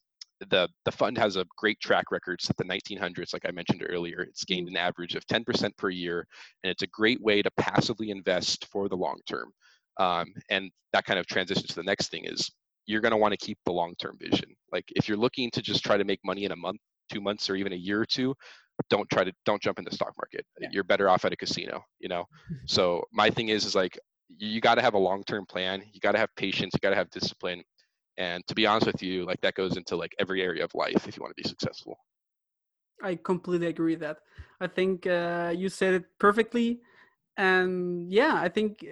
the 0.50 0.68
the 0.84 0.92
fund 0.92 1.16
has 1.16 1.36
a 1.36 1.46
great 1.56 1.80
track 1.80 2.10
record 2.10 2.40
since 2.42 2.56
the 2.56 2.64
1900s 2.64 3.32
like 3.32 3.46
I 3.46 3.50
mentioned 3.50 3.84
earlier. 3.88 4.20
It's 4.20 4.44
gained 4.44 4.68
an 4.68 4.76
average 4.76 5.14
of 5.14 5.26
10% 5.26 5.76
per 5.76 5.90
year 5.90 6.26
and 6.62 6.70
it's 6.70 6.82
a 6.82 6.88
great 6.88 7.20
way 7.22 7.42
to 7.42 7.50
passively 7.56 8.10
invest 8.10 8.66
for 8.70 8.88
the 8.88 8.96
long 8.96 9.18
term. 9.28 9.50
Um, 9.98 10.26
and 10.50 10.70
that 10.92 11.04
kind 11.04 11.18
of 11.18 11.26
transitions 11.26 11.68
to 11.68 11.76
the 11.76 11.84
next 11.84 12.10
thing 12.10 12.24
is 12.24 12.50
you're 12.86 13.00
going 13.00 13.12
to 13.12 13.16
want 13.16 13.32
to 13.32 13.46
keep 13.46 13.58
the 13.64 13.72
long 13.72 13.94
term 13.98 14.18
vision. 14.20 14.54
Like 14.72 14.84
if 14.96 15.08
you're 15.08 15.16
looking 15.16 15.50
to 15.52 15.62
just 15.62 15.84
try 15.84 15.96
to 15.96 16.04
make 16.04 16.20
money 16.24 16.44
in 16.44 16.52
a 16.52 16.56
month 16.56 16.80
two 17.12 17.20
months 17.20 17.48
or 17.48 17.56
even 17.56 17.72
a 17.72 17.76
year 17.76 18.00
or 18.00 18.06
two 18.06 18.34
don't 18.90 19.08
try 19.10 19.24
to 19.24 19.32
don't 19.44 19.62
jump 19.62 19.78
in 19.78 19.84
the 19.84 19.90
stock 19.90 20.12
market. 20.18 20.44
Yeah. 20.60 20.68
you're 20.72 20.84
better 20.84 21.08
off 21.08 21.24
at 21.24 21.32
a 21.32 21.36
casino 21.36 21.82
you 22.00 22.08
know? 22.08 22.24
So 22.66 23.04
my 23.12 23.30
thing 23.30 23.48
is 23.48 23.64
is 23.64 23.74
like 23.74 23.98
you 24.38 24.60
got 24.60 24.76
to 24.76 24.82
have 24.82 24.94
a 24.94 24.98
long-term 24.98 25.46
plan. 25.46 25.82
You 25.92 26.00
got 26.00 26.12
to 26.12 26.18
have 26.18 26.30
patience. 26.36 26.72
You 26.74 26.80
got 26.80 26.90
to 26.90 26.96
have 26.96 27.10
discipline. 27.10 27.62
And 28.16 28.46
to 28.48 28.54
be 28.54 28.66
honest 28.66 28.86
with 28.86 29.02
you 29.02 29.24
like 29.24 29.40
that 29.42 29.54
goes 29.54 29.76
into 29.76 29.96
like 29.96 30.12
every 30.18 30.42
area 30.42 30.64
of 30.64 30.70
life 30.74 31.06
if 31.08 31.16
you 31.16 31.22
want 31.22 31.34
to 31.36 31.42
be 31.42 31.48
successful. 31.48 31.96
I 33.02 33.16
completely 33.16 33.66
agree 33.66 33.92
with 33.92 34.00
that. 34.00 34.18
I 34.60 34.66
think 34.66 35.06
uh, 35.06 35.52
you 35.54 35.68
said 35.68 35.94
it 35.94 36.04
perfectly. 36.18 36.80
And 37.36 38.12
yeah 38.12 38.34
i 38.36 38.48
think 38.48 38.84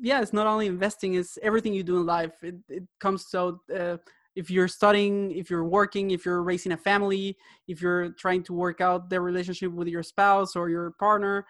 yeah 0.00 0.20
it's 0.22 0.32
not 0.32 0.46
only 0.46 0.66
investing 0.66 1.14
it's 1.14 1.36
everything 1.42 1.74
you 1.74 1.82
do 1.82 1.98
in 1.98 2.06
life. 2.06 2.34
It, 2.42 2.56
it 2.68 2.84
comes 3.00 3.34
out 3.34 3.58
uh, 3.74 3.96
if 4.34 4.50
you're 4.50 4.68
studying 4.68 5.30
if 5.32 5.50
you're 5.50 5.64
working 5.64 6.10
if 6.10 6.24
you're 6.24 6.42
raising 6.42 6.72
a 6.72 6.76
family 6.76 7.36
if 7.68 7.82
you're 7.82 8.10
trying 8.12 8.42
to 8.42 8.52
work 8.52 8.80
out 8.80 9.10
the 9.10 9.20
relationship 9.20 9.72
with 9.72 9.88
your 9.88 10.02
spouse 10.02 10.56
or 10.56 10.68
your 10.68 10.92
partner 10.92 11.46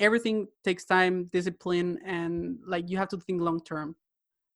everything 0.00 0.48
takes 0.64 0.84
time 0.84 1.28
discipline 1.32 1.98
and 2.04 2.58
like 2.66 2.88
you 2.90 2.96
have 2.96 3.08
to 3.08 3.18
think 3.18 3.40
long 3.40 3.60
term 3.62 3.94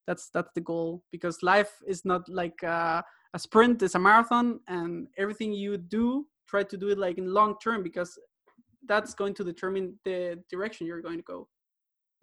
that's 0.05 0.29
that's 0.33 0.51
the 0.55 0.61
goal 0.61 1.03
because 1.11 1.41
life 1.41 1.71
is 1.85 2.03
not 2.05 2.27
like 2.27 2.61
a, 2.63 3.03
a 3.33 3.39
sprint 3.39 3.81
it's 3.81 3.95
a 3.95 3.99
marathon 3.99 4.59
and 4.67 5.07
everything 5.17 5.53
you 5.53 5.77
do 5.77 6.25
try 6.47 6.63
to 6.63 6.77
do 6.77 6.89
it 6.89 6.97
like 6.97 7.17
in 7.17 7.33
long 7.33 7.55
term 7.61 7.83
because 7.83 8.17
that's 8.87 9.13
going 9.13 9.33
to 9.35 9.43
determine 9.43 9.99
the 10.05 10.41
direction 10.49 10.87
you're 10.87 11.01
going 11.01 11.17
to 11.17 11.23
go. 11.23 11.47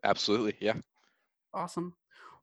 Absolutely 0.03 0.55
yeah. 0.61 0.75
Awesome. 1.53 1.95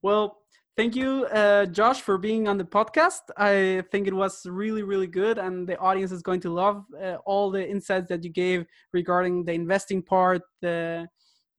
Well 0.02 0.41
Thank 0.78 0.96
you, 0.96 1.26
uh, 1.26 1.66
Josh, 1.66 2.02
for 2.02 2.18
being 2.18 2.48
on 2.48 2.58
the 2.58 2.64
podcast. 2.64 3.22
I 3.38 3.84
think 3.92 4.08
it 4.08 4.14
was 4.14 4.46
really, 4.46 4.84
really 4.84 5.08
good, 5.08 5.38
and 5.38 5.68
the 5.68 5.78
audience 5.80 6.12
is 6.14 6.22
going 6.22 6.40
to 6.42 6.50
love 6.50 6.86
uh, 7.02 7.18
all 7.26 7.52
the 7.52 7.68
insights 7.68 8.08
that 8.08 8.24
you 8.24 8.30
gave 8.30 8.66
regarding 8.94 9.44
the 9.44 9.52
investing 9.52 10.02
part, 10.02 10.42
the 10.62 11.08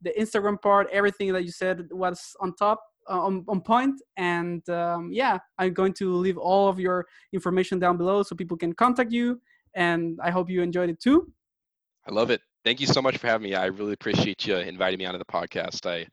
the 0.03 0.13
Instagram 0.19 0.61
part, 0.61 0.89
everything 0.93 1.33
that 1.33 1.45
you 1.45 1.53
said 1.53 1.89
was 1.93 2.35
on 2.41 2.55
top, 2.57 2.81
uh, 3.09 3.21
on, 3.21 3.45
on 3.49 3.61
point. 3.61 4.01
And 4.17 4.69
um, 4.69 5.11
yeah, 5.13 5.39
I'm 5.59 5.73
going 5.73 5.93
to 5.95 6.15
leave 6.15 6.39
all 6.39 6.69
of 6.69 6.79
your 6.79 7.07
information 7.33 7.79
down 7.79 7.97
below 7.97 8.23
so 8.23 8.35
people 8.35 8.57
can 8.57 8.73
contact 8.73 9.13
you. 9.13 9.41
And 9.75 10.19
I 10.23 10.31
hope 10.31 10.51
you 10.51 10.63
enjoyed 10.63 10.91
it 10.91 11.01
too. 11.01 11.33
I 12.07 12.13
love 12.13 12.31
it. 12.31 12.41
Thank 12.65 12.81
you 12.81 12.87
so 12.87 13.01
much 13.01 13.17
for 13.19 13.29
having 13.29 13.49
me. 13.49 13.55
I 13.55 13.67
really 13.67 13.93
appreciate 13.93 14.47
you 14.47 14.57
inviting 14.57 14.99
me 14.99 15.07
onto 15.07 15.19
the 15.19 15.25
podcast. 15.25 15.87
I 15.87 16.07